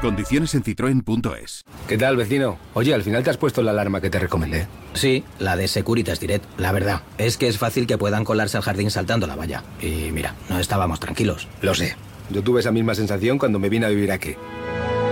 Condiciones 0.00 0.54
en 0.54 0.62
citroen.es. 0.62 1.64
¿Qué 1.86 1.98
tal, 1.98 2.16
vecino? 2.16 2.56
Oye, 2.72 2.94
al 2.94 3.02
final 3.02 3.22
te 3.22 3.28
has 3.28 3.36
puesto 3.36 3.60
la 3.62 3.72
alarma 3.72 4.00
que 4.00 4.08
te 4.08 4.18
recomendé. 4.18 4.66
Sí, 4.94 5.24
la 5.38 5.56
de 5.56 5.68
Securitas 5.68 6.20
Direct. 6.20 6.46
La 6.58 6.72
verdad, 6.72 7.02
es 7.18 7.36
que 7.36 7.48
es 7.48 7.58
fácil 7.58 7.86
que 7.86 7.98
puedan 7.98 8.24
colarse 8.24 8.56
al 8.56 8.62
jardín 8.62 8.90
saltando 8.90 9.26
la 9.26 9.36
valla. 9.36 9.62
Y 9.80 10.10
mira, 10.12 10.34
no 10.48 10.58
estábamos 10.58 11.00
tranquilos. 11.00 11.48
Lo 11.60 11.74
sé. 11.74 11.96
Yo 12.30 12.42
tuve 12.42 12.60
esa 12.60 12.72
misma 12.72 12.94
sensación 12.94 13.36
cuando 13.38 13.58
me 13.58 13.68
vine 13.68 13.84
a 13.84 13.90
vivir 13.90 14.10
aquí. 14.10 14.36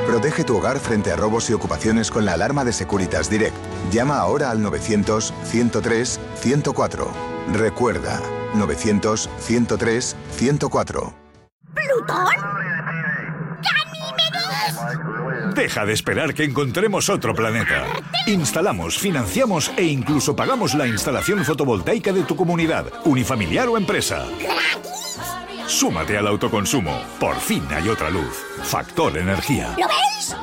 Protege 0.06 0.42
tu 0.42 0.56
hogar 0.56 0.78
frente 0.78 1.12
a 1.12 1.16
robos 1.16 1.50
y 1.50 1.52
ocupaciones 1.52 2.10
con 2.10 2.24
la 2.24 2.32
alarma 2.32 2.64
de 2.64 2.72
Securitas 2.72 3.28
Direct. 3.28 3.54
Llama 3.92 4.16
ahora 4.16 4.50
al 4.50 4.60
900-103-104. 4.60 7.06
Recuerda, 7.52 8.22
900-103-104. 8.54 11.12
¿Plutón? 11.74 12.77
Deja 15.54 15.84
de 15.84 15.92
esperar 15.92 16.34
que 16.34 16.44
encontremos 16.44 17.08
otro 17.08 17.34
planeta. 17.34 17.84
Instalamos, 18.26 18.98
financiamos 18.98 19.72
e 19.76 19.84
incluso 19.84 20.36
pagamos 20.36 20.74
la 20.74 20.86
instalación 20.86 21.44
fotovoltaica 21.44 22.12
de 22.12 22.22
tu 22.22 22.36
comunidad, 22.36 22.86
unifamiliar 23.04 23.68
o 23.68 23.76
empresa. 23.76 24.26
Súmate 25.66 26.16
al 26.16 26.26
autoconsumo. 26.26 27.02
Por 27.20 27.36
fin 27.36 27.62
hay 27.70 27.88
otra 27.88 28.10
luz. 28.10 28.44
Factor 28.62 29.18
Energía. 29.18 29.74
¿Lo 29.78 29.86
veis? 29.86 30.36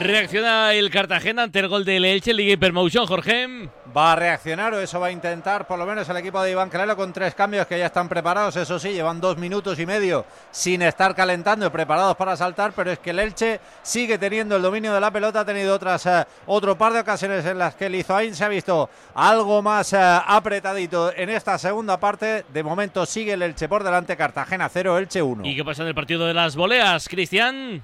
Reacciona 0.00 0.72
el 0.74 0.90
Cartagena 0.90 1.44
ante 1.44 1.58
el 1.58 1.68
gol 1.68 1.84
del 1.84 2.04
Elche. 2.04 2.32
Liga 2.34 2.54
Hypermotion, 2.54 3.06
Jorge. 3.06 3.68
Va 3.96 4.12
a 4.12 4.16
reaccionar 4.16 4.74
o 4.74 4.80
eso 4.80 5.00
va 5.00 5.06
a 5.06 5.10
intentar 5.10 5.66
por 5.66 5.78
lo 5.78 5.86
menos 5.86 6.06
el 6.06 6.16
equipo 6.18 6.42
de 6.42 6.50
Iván 6.50 6.68
Calero 6.68 6.94
con 6.96 7.14
tres 7.14 7.34
cambios 7.34 7.66
que 7.66 7.78
ya 7.78 7.86
están 7.86 8.10
preparados. 8.10 8.54
Eso 8.56 8.78
sí, 8.78 8.92
llevan 8.92 9.22
dos 9.22 9.38
minutos 9.38 9.78
y 9.78 9.86
medio 9.86 10.26
sin 10.50 10.82
estar 10.82 11.14
calentando 11.14 11.64
y 11.64 11.70
preparados 11.70 12.14
para 12.14 12.36
saltar, 12.36 12.72
pero 12.76 12.90
es 12.90 12.98
que 12.98 13.10
el 13.10 13.20
Elche 13.20 13.58
sigue 13.82 14.18
teniendo 14.18 14.56
el 14.56 14.60
dominio 14.60 14.92
de 14.92 15.00
la 15.00 15.10
pelota. 15.10 15.40
Ha 15.40 15.44
tenido 15.46 15.74
otras 15.74 16.04
eh, 16.04 16.26
otro 16.44 16.76
par 16.76 16.92
de 16.92 17.00
ocasiones 17.00 17.46
en 17.46 17.58
las 17.58 17.74
que 17.74 17.86
el 17.86 17.94
Izoain 17.94 18.34
se 18.34 18.44
ha 18.44 18.48
visto 18.48 18.90
algo 19.14 19.62
más 19.62 19.94
eh, 19.94 19.98
apretadito 19.98 21.10
en 21.16 21.30
esta 21.30 21.56
segunda 21.56 21.98
parte. 21.98 22.44
De 22.52 22.62
momento 22.62 23.06
sigue 23.06 23.32
el 23.32 23.40
Elche 23.40 23.66
por 23.66 23.82
delante, 23.82 24.14
Cartagena 24.14 24.68
0, 24.68 24.98
Elche 24.98 25.22
1. 25.22 25.46
¿Y 25.46 25.56
qué 25.56 25.64
pasa 25.64 25.80
en 25.80 25.88
el 25.88 25.94
partido 25.94 26.26
de 26.26 26.34
las 26.34 26.54
voleas, 26.54 27.08
Cristian? 27.08 27.82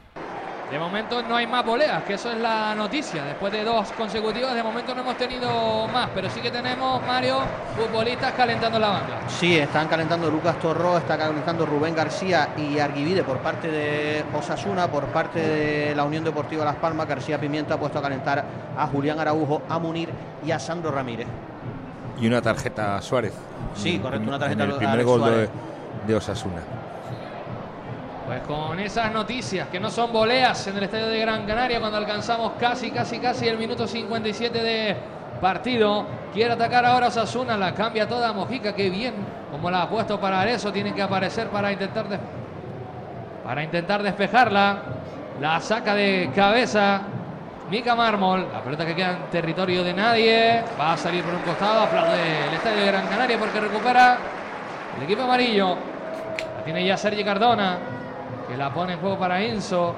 De 0.72 0.78
momento 0.78 1.22
no 1.22 1.36
hay 1.36 1.46
más 1.46 1.66
voleas, 1.66 2.02
que 2.04 2.14
eso 2.14 2.30
es 2.32 2.38
la 2.38 2.74
noticia. 2.74 3.22
Después 3.24 3.52
de 3.52 3.62
dos 3.62 3.92
consecutivas, 3.92 4.54
de 4.54 4.62
momento 4.62 4.94
no 4.94 5.02
hemos 5.02 5.18
tenido 5.18 5.86
más, 5.88 6.08
pero 6.14 6.30
sí 6.30 6.40
que 6.40 6.50
tenemos, 6.50 7.06
Mario, 7.06 7.40
futbolistas 7.76 8.32
calentando 8.32 8.78
la 8.78 8.88
banda. 8.88 9.20
Sí, 9.28 9.58
están 9.58 9.86
calentando 9.86 10.30
Lucas 10.30 10.58
Torró, 10.60 10.96
está 10.96 11.18
calentando 11.18 11.66
Rubén 11.66 11.94
García 11.94 12.54
y 12.56 12.78
Arguivide 12.78 13.22
por 13.22 13.40
parte 13.40 13.68
de 13.68 14.24
Osasuna, 14.34 14.90
por 14.90 15.04
parte 15.08 15.40
de 15.40 15.94
la 15.94 16.04
Unión 16.04 16.24
Deportiva 16.24 16.64
Las 16.64 16.76
Palmas. 16.76 17.06
García 17.06 17.38
Pimienta 17.38 17.74
ha 17.74 17.78
puesto 17.78 17.98
a 17.98 18.02
calentar 18.02 18.42
a 18.74 18.86
Julián 18.86 19.20
Araujo, 19.20 19.60
a 19.68 19.78
Munir 19.78 20.08
y 20.42 20.52
a 20.52 20.58
Sandro 20.58 20.90
Ramírez. 20.90 21.26
Y 22.18 22.26
una 22.26 22.40
tarjeta 22.40 22.96
a 22.96 23.02
Suárez. 23.02 23.34
Sí, 23.74 23.98
correcto, 23.98 24.26
una 24.26 24.38
tarjeta 24.38 24.64
En 24.64 24.70
el 24.70 24.74
a 24.74 24.78
primer 24.78 24.94
Alex 24.94 25.06
gol 25.06 25.50
de 26.06 26.14
Osasuna. 26.14 26.81
Pues 28.32 28.44
con 28.44 28.80
esas 28.80 29.12
noticias 29.12 29.68
que 29.68 29.78
no 29.78 29.90
son 29.90 30.10
voleas 30.10 30.66
en 30.66 30.78
el 30.78 30.84
estadio 30.84 31.08
de 31.08 31.18
Gran 31.20 31.44
Canaria 31.44 31.78
cuando 31.78 31.98
alcanzamos 31.98 32.52
casi, 32.58 32.90
casi, 32.90 33.18
casi 33.18 33.46
el 33.46 33.58
minuto 33.58 33.86
57 33.86 34.62
de 34.62 34.96
partido. 35.38 36.06
Quiere 36.32 36.54
atacar 36.54 36.86
ahora 36.86 37.08
Osasuna, 37.08 37.58
la 37.58 37.74
cambia 37.74 38.08
toda 38.08 38.32
Mojica, 38.32 38.74
que 38.74 38.88
bien, 38.88 39.12
como 39.50 39.70
la 39.70 39.82
ha 39.82 39.90
puesto 39.90 40.18
para 40.18 40.48
eso, 40.48 40.72
tienen 40.72 40.94
que 40.94 41.02
aparecer 41.02 41.48
para 41.48 41.72
intentar, 41.72 42.06
para 43.44 43.62
intentar 43.62 44.02
despejarla. 44.02 44.78
La 45.38 45.60
saca 45.60 45.94
de 45.94 46.30
cabeza 46.34 47.02
Mica 47.70 47.94
Mármol. 47.94 48.46
La 48.50 48.62
pelota 48.62 48.86
que 48.86 48.94
queda 48.94 49.10
en 49.10 49.30
territorio 49.30 49.84
de 49.84 49.92
nadie. 49.92 50.64
Va 50.80 50.94
a 50.94 50.96
salir 50.96 51.22
por 51.22 51.34
un 51.34 51.42
costado. 51.42 51.82
Aplaude 51.82 52.46
el 52.48 52.54
estadio 52.54 52.80
de 52.80 52.86
Gran 52.86 53.06
Canaria 53.08 53.38
porque 53.38 53.60
recupera 53.60 54.16
el 54.96 55.02
equipo 55.02 55.20
amarillo. 55.24 55.76
La 56.56 56.64
tiene 56.64 56.86
ya 56.86 56.96
Sergi 56.96 57.22
Cardona. 57.22 57.91
Que 58.48 58.56
la 58.56 58.72
pone 58.72 58.94
en 58.94 59.00
juego 59.00 59.18
para 59.18 59.40
Enzo. 59.40 59.94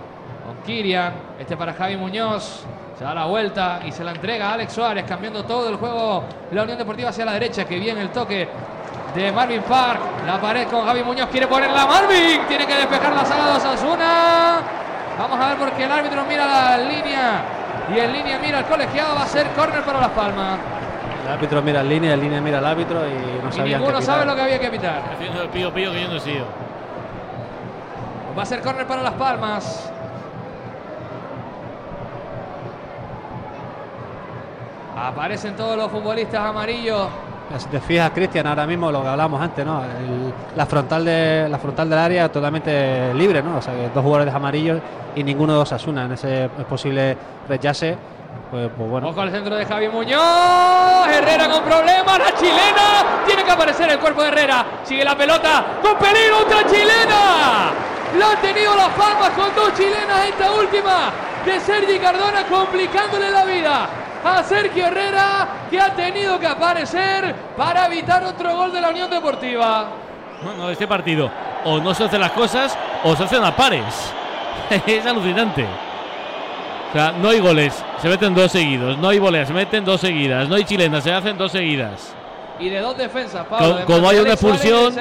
Con 0.47 0.57
Kirian. 0.65 1.13
Este 1.39 1.57
para 1.57 1.73
Javi 1.73 1.97
Muñoz. 1.97 2.65
Se 2.99 3.05
da 3.05 3.15
la 3.15 3.27
vuelta 3.27 3.81
y 3.85 3.93
se 3.93 4.05
la 4.05 4.13
entrega 4.13 4.51
a 4.51 4.53
Alex 4.55 4.73
Suárez, 4.73 5.05
cambiando 5.05 5.45
todo 5.45 5.69
el 5.69 5.77
juego 5.77 6.23
la 6.53 6.63
Unión 6.63 6.79
Deportiva 6.79 7.09
hacia 7.09 7.25
la 7.25 7.33
derecha. 7.33 7.65
Que 7.65 7.79
viene 7.79 8.01
el 8.01 8.11
toque 8.11 8.49
de 9.15 9.33
Marvin 9.33 9.63
Park. 9.63 10.01
La 10.27 10.41
pared 10.41 10.69
con 10.69 10.85
Javi 10.85 11.03
Muñoz. 11.03 11.29
Quiere 11.31 11.47
ponerla 11.47 11.87
Marvin. 11.87 12.41
Tiene 12.49 12.67
que 12.67 12.75
despejar 12.75 13.13
la 13.15 13.25
saga 13.25 13.47
de 13.47 13.57
Osasuna. 13.57 14.61
Vamos 15.19 15.41
a 15.41 15.49
ver 15.49 15.59
porque 15.59 15.85
el 15.85 15.93
árbitro 15.93 16.25
mira 16.29 16.47
la 16.47 16.79
línea. 16.79 17.43
Y 17.95 17.99
en 17.99 18.13
línea 18.13 18.39
mira 18.39 18.59
el 18.61 18.65
colegiado. 18.67 19.15
Va 19.15 19.23
a 19.23 19.27
ser 19.27 19.49
córner 19.49 19.83
para 19.83 20.01
Las 20.01 20.11
Palmas. 20.11 20.59
El 21.25 21.33
árbitro 21.33 21.63
mira 21.63 21.81
en 21.81 21.89
línea, 21.89 22.13
en 22.15 22.21
línea 22.21 22.41
mira 22.41 22.59
al 22.59 22.67
árbitro 22.67 23.01
y 23.09 23.43
no 23.43 23.49
Y 23.49 23.53
sabían 23.53 23.81
ninguno 23.81 23.99
qué 23.99 24.05
sabe 24.05 24.27
lo 24.27 24.35
que 24.35 24.43
había 24.43 24.59
que 24.61 24.69
pitar. 24.69 25.03
Haciendo 25.15 25.43
el 25.43 25.49
pío 25.49 25.73
pío 25.73 25.91
que 25.91 26.03
yo 26.03 26.09
no 26.09 26.17
he 26.17 26.21
sido. 26.21 26.45
Va 28.37 28.43
a 28.43 28.47
ser 28.47 28.61
córner 28.61 28.87
para 28.87 29.03
Las 29.03 29.15
Palmas. 29.15 29.91
Aparecen 34.97 35.57
todos 35.57 35.77
los 35.77 35.91
futbolistas 35.91 36.41
amarillos. 36.41 37.09
Si 37.59 37.67
te 37.67 37.81
fijas, 37.81 38.11
Cristian, 38.15 38.47
ahora 38.47 38.67
mismo 38.67 38.91
lo 38.91 39.03
que 39.03 39.09
hablamos 39.09 39.41
antes, 39.41 39.67
¿no? 39.67 39.83
El- 39.85 40.33
la 40.57 40.67
frontal 40.67 41.05
de 41.05 41.47
la 41.51 41.59
frontal 41.59 41.91
del 41.91 41.99
área 41.99 42.33
totalmente 42.33 43.13
libre, 43.15 43.43
¿no? 43.43 43.59
O 43.59 43.63
sea, 43.63 43.75
que 43.75 43.91
dos 43.93 44.03
jugadores 44.03 44.35
amarillos 44.35 44.81
y 45.15 45.23
ninguno 45.23 45.53
de 45.55 45.59
Osasuna 45.61 46.05
en 46.05 46.13
ese 46.13 46.49
posible 46.69 47.17
rechace. 47.49 47.97
Pues, 48.51 48.71
pues 48.77 48.89
bueno. 48.91 49.09
Ojo 49.09 49.21
al 49.21 49.31
centro 49.31 49.55
de 49.57 49.67
Javi 49.67 49.89
Muñoz. 49.89 51.07
Herrera 51.13 51.49
con 51.51 51.63
problemas. 51.65 52.19
La 52.19 52.35
chilena. 52.35 53.25
Tiene 53.27 53.45
que 53.45 53.51
aparecer 53.51 53.91
el 53.91 53.99
cuerpo 53.99 54.23
de 54.23 54.29
Herrera. 54.29 54.65
Sigue 54.85 55.05
la 55.05 55.17
pelota. 55.17 55.65
Con 55.83 55.97
peligro. 55.99 56.39
Otra 56.43 56.65
chilena. 56.67 57.71
La 58.19 58.31
han 58.33 58.41
tenido 58.41 58.75
las 58.77 58.89
palmas 58.91 59.31
con 59.31 59.55
dos 59.55 59.75
chilenas. 59.75 60.27
Esta 60.29 60.53
última 60.53 61.11
de 61.45 61.61
Sergi 61.61 61.99
Cardona 61.99 62.45
complicándole 62.49 63.31
la 63.31 63.45
vida 63.45 63.89
a 64.25 64.43
Sergio 64.43 64.87
Herrera 64.87 65.49
que 65.71 65.81
ha 65.81 65.95
tenido 65.95 66.39
que 66.39 66.47
aparecer 66.47 67.35
para 67.57 67.87
evitar 67.87 68.25
otro 68.25 68.57
gol 68.57 68.73
de 68.73 68.81
la 68.81 68.89
Unión 68.91 69.11
Deportiva. 69.11 69.89
Bueno, 70.43 70.71
este 70.71 70.87
partido 70.87 71.31
o 71.65 71.79
no 71.79 71.93
se 71.95 72.05
hacen 72.05 72.21
las 72.21 72.31
cosas 72.33 72.77
o 73.03 73.15
se 73.17 73.25
hacen 73.25 73.43
a 73.45 73.55
pares. 73.55 74.13
es 74.87 75.05
alucinante. 75.07 75.65
O 76.91 76.93
sea, 76.97 77.13
no 77.13 77.29
hay 77.31 77.41
goles, 77.41 77.85
se 78.01 78.09
meten 78.09 78.35
dos 78.35 78.53
seguidos. 78.53 78.97
No 78.99 79.09
hay 79.09 79.19
voleas, 79.19 79.49
se 79.49 79.55
meten 79.55 79.85
dos 79.85 80.01
seguidas. 80.01 80.49
No 80.49 80.55
hay 80.55 80.65
chilenas, 80.65 81.03
se 81.03 81.13
hacen 81.13 81.37
dos 81.37 81.51
seguidas. 81.51 82.15
Y 82.61 82.69
de 82.69 82.79
dos 82.79 82.97
defensas, 82.97 83.45
Pablo. 83.47 83.73
Co- 83.73 83.75
de 83.79 83.85
como 83.85 84.09
hay 84.09 84.17
una 84.19 84.29
de 84.29 84.35
expulsión. 84.35 84.95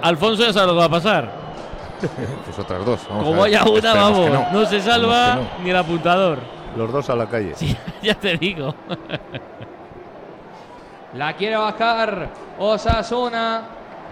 Alfonso 0.00 0.42
ya 0.46 0.52
sabe 0.54 0.68
lo 0.68 0.72
que 0.72 0.78
va 0.78 0.84
a 0.86 0.88
pasar. 0.88 1.43
Pues 2.44 2.58
otras 2.58 2.84
dos. 2.84 3.00
vamos 3.08 3.24
Como 3.24 3.44
haya 3.44 3.62
una, 3.64 3.76
Esperemos 3.76 4.30
vamos, 4.30 4.52
no. 4.52 4.66
se 4.66 4.80
salva 4.80 5.38
ni 5.62 5.70
el 5.70 5.76
apuntador. 5.76 6.38
Los 6.76 6.92
dos 6.92 7.08
a 7.10 7.16
la 7.16 7.26
calle. 7.26 7.54
ya 8.02 8.14
te 8.14 8.36
digo. 8.36 8.74
La 11.14 11.32
quiere 11.34 11.56
bajar 11.56 12.28
Osasuna. 12.58 13.62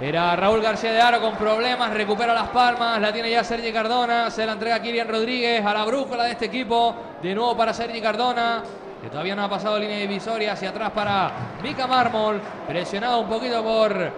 Era 0.01 0.35
Raúl 0.37 0.63
García 0.63 0.93
de 0.93 1.01
Aro 1.01 1.21
con 1.21 1.35
problemas. 1.35 1.93
Recupera 1.93 2.33
las 2.33 2.49
palmas. 2.49 3.01
La 3.01 3.13
tiene 3.13 3.31
ya 3.31 3.43
Sergi 3.43 3.73
Cardona. 3.73 4.31
Se 4.31 4.47
la 4.47 4.53
entrega 4.53 4.81
Kirian 4.81 5.09
Rodríguez 5.09 5.65
a 5.65 5.75
la 5.75 5.85
brújula 5.85 6.25
de 6.25 6.31
este 6.33 6.45
equipo. 6.47 6.95
De 7.21 7.35
nuevo 7.35 7.57
para 7.57 7.75
Sergi 7.75 8.01
Cardona. 8.01 8.63
Que 9.03 9.09
todavía 9.09 9.35
no 9.35 9.43
ha 9.43 9.49
pasado 9.51 9.79
línea 9.81 9.99
divisoria. 9.99 10.53
Hacia 10.53 10.71
atrás 10.71 10.93
para 10.93 11.33
Mica 11.61 11.89
Mármol. 11.89 12.41
Presionado 12.69 13.19
un 13.19 13.29
poquito 13.29 13.63
por 13.65 14.13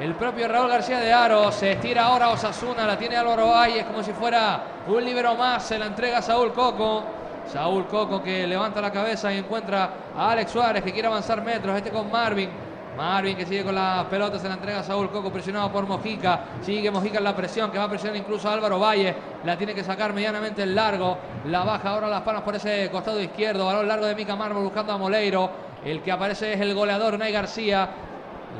el 0.00 0.14
propio 0.14 0.48
Raúl 0.48 0.68
García 0.68 0.98
de 0.98 1.12
Aro. 1.12 1.52
Se 1.52 1.72
estira 1.72 2.04
ahora 2.04 2.30
Osasuna. 2.30 2.86
La 2.86 2.98
tiene 2.98 3.16
Álvaro 3.16 3.48
Valles 3.48 3.84
como 3.84 4.02
si 4.02 4.12
fuera 4.12 4.62
un 4.86 5.04
libero 5.04 5.34
más. 5.34 5.64
Se 5.64 5.78
la 5.78 5.86
entrega 5.86 6.22
Saúl 6.22 6.52
Coco. 6.52 7.04
Saúl 7.52 7.86
Coco 7.86 8.22
que 8.22 8.46
levanta 8.46 8.80
la 8.80 8.90
cabeza 8.90 9.32
y 9.32 9.38
encuentra 9.38 9.90
a 10.16 10.30
Alex 10.30 10.50
Suárez 10.52 10.82
que 10.82 10.92
quiere 10.92 11.08
avanzar 11.08 11.42
metros. 11.42 11.76
Este 11.76 11.90
con 11.90 12.10
Marvin. 12.10 12.48
Marvin 12.96 13.36
que 13.36 13.46
sigue 13.46 13.64
con 13.64 13.74
la 13.74 14.06
pelota, 14.08 14.38
se 14.38 14.46
la 14.48 14.54
entrega 14.54 14.80
a 14.80 14.82
Saúl 14.82 15.10
Coco, 15.10 15.32
presionado 15.32 15.72
por 15.72 15.86
Mojica. 15.86 16.40
Sigue 16.60 16.90
Mojica 16.90 17.18
en 17.18 17.24
la 17.24 17.34
presión, 17.34 17.70
que 17.70 17.78
va 17.78 17.84
a 17.84 17.88
presionar 17.88 18.16
incluso 18.18 18.48
a 18.48 18.52
Álvaro 18.52 18.78
Valle. 18.78 19.14
La 19.44 19.56
tiene 19.56 19.74
que 19.74 19.82
sacar 19.82 20.12
medianamente 20.12 20.62
en 20.62 20.74
largo. 20.74 21.16
La 21.46 21.64
baja 21.64 21.90
ahora 21.90 22.08
las 22.08 22.20
palmas 22.20 22.42
por 22.42 22.54
ese 22.54 22.90
costado 22.90 23.20
izquierdo. 23.20 23.64
Balón 23.64 23.88
largo 23.88 24.04
de 24.04 24.14
Mica 24.14 24.36
Mármol 24.36 24.64
buscando 24.64 24.92
a 24.92 24.98
Moleiro. 24.98 25.50
El 25.84 26.02
que 26.02 26.12
aparece 26.12 26.52
es 26.52 26.60
el 26.60 26.74
goleador 26.74 27.18
Nay 27.18 27.32
García. 27.32 27.88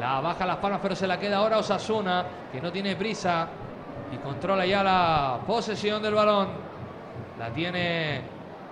La 0.01 0.21
baja 0.21 0.47
las 0.47 0.57
palmas, 0.57 0.81
pero 0.83 0.97
se 0.97 1.07
la 1.07 1.19
queda 1.19 1.37
ahora 1.37 1.59
Osasuna, 1.59 2.25
que 2.51 2.61
no 2.61 2.73
tiene 2.73 2.97
prisa 2.97 3.47
y 4.13 4.17
controla 4.17 4.67
ya 4.67 4.83
la 4.83 5.39
posesión 5.47 6.03
del 6.03 6.15
balón. 6.15 6.49
La 7.39 7.51
tiene 7.51 8.23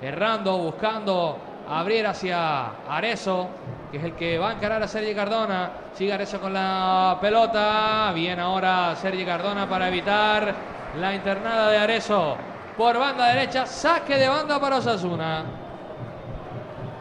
errando, 0.00 0.56
buscando 0.58 1.36
abrir 1.68 2.06
hacia 2.06 2.66
Arezo, 2.88 3.48
que 3.90 3.98
es 3.98 4.04
el 4.04 4.12
que 4.14 4.38
va 4.38 4.50
a 4.50 4.52
encarar 4.54 4.82
a 4.82 4.88
Sergi 4.88 5.14
Cardona. 5.14 5.70
Sigue 5.94 6.12
Arezo 6.12 6.40
con 6.40 6.52
la 6.52 7.18
pelota. 7.20 8.12
Bien 8.14 8.40
ahora 8.40 8.94
Sergi 8.96 9.24
Cardona 9.24 9.68
para 9.68 9.88
evitar 9.88 10.54
la 10.98 11.14
internada 11.14 11.70
de 11.70 11.78
Arezo. 11.78 12.36
Por 12.76 12.98
banda 12.98 13.26
derecha, 13.26 13.66
saque 13.66 14.16
de 14.16 14.28
banda 14.28 14.58
para 14.60 14.76
Osasuna. 14.76 15.44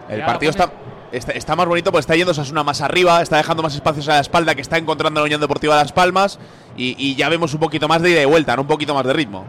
El 0.09 0.19
Ya 0.19 0.25
partido 0.25 0.49
está, 0.49 0.69
está, 1.11 1.55
más 1.55 1.67
bonito 1.67 1.91
porque 1.91 2.01
está 2.01 2.15
yendo 2.15 2.31
Osasuna 2.31 2.63
más 2.63 2.81
arriba, 2.81 3.21
está 3.21 3.37
dejando 3.37 3.63
más 3.63 3.75
espacios 3.75 4.07
a 4.09 4.15
la 4.15 4.19
espalda 4.19 4.55
que 4.55 4.61
está 4.61 4.77
encontrando 4.77 5.19
la 5.19 5.25
Unión 5.25 5.41
Deportiva 5.41 5.75
Las 5.75 5.91
Palmas 5.91 6.39
y, 6.77 7.15
ya 7.15 7.29
vemos 7.29 7.53
un 7.53 7.59
poquito 7.59 7.87
más 7.87 8.01
de 8.01 8.11
ida 8.11 8.21
y 8.21 8.25
vuelta, 8.25 8.59
un 8.59 8.67
poquito 8.67 8.93
más 8.93 9.05
de 9.05 9.13
ritmo. 9.13 9.45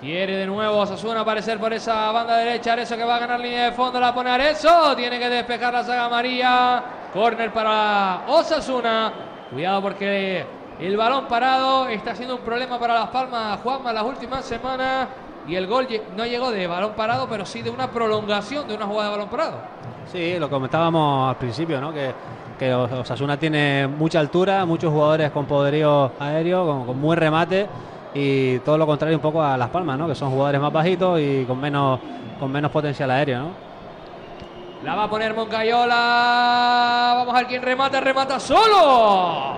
Quiere 0.00 0.36
de 0.36 0.46
nuevo 0.46 0.78
Osasuna 0.78 1.20
aparecer 1.20 1.58
por 1.58 1.72
esa 1.72 2.12
banda 2.12 2.36
derecha. 2.36 2.72
Arezo 2.72 2.96
que 2.96 3.02
va 3.02 3.16
a 3.16 3.18
ganar 3.18 3.40
línea 3.40 3.64
de 3.64 3.72
fondo. 3.72 3.98
La 3.98 4.14
pone 4.14 4.30
Arezo. 4.30 4.94
Tiene 4.94 5.18
que 5.18 5.28
despejar 5.28 5.74
la 5.74 5.82
saga 5.82 6.04
amarilla. 6.04 6.84
Corner 7.12 7.52
para 7.52 8.22
Osasuna. 8.28 9.12
Cuidado 9.50 9.82
porque 9.82 10.46
el 10.78 10.96
balón 10.96 11.26
parado 11.26 11.88
está 11.88 12.14
siendo 12.14 12.36
un 12.36 12.42
problema 12.42 12.78
para 12.78 12.94
Las 12.94 13.08
Palmas. 13.08 13.58
Juanma 13.60 13.92
las 13.92 14.04
últimas 14.04 14.44
semanas. 14.44 15.08
Y 15.48 15.56
el 15.56 15.66
gol 15.66 15.88
no 16.16 16.24
llegó 16.26 16.52
de 16.52 16.68
balón 16.68 16.92
parado, 16.92 17.26
pero 17.28 17.44
sí 17.44 17.62
de 17.62 17.70
una 17.70 17.90
prolongación 17.90 18.68
de 18.68 18.74
una 18.74 18.86
jugada 18.86 19.10
de 19.10 19.16
balón 19.16 19.30
parado. 19.30 19.77
Sí, 20.12 20.38
lo 20.38 20.48
comentábamos 20.48 21.28
al 21.30 21.36
principio, 21.36 21.80
¿no? 21.80 21.92
Que, 21.92 22.12
que 22.58 22.72
Os- 22.74 22.90
Osasuna 22.92 23.36
tiene 23.38 23.86
mucha 23.86 24.20
altura, 24.20 24.64
muchos 24.64 24.90
jugadores 24.92 25.30
con 25.30 25.44
poderío 25.46 26.12
aéreo, 26.18 26.66
con, 26.66 26.86
con 26.86 27.00
buen 27.02 27.18
remate 27.18 27.66
y 28.14 28.58
todo 28.60 28.78
lo 28.78 28.86
contrario 28.86 29.18
un 29.18 29.22
poco 29.22 29.42
a 29.42 29.56
Las 29.58 29.68
Palmas, 29.68 29.98
¿no? 29.98 30.08
Que 30.08 30.14
son 30.14 30.30
jugadores 30.30 30.60
más 30.60 30.72
bajitos 30.72 31.20
y 31.20 31.44
con 31.44 31.60
menos, 31.60 32.00
con 32.40 32.50
menos 32.50 32.70
potencial 32.70 33.10
aéreo, 33.10 33.38
¿no? 33.40 33.68
La 34.84 34.94
va 34.94 35.04
a 35.04 35.10
poner 35.10 35.34
Moncayola. 35.34 37.14
Vamos 37.18 37.34
a 37.34 37.38
ver 37.38 37.46
quién 37.48 37.62
remata. 37.62 38.00
Remata 38.00 38.38
solo. 38.38 39.56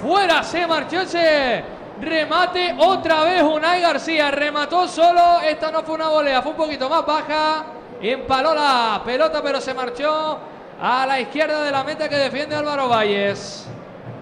Fuera 0.00 0.44
se 0.44 0.64
marchó 0.64 1.00
ese 1.00 1.64
remate. 2.00 2.76
Otra 2.78 3.24
vez 3.24 3.42
Unai 3.42 3.80
García. 3.80 4.30
Remató 4.30 4.86
solo. 4.86 5.40
Esta 5.44 5.72
no 5.72 5.82
fue 5.82 5.96
una 5.96 6.08
volea. 6.08 6.40
Fue 6.40 6.52
un 6.52 6.56
poquito 6.56 6.88
más 6.88 7.04
baja. 7.04 7.64
Empaló 8.02 8.54
la 8.54 9.02
pelota, 9.04 9.42
pero 9.42 9.60
se 9.60 9.74
marchó 9.74 10.38
a 10.82 11.04
la 11.06 11.20
izquierda 11.20 11.62
de 11.62 11.70
la 11.70 11.84
meta 11.84 12.08
que 12.08 12.16
defiende 12.16 12.56
Álvaro 12.56 12.88
Valles. 12.88 13.68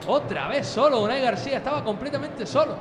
Otra 0.06 0.48
vez 0.48 0.66
solo. 0.66 1.00
Unai 1.02 1.20
García 1.20 1.58
estaba 1.58 1.84
completamente 1.84 2.46
solo. 2.46 2.74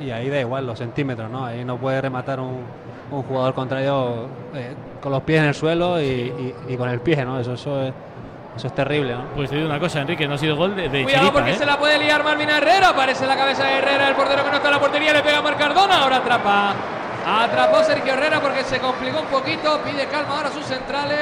Y 0.00 0.10
ahí 0.10 0.28
da 0.30 0.40
igual 0.40 0.66
los 0.66 0.78
centímetros, 0.78 1.30
¿no? 1.30 1.44
Ahí 1.44 1.64
no 1.64 1.76
puede 1.76 2.00
rematar 2.00 2.40
un, 2.40 2.64
un 3.10 3.22
jugador 3.24 3.54
contrario 3.54 4.26
eh, 4.54 4.74
con 5.00 5.12
los 5.12 5.22
pies 5.22 5.40
en 5.40 5.48
el 5.48 5.54
suelo 5.54 6.00
y, 6.00 6.04
y- 6.04 6.54
y 6.68 6.76
con 6.76 6.88
el 6.88 7.00
pie, 7.00 7.24
¿no? 7.24 7.38
Eso, 7.38 7.52
eso, 7.54 7.82
es, 7.82 7.92
eso 8.56 8.66
es 8.66 8.74
terrible, 8.74 9.14
¿no? 9.14 9.24
Pues 9.36 9.50
te 9.50 9.56
digo 9.56 9.68
una 9.68 9.78
cosa, 9.78 10.00
Enrique, 10.00 10.26
no 10.26 10.34
ha 10.34 10.38
sido 10.38 10.56
gol 10.56 10.74
de, 10.74 10.88
de 10.88 11.02
Cuidado 11.04 11.10
Chiripa, 11.24 11.32
porque 11.32 11.50
¿eh? 11.52 11.56
se 11.56 11.66
la 11.66 11.78
puede 11.78 11.98
liar 11.98 12.24
Marvin 12.24 12.48
Herrera. 12.50 12.88
Aparece 12.88 13.24
en 13.24 13.28
la 13.30 13.36
cabeza 13.36 13.64
de 13.64 13.78
Herrera, 13.78 14.08
el 14.08 14.14
portero 14.14 14.42
que 14.44 14.50
no 14.50 14.56
está 14.56 14.68
en 14.68 14.74
la 14.74 14.80
portería. 14.80 15.12
Le 15.12 15.22
pega 15.22 15.38
a 15.38 15.42
Marcardona. 15.42 16.02
Ahora 16.02 16.16
atrapa. 16.16 16.74
Atrapó 17.26 17.82
Sergio 17.84 18.14
Herrera 18.14 18.40
porque 18.40 18.64
se 18.64 18.78
complicó 18.78 19.20
un 19.20 19.26
poquito. 19.26 19.80
Pide 19.84 20.06
calma 20.06 20.36
ahora 20.36 20.48
a 20.48 20.52
sus 20.52 20.64
centrales. 20.64 21.18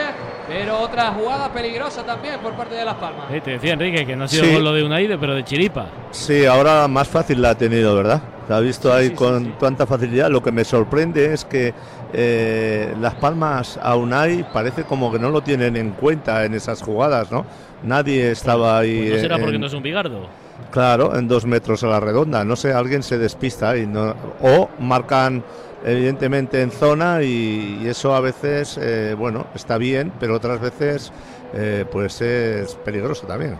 Pero 0.48 0.80
otra 0.80 1.12
jugada 1.12 1.52
peligrosa 1.52 2.02
también 2.02 2.40
por 2.40 2.54
parte 2.54 2.74
de 2.74 2.84
Las 2.84 2.96
Palmas. 2.96 3.26
Eh, 3.30 3.40
te 3.40 3.52
decía 3.52 3.74
Enrique 3.74 4.04
que 4.04 4.16
no 4.16 4.24
ha 4.24 4.28
sido 4.28 4.44
Sí. 4.44 4.58
lo 4.58 4.72
de 4.72 4.82
Unaide, 4.82 5.16
pero 5.16 5.34
de 5.36 5.44
Chiripa. 5.44 5.86
Sí, 6.10 6.44
ahora 6.44 6.88
más 6.88 7.06
fácil 7.06 7.40
la 7.40 7.50
ha 7.50 7.54
tenido, 7.54 7.94
¿verdad? 7.94 8.20
La 8.48 8.56
ha 8.56 8.60
visto 8.60 8.92
ahí 8.92 9.10
con 9.10 9.52
tanta 9.58 9.86
facilidad. 9.86 10.28
Lo 10.28 10.42
que 10.42 10.50
me 10.50 10.64
sorprende 10.64 11.32
es 11.32 11.44
que 11.44 11.72
eh, 12.12 12.92
Las 13.00 13.14
Palmas 13.14 13.78
a 13.80 13.94
Unai 13.94 14.44
parece 14.52 14.82
como 14.82 15.12
que 15.12 15.20
no 15.20 15.30
lo 15.30 15.40
tienen 15.40 15.76
en 15.76 15.90
cuenta 15.90 16.44
en 16.44 16.54
esas 16.54 16.82
jugadas, 16.82 17.30
¿no? 17.30 17.46
Nadie 17.84 18.32
estaba 18.32 18.76
ahí. 18.78 19.02
Pues 19.02 19.12
no 19.12 19.18
será 19.20 19.36
en- 19.36 19.42
porque 19.42 19.58
no 19.60 19.66
es 19.66 19.72
un 19.72 19.82
bigardo. 19.84 20.26
Claro, 20.72 21.16
en 21.16 21.28
dos 21.28 21.46
metros 21.46 21.84
a 21.84 21.86
la 21.86 22.00
redonda. 22.00 22.44
No 22.44 22.56
sé, 22.56 22.72
alguien 22.72 23.04
se 23.04 23.18
despista 23.18 23.76
y 23.76 23.86
no, 23.86 24.14
o 24.42 24.68
marcan 24.80 25.44
evidentemente 25.84 26.62
en 26.62 26.70
zona 26.70 27.22
y, 27.22 27.78
y 27.82 27.88
eso 27.88 28.14
a 28.14 28.20
veces, 28.20 28.78
eh, 28.80 29.14
bueno, 29.16 29.46
está 29.54 29.78
bien, 29.78 30.12
pero 30.18 30.36
otras 30.36 30.60
veces 30.60 31.12
eh, 31.52 31.84
pues 31.90 32.20
es 32.20 32.74
peligroso 32.76 33.26
también. 33.26 33.58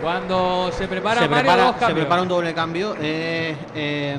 Cuando 0.00 0.70
se 0.72 0.88
prepara 0.88 1.20
se 1.20 1.28
Mario, 1.28 1.42
prepara, 1.52 1.62
dos 1.66 1.78
se 1.78 1.78
cambios. 1.78 2.06
prepara 2.06 2.22
un 2.22 2.28
doble 2.28 2.54
cambio. 2.54 2.96
eh, 2.98 3.56
eh, 3.74 4.18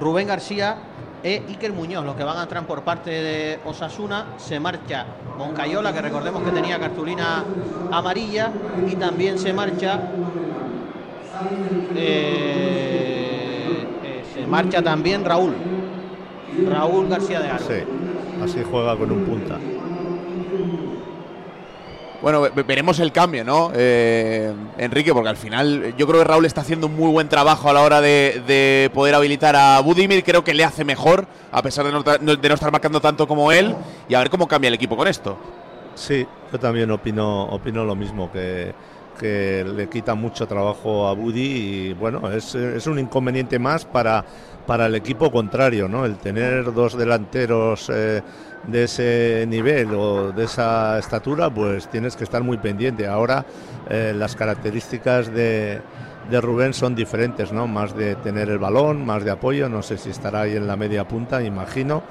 Rubén 0.00 0.26
García 0.26 0.76
e 1.22 1.42
Iker 1.48 1.72
Muñoz, 1.72 2.04
los 2.04 2.14
que 2.16 2.24
van 2.24 2.38
a 2.38 2.42
entrar 2.44 2.66
por 2.66 2.82
parte 2.82 3.10
de 3.10 3.60
Osasuna. 3.64 4.34
Se 4.38 4.58
marcha 4.60 5.06
Moncayola, 5.36 5.92
que 5.92 6.00
recordemos 6.02 6.42
que 6.42 6.50
tenía 6.52 6.78
cartulina 6.78 7.44
amarilla. 7.90 8.52
Y 8.86 8.96
también 8.96 9.38
se 9.38 9.52
marcha. 9.52 10.00
eh, 11.94 12.65
se 14.46 14.50
marcha 14.50 14.80
también 14.82 15.24
Raúl. 15.24 15.54
Raúl 16.70 17.08
García 17.08 17.40
de 17.40 17.48
Aro. 17.48 17.64
Sí, 17.66 17.82
así 18.44 18.62
juega 18.70 18.96
con 18.96 19.10
un 19.10 19.24
punta. 19.24 19.58
Bueno, 22.22 22.40
ve- 22.42 22.62
veremos 22.62 22.98
el 23.00 23.12
cambio, 23.12 23.44
¿no? 23.44 23.70
Eh, 23.74 24.52
Enrique, 24.78 25.12
porque 25.12 25.28
al 25.28 25.36
final 25.36 25.94
yo 25.98 26.06
creo 26.06 26.20
que 26.20 26.24
Raúl 26.28 26.46
está 26.46 26.60
haciendo 26.62 26.86
un 26.86 26.96
muy 26.96 27.10
buen 27.10 27.28
trabajo 27.28 27.68
a 27.68 27.72
la 27.72 27.82
hora 27.82 28.00
de, 28.00 28.42
de 28.46 28.90
poder 28.94 29.14
habilitar 29.16 29.54
a 29.56 29.80
Budimir. 29.80 30.22
Creo 30.24 30.42
que 30.42 30.54
le 30.54 30.64
hace 30.64 30.84
mejor, 30.84 31.26
a 31.52 31.60
pesar 31.62 31.84
de 31.84 31.92
no- 31.92 32.02
de 32.02 32.48
no 32.48 32.54
estar 32.54 32.70
marcando 32.72 33.00
tanto 33.00 33.26
como 33.28 33.50
él. 33.52 33.74
Y 34.08 34.14
a 34.14 34.20
ver 34.20 34.30
cómo 34.30 34.46
cambia 34.48 34.68
el 34.68 34.74
equipo 34.74 34.96
con 34.96 35.08
esto. 35.08 35.36
Sí, 35.94 36.26
yo 36.52 36.58
también 36.60 36.90
opino, 36.90 37.44
opino 37.46 37.84
lo 37.84 37.94
mismo, 37.94 38.30
que, 38.32 38.72
que 39.18 39.64
le 39.64 39.88
quita 39.88 40.14
mucho 40.14 40.46
trabajo 40.46 41.08
a 41.08 41.14
Buddy 41.14 41.40
y 41.40 41.92
bueno, 41.94 42.30
es, 42.30 42.54
es 42.54 42.86
un 42.86 42.98
inconveniente 42.98 43.58
más 43.58 43.84
para, 43.84 44.24
para 44.66 44.86
el 44.86 44.94
equipo 44.94 45.30
contrario, 45.30 45.88
¿no? 45.88 46.04
El 46.04 46.16
tener 46.16 46.72
dos 46.72 46.96
delanteros 46.96 47.90
eh, 47.92 48.22
de 48.66 48.84
ese 48.84 49.46
nivel 49.48 49.94
o 49.94 50.32
de 50.32 50.44
esa 50.44 50.98
estatura, 50.98 51.48
pues 51.50 51.88
tienes 51.88 52.16
que 52.16 52.24
estar 52.24 52.42
muy 52.42 52.58
pendiente. 52.58 53.06
Ahora 53.06 53.44
eh, 53.88 54.12
las 54.16 54.34
características 54.36 55.32
de, 55.32 55.80
de 56.30 56.40
Rubén 56.40 56.74
son 56.74 56.94
diferentes, 56.94 57.52
¿no? 57.52 57.66
Más 57.66 57.96
de 57.96 58.16
tener 58.16 58.48
el 58.50 58.58
balón, 58.58 59.04
más 59.04 59.24
de 59.24 59.30
apoyo, 59.30 59.68
no 59.68 59.82
sé 59.82 59.98
si 59.98 60.10
estará 60.10 60.42
ahí 60.42 60.56
en 60.56 60.66
la 60.66 60.76
media 60.76 61.06
punta, 61.06 61.42
imagino. 61.42 62.02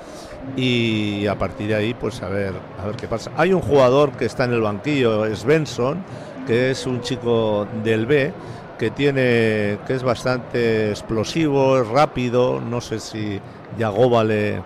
Y 0.56 1.26
a 1.28 1.36
partir 1.36 1.70
de 1.70 1.76
ahí, 1.76 1.94
pues 1.94 2.22
a 2.22 2.30
ver, 2.30 2.54
a 2.82 2.86
ver 2.86 2.96
qué 2.96 3.08
pasa. 3.08 3.32
Hay 3.36 3.52
un 3.52 3.62
jugador 3.62 4.12
que 4.12 4.26
está 4.26 4.46
en 4.46 4.54
el 4.54 4.62
banquillo, 4.62 5.36
Svensson, 5.36 6.04
que 6.46 6.72
es 6.72 6.86
un 6.86 7.02
chico 7.02 7.68
del 7.84 8.06
B, 8.06 8.34
que 8.78 8.92
tiene, 8.92 9.80
que 9.88 9.94
es 9.94 10.04
bastante 10.04 10.90
explosivo, 10.90 11.78
es 11.80 11.88
rápido. 11.88 12.60
No 12.62 12.82
sé 12.82 13.00
si 13.00 13.40
Yagoba 13.78 14.24
le, 14.24 14.62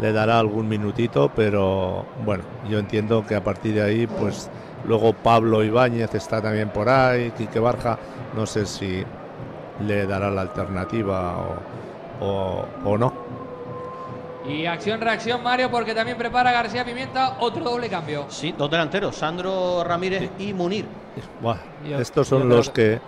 le 0.00 0.12
dará 0.12 0.38
algún 0.38 0.68
minutito, 0.68 1.30
pero 1.34 2.04
bueno, 2.24 2.44
yo 2.68 2.78
entiendo 2.78 3.24
que 3.26 3.34
a 3.34 3.44
partir 3.44 3.74
de 3.74 3.82
ahí, 3.82 4.06
pues 4.06 4.50
luego 4.86 5.12
Pablo 5.12 5.62
Ibáñez 5.62 6.14
está 6.14 6.40
también 6.42 6.70
por 6.70 6.88
ahí, 6.88 7.30
Quique 7.32 7.58
Barja, 7.60 7.98
no 8.36 8.46
sé 8.46 8.66
si 8.66 9.04
le 9.86 10.06
dará 10.06 10.30
la 10.30 10.42
alternativa 10.42 11.36
o, 12.20 12.24
o- 12.26 12.64
o 12.84 12.98
no. 12.98 13.21
Y 14.48 14.66
acción-reacción, 14.66 15.42
Mario, 15.42 15.70
porque 15.70 15.94
también 15.94 16.18
prepara 16.18 16.50
García 16.50 16.84
Pimienta 16.84 17.36
otro 17.38 17.62
doble 17.64 17.88
cambio. 17.88 18.26
Sí, 18.28 18.52
dos 18.56 18.70
delanteros, 18.70 19.14
Sandro 19.16 19.84
Ramírez 19.84 20.30
y 20.38 20.52
Munir. 20.52 20.84
Buah, 21.40 21.56
Yo- 21.88 21.98
estos 22.00 22.26
son 22.26 22.48
los 22.48 22.68
que, 22.70 23.00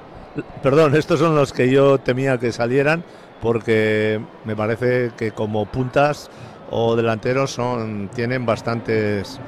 perdón, 0.63 0.95
estos 0.95 1.19
son 1.19 1.35
los 1.35 1.53
que 1.53 1.69
yo 1.71 1.99
temía 1.99 2.39
que 2.39 2.53
salieran 2.53 3.03
porque 3.41 4.21
me 4.45 4.55
parece 4.55 5.11
que 5.17 5.33
como 5.33 5.67
puntas 5.67 6.31
o 6.71 6.95
delanteros 6.95 7.51
son 7.51 8.09
tienen 8.15 8.47
bastantes 8.47 9.41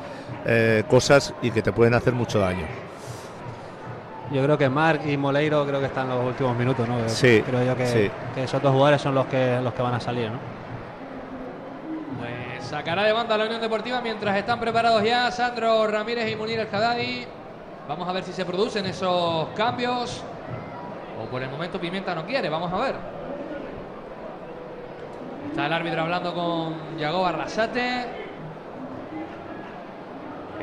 eh, 0.45 0.83
cosas 0.89 1.35
y 1.41 1.51
que 1.53 1.63
te 1.63 1.73
pueden 1.73 1.95
hacer 1.95 2.13
mucho 2.15 2.41
daño. 2.41 2.67
Yo 4.33 4.43
creo 4.43 4.59
que 4.59 4.69
Marc 4.69 5.07
y 5.07 5.17
Moleiro 5.17 5.65
creo 5.67 5.79
que 5.79 5.87
están 5.87 6.11
en 6.11 6.17
los 6.19 6.27
últimos 6.27 6.57
minutos, 6.57 6.89
¿no? 6.89 7.09
Sí, 7.09 7.43
Creo 7.47 7.65
yo 7.65 7.77
que, 7.77 7.87
sí. 7.87 8.11
que 8.35 8.43
esos 8.45 8.61
dos 8.61 8.73
jugadores 8.73 9.01
son 9.01 9.15
los 9.15 9.27
que 9.27 9.61
los 9.63 9.73
que 9.73 9.83
van 9.83 9.95
a 9.95 10.01
salir, 10.01 10.31
¿no? 10.31 10.56
Sacará 12.69 13.05
de 13.05 13.13
banda 13.13 13.39
la 13.39 13.45
Unión 13.45 13.61
Deportiva 13.61 14.01
mientras 14.01 14.37
están 14.37 14.59
preparados 14.59 15.03
ya 15.05 15.31
Sandro 15.31 15.87
Ramírez 15.87 16.31
y 16.31 16.37
Munir 16.37 16.59
El 16.59 16.67
Haddadi. 16.67 17.25
Vamos 17.89 18.09
a 18.09 18.13
ver 18.13 18.25
si 18.25 18.33
se 18.33 18.45
producen 18.45 18.87
esos 18.87 19.49
cambios. 19.57 20.23
O 21.23 21.27
por 21.31 21.43
el 21.43 21.49
momento 21.49 21.81
Pimienta 21.81 22.15
no 22.15 22.25
quiere, 22.27 22.49
vamos 22.49 22.73
a 22.73 22.77
ver. 22.79 22.95
Está 25.51 25.67
el 25.67 25.73
árbitro 25.73 26.03
hablando 26.03 26.35
con 26.35 26.99
Yagoba 26.99 27.29
Arrasate. 27.31 28.27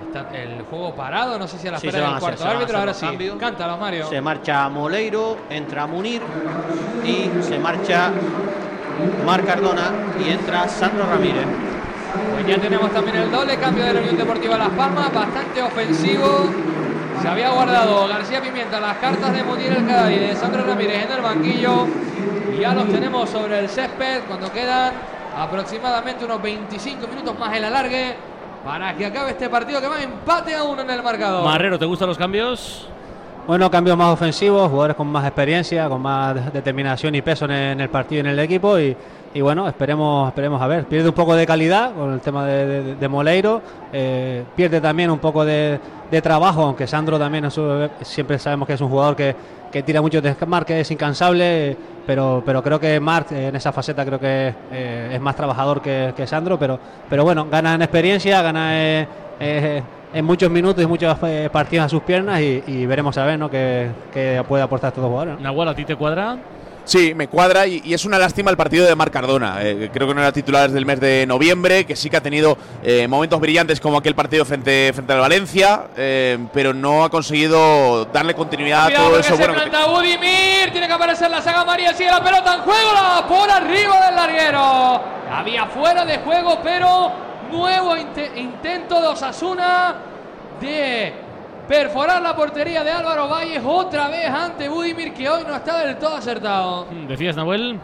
Está 0.05 0.29
el 0.35 0.61
juego 0.63 0.93
parado, 0.93 1.39
no 1.39 1.47
sé 1.47 1.57
si 1.57 1.67
a 1.69 1.71
la 1.71 1.77
espera 1.77 1.97
del 1.99 2.05
hacer- 2.07 2.19
cuarto 2.19 2.45
árbitro. 2.45 2.77
Ahora 2.77 2.93
sí, 2.93 3.05
cambios. 3.05 3.37
cántalo 3.39 3.77
Mario. 3.77 4.07
Se 4.07 4.19
marcha 4.21 4.67
Moleiro, 4.69 5.37
entra 5.49 5.87
Munir 5.87 6.21
y 7.05 7.31
se 7.41 7.57
marcha 7.57 8.11
Marc 9.25 9.45
Cardona 9.45 9.91
y 10.23 10.29
entra 10.29 10.67
Sandro 10.67 11.05
Ramírez. 11.05 11.45
Pues 12.33 12.47
ya 12.47 12.57
tenemos 12.59 12.91
también 12.91 13.17
el 13.17 13.31
doble 13.31 13.57
cambio 13.57 13.83
de 13.83 13.93
la 13.93 13.99
Unión 14.01 14.17
Deportiva 14.17 14.57
Las 14.57 14.69
Palmas, 14.69 15.13
bastante 15.13 15.61
ofensivo. 15.61 16.49
Se 17.21 17.27
había 17.27 17.49
guardado 17.49 18.07
García 18.07 18.41
Pimienta 18.41 18.79
las 18.79 18.97
cartas 18.97 19.33
de 19.33 19.43
Munir 19.43 19.71
El 19.71 19.87
Cadí 19.87 20.15
y 20.15 20.19
de 20.19 20.35
Sandro 20.35 20.63
Ramírez 20.63 21.05
en 21.05 21.11
el 21.11 21.21
banquillo. 21.21 21.87
Y 22.53 22.61
ya 22.61 22.73
los 22.73 22.87
tenemos 22.89 23.29
sobre 23.29 23.59
el 23.59 23.69
césped 23.69 24.21
cuando 24.27 24.51
quedan 24.51 24.93
aproximadamente 25.37 26.25
unos 26.25 26.41
25 26.41 27.07
minutos 27.07 27.37
más 27.39 27.55
el 27.55 27.63
alargue 27.63 28.15
para 28.63 28.95
que 28.95 29.05
acabe 29.05 29.31
este 29.31 29.49
partido 29.49 29.81
que 29.81 29.87
va 29.87 30.01
empate 30.01 30.55
a 30.55 30.63
uno 30.63 30.81
en 30.81 30.89
el 30.89 31.01
marcador. 31.01 31.45
Marrero, 31.45 31.79
¿te 31.79 31.85
gustan 31.85 32.07
los 32.07 32.17
cambios? 32.17 32.87
Bueno, 33.45 33.69
cambios 33.69 33.97
más 33.97 34.13
ofensivos, 34.13 34.69
jugadores 34.69 34.95
con 34.95 35.07
más 35.07 35.25
experiencia, 35.25 35.89
con 35.89 36.01
más 36.01 36.53
determinación 36.53 37.13
y 37.13 37.21
peso 37.21 37.43
en 37.43 37.81
el, 37.81 37.89
partido 37.89 38.19
y 38.19 38.21
en 38.21 38.27
el 38.27 38.39
equipo. 38.39 38.79
Y, 38.79 38.95
bueno, 39.41 39.67
esperemos, 39.67 40.29
esperemos 40.29 40.61
a 40.61 40.67
ver. 40.67 40.85
Pierde 40.85 41.09
un 41.09 41.15
poco 41.15 41.35
de 41.35 41.45
calidad 41.45 41.93
con 41.93 42.13
el 42.13 42.21
tema 42.21 42.45
de, 42.45 42.95
de- 42.95 43.07
Moleiro. 43.09 43.61
eh, 43.91 44.45
pierde 44.55 44.79
también 44.79 45.11
un 45.11 45.19
poco 45.19 45.43
de, 45.43 45.77
trabajo, 46.21 46.61
aunque 46.63 46.87
Sandro 46.87 47.19
también 47.19 47.49
siempre 48.01 48.39
sabemos 48.39 48.65
que 48.65 48.75
es 48.75 48.81
un 48.81 48.87
jugador 48.89 49.15
que, 49.15 49.35
que 49.71 49.83
tira 49.83 50.01
mucho 50.01 50.21
de 50.21 50.35
que 50.65 50.79
es 50.79 50.91
incansable. 50.91 51.75
Pero, 52.07 52.43
pero 52.45 52.63
creo 52.63 52.79
que 52.79 52.97
Marc 53.01 53.31
eh, 53.33 53.47
en 53.47 53.55
esa 53.57 53.73
faceta 53.73 54.05
creo 54.05 54.19
que 54.19 54.53
eh, 54.71 55.11
es 55.13 55.19
más 55.19 55.35
trabajador 55.35 55.81
que, 55.81 56.13
que 56.15 56.25
Sandro. 56.27 56.57
Pero, 56.57 56.79
pero 57.09 57.25
bueno, 57.25 57.47
gana 57.51 57.73
en 57.73 57.81
experiencia, 57.81 58.41
gana 58.41 58.69
eh, 58.73 59.81
en 60.13 60.25
muchos 60.25 60.49
minutos 60.49 60.83
y 60.83 60.87
muchos 60.87 61.17
eh, 61.23 61.49
partidos 61.51 61.85
a 61.85 61.89
sus 61.89 62.03
piernas 62.03 62.41
y, 62.41 62.63
y 62.67 62.85
veremos 62.85 63.17
a 63.17 63.25
ver 63.25 63.39
¿no? 63.39 63.49
qué, 63.49 63.89
qué 64.13 64.43
puede 64.47 64.63
aportar 64.63 64.89
estos 64.89 65.01
dos 65.01 65.09
jugadores. 65.09 65.35
¿no? 65.35 65.41
Nahual, 65.41 65.69
¿a 65.69 65.75
ti 65.75 65.85
te 65.85 65.95
cuadra? 65.95 66.37
Sí, 66.85 67.13
me 67.15 67.29
cuadra 67.29 67.65
y, 67.65 67.81
y 67.85 67.93
es 67.93 68.03
una 68.03 68.19
lástima 68.19 68.51
el 68.51 68.57
partido 68.57 68.85
de 68.85 68.93
Marc 68.93 69.13
Cardona. 69.13 69.59
Eh, 69.61 69.89
creo 69.93 70.05
que 70.05 70.13
no 70.13 70.19
era 70.19 70.33
titular 70.33 70.63
desde 70.63 70.79
el 70.79 70.85
mes 70.85 70.99
de 70.99 71.25
noviembre, 71.25 71.85
que 71.85 71.95
sí 71.95 72.09
que 72.09 72.17
ha 72.17 72.21
tenido 72.21 72.57
eh, 72.83 73.07
momentos 73.07 73.39
brillantes 73.39 73.79
como 73.79 73.97
aquel 73.97 74.15
partido 74.15 74.43
frente, 74.43 74.91
frente 74.93 75.13
al 75.13 75.19
Valencia, 75.21 75.83
eh, 75.95 76.37
pero 76.53 76.73
no 76.73 77.05
ha 77.05 77.09
conseguido 77.09 78.03
darle 78.05 78.33
continuidad 78.33 78.81
a 78.81 78.85
Cuidado 78.87 79.05
todo 79.05 79.13
porque 79.13 79.27
eso 79.27 79.37
se 79.37 79.41
bueno 79.47 79.63
que 79.63 79.69
planta 79.69 79.91
Budimir, 79.91 80.71
tiene 80.73 80.87
que 80.87 80.93
aparecer 80.93 81.31
la 81.31 81.41
saga 81.41 81.63
María, 81.63 81.93
sigue 81.93 82.11
la 82.11 82.21
pelota 82.21 82.55
en 82.55 82.61
juego, 82.63 82.91
la 82.93 83.25
por 83.29 83.49
arriba 83.49 84.05
del 84.05 84.15
larguero. 84.17 85.01
Había 85.31 85.65
fuera 85.67 86.03
de 86.03 86.17
juego, 86.17 86.59
pero 86.61 87.13
nuevo 87.53 87.95
inte- 87.95 88.31
intento 88.35 88.99
de 89.01 89.07
Osasuna 89.07 89.95
de 90.59 91.13
perforar 91.67 92.21
la 92.21 92.35
portería 92.35 92.83
de 92.83 92.91
Álvaro 92.91 93.27
Valles 93.29 93.61
otra 93.65 94.09
vez 94.09 94.27
ante 94.29 94.67
Budimir 94.67 95.13
que 95.13 95.29
hoy 95.29 95.43
no 95.47 95.55
está 95.55 95.77
del 95.85 95.97
todo 95.97 96.15
acertado. 96.17 96.87
¿Decías, 97.07 97.35
Nahuel? 97.35 97.79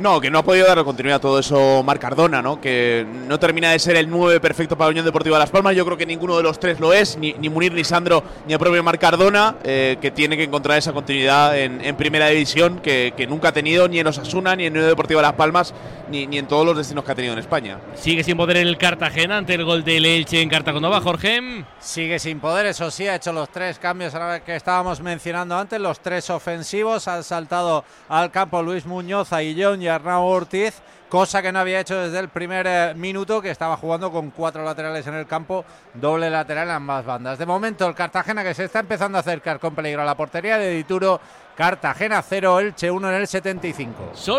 No, 0.00 0.18
que 0.18 0.30
no 0.30 0.38
ha 0.38 0.42
podido 0.42 0.66
dar 0.66 0.82
continuidad 0.82 1.16
a 1.16 1.20
todo 1.20 1.38
eso 1.38 1.82
Marc 1.82 2.00
Cardona, 2.00 2.40
¿no? 2.40 2.58
Que 2.58 3.06
no 3.28 3.38
termina 3.38 3.72
de 3.72 3.78
ser 3.78 3.96
el 3.96 4.08
9 4.08 4.40
perfecto 4.40 4.74
para 4.74 4.86
la 4.86 4.92
Unión 4.92 5.04
Deportiva 5.04 5.38
Las 5.38 5.50
Palmas. 5.50 5.76
Yo 5.76 5.84
creo 5.84 5.98
que 5.98 6.06
ninguno 6.06 6.38
de 6.38 6.42
los 6.42 6.58
tres 6.58 6.80
lo 6.80 6.94
es, 6.94 7.18
ni, 7.18 7.34
ni 7.34 7.50
Munir, 7.50 7.74
ni 7.74 7.84
Sandro, 7.84 8.24
ni 8.46 8.54
el 8.54 8.58
propio 8.58 8.82
Marc 8.82 8.98
Cardona, 8.98 9.56
eh, 9.62 9.98
que 10.00 10.10
tiene 10.10 10.38
que 10.38 10.44
encontrar 10.44 10.78
esa 10.78 10.94
continuidad 10.94 11.58
en, 11.58 11.84
en 11.84 11.96
Primera 11.96 12.28
División 12.28 12.78
que, 12.78 13.12
que 13.14 13.26
nunca 13.26 13.48
ha 13.48 13.52
tenido 13.52 13.88
ni 13.88 13.98
en 13.98 14.06
Osasuna, 14.06 14.56
ni 14.56 14.64
en 14.64 14.72
Unión 14.72 14.88
Deportiva 14.88 15.20
Las 15.20 15.34
Palmas, 15.34 15.74
ni, 16.10 16.26
ni 16.26 16.38
en 16.38 16.48
todos 16.48 16.64
los 16.64 16.78
destinos 16.78 17.04
que 17.04 17.12
ha 17.12 17.14
tenido 17.14 17.34
en 17.34 17.40
España. 17.40 17.78
Sigue 17.94 18.24
sin 18.24 18.38
poder 18.38 18.56
el 18.56 18.78
Cartagena 18.78 19.36
ante 19.36 19.52
el 19.52 19.66
gol 19.66 19.84
del 19.84 20.06
Elche 20.06 20.40
en 20.40 20.48
Cartagonova, 20.48 21.02
Jorge. 21.02 21.66
Sigue 21.78 22.18
sin 22.18 22.40
poder, 22.40 22.64
eso 22.64 22.90
sí, 22.90 23.06
ha 23.06 23.16
hecho 23.16 23.34
los 23.34 23.50
tres 23.50 23.78
cambios 23.78 24.14
que 24.46 24.56
estábamos 24.56 25.02
mencionando 25.02 25.58
antes, 25.58 25.78
los 25.78 26.00
tres 26.00 26.30
ofensivos. 26.30 27.06
Han 27.06 27.22
saltado 27.22 27.84
al 28.08 28.30
campo 28.30 28.62
Luis 28.62 28.86
Muñoz, 28.86 29.34
Aguillón 29.34 29.82
y 29.82 29.89
Arnau 29.90 30.24
Ortiz, 30.24 30.80
cosa 31.08 31.42
que 31.42 31.52
no 31.52 31.58
había 31.58 31.80
hecho 31.80 31.98
desde 31.98 32.18
el 32.18 32.28
primer 32.28 32.66
eh, 32.66 32.94
minuto, 32.94 33.42
que 33.42 33.50
estaba 33.50 33.76
jugando 33.76 34.10
con 34.10 34.30
cuatro 34.30 34.64
laterales 34.64 35.06
en 35.06 35.14
el 35.14 35.26
campo, 35.26 35.64
doble 35.94 36.30
lateral 36.30 36.68
en 36.68 36.74
ambas 36.74 37.04
bandas. 37.04 37.38
De 37.38 37.46
momento, 37.46 37.86
el 37.86 37.94
Cartagena 37.94 38.42
que 38.42 38.54
se 38.54 38.64
está 38.64 38.80
empezando 38.80 39.18
a 39.18 39.20
acercar 39.20 39.58
con 39.58 39.74
peligro 39.74 40.02
a 40.02 40.04
la 40.04 40.16
portería 40.16 40.56
de 40.56 40.70
Dituro. 40.70 41.20
Cartagena 41.56 42.22
0, 42.22 42.60
Elche 42.60 42.90
1 42.90 43.08
en 43.10 43.14
el 43.16 43.26
75. 43.26 44.12
Solo 44.14 44.38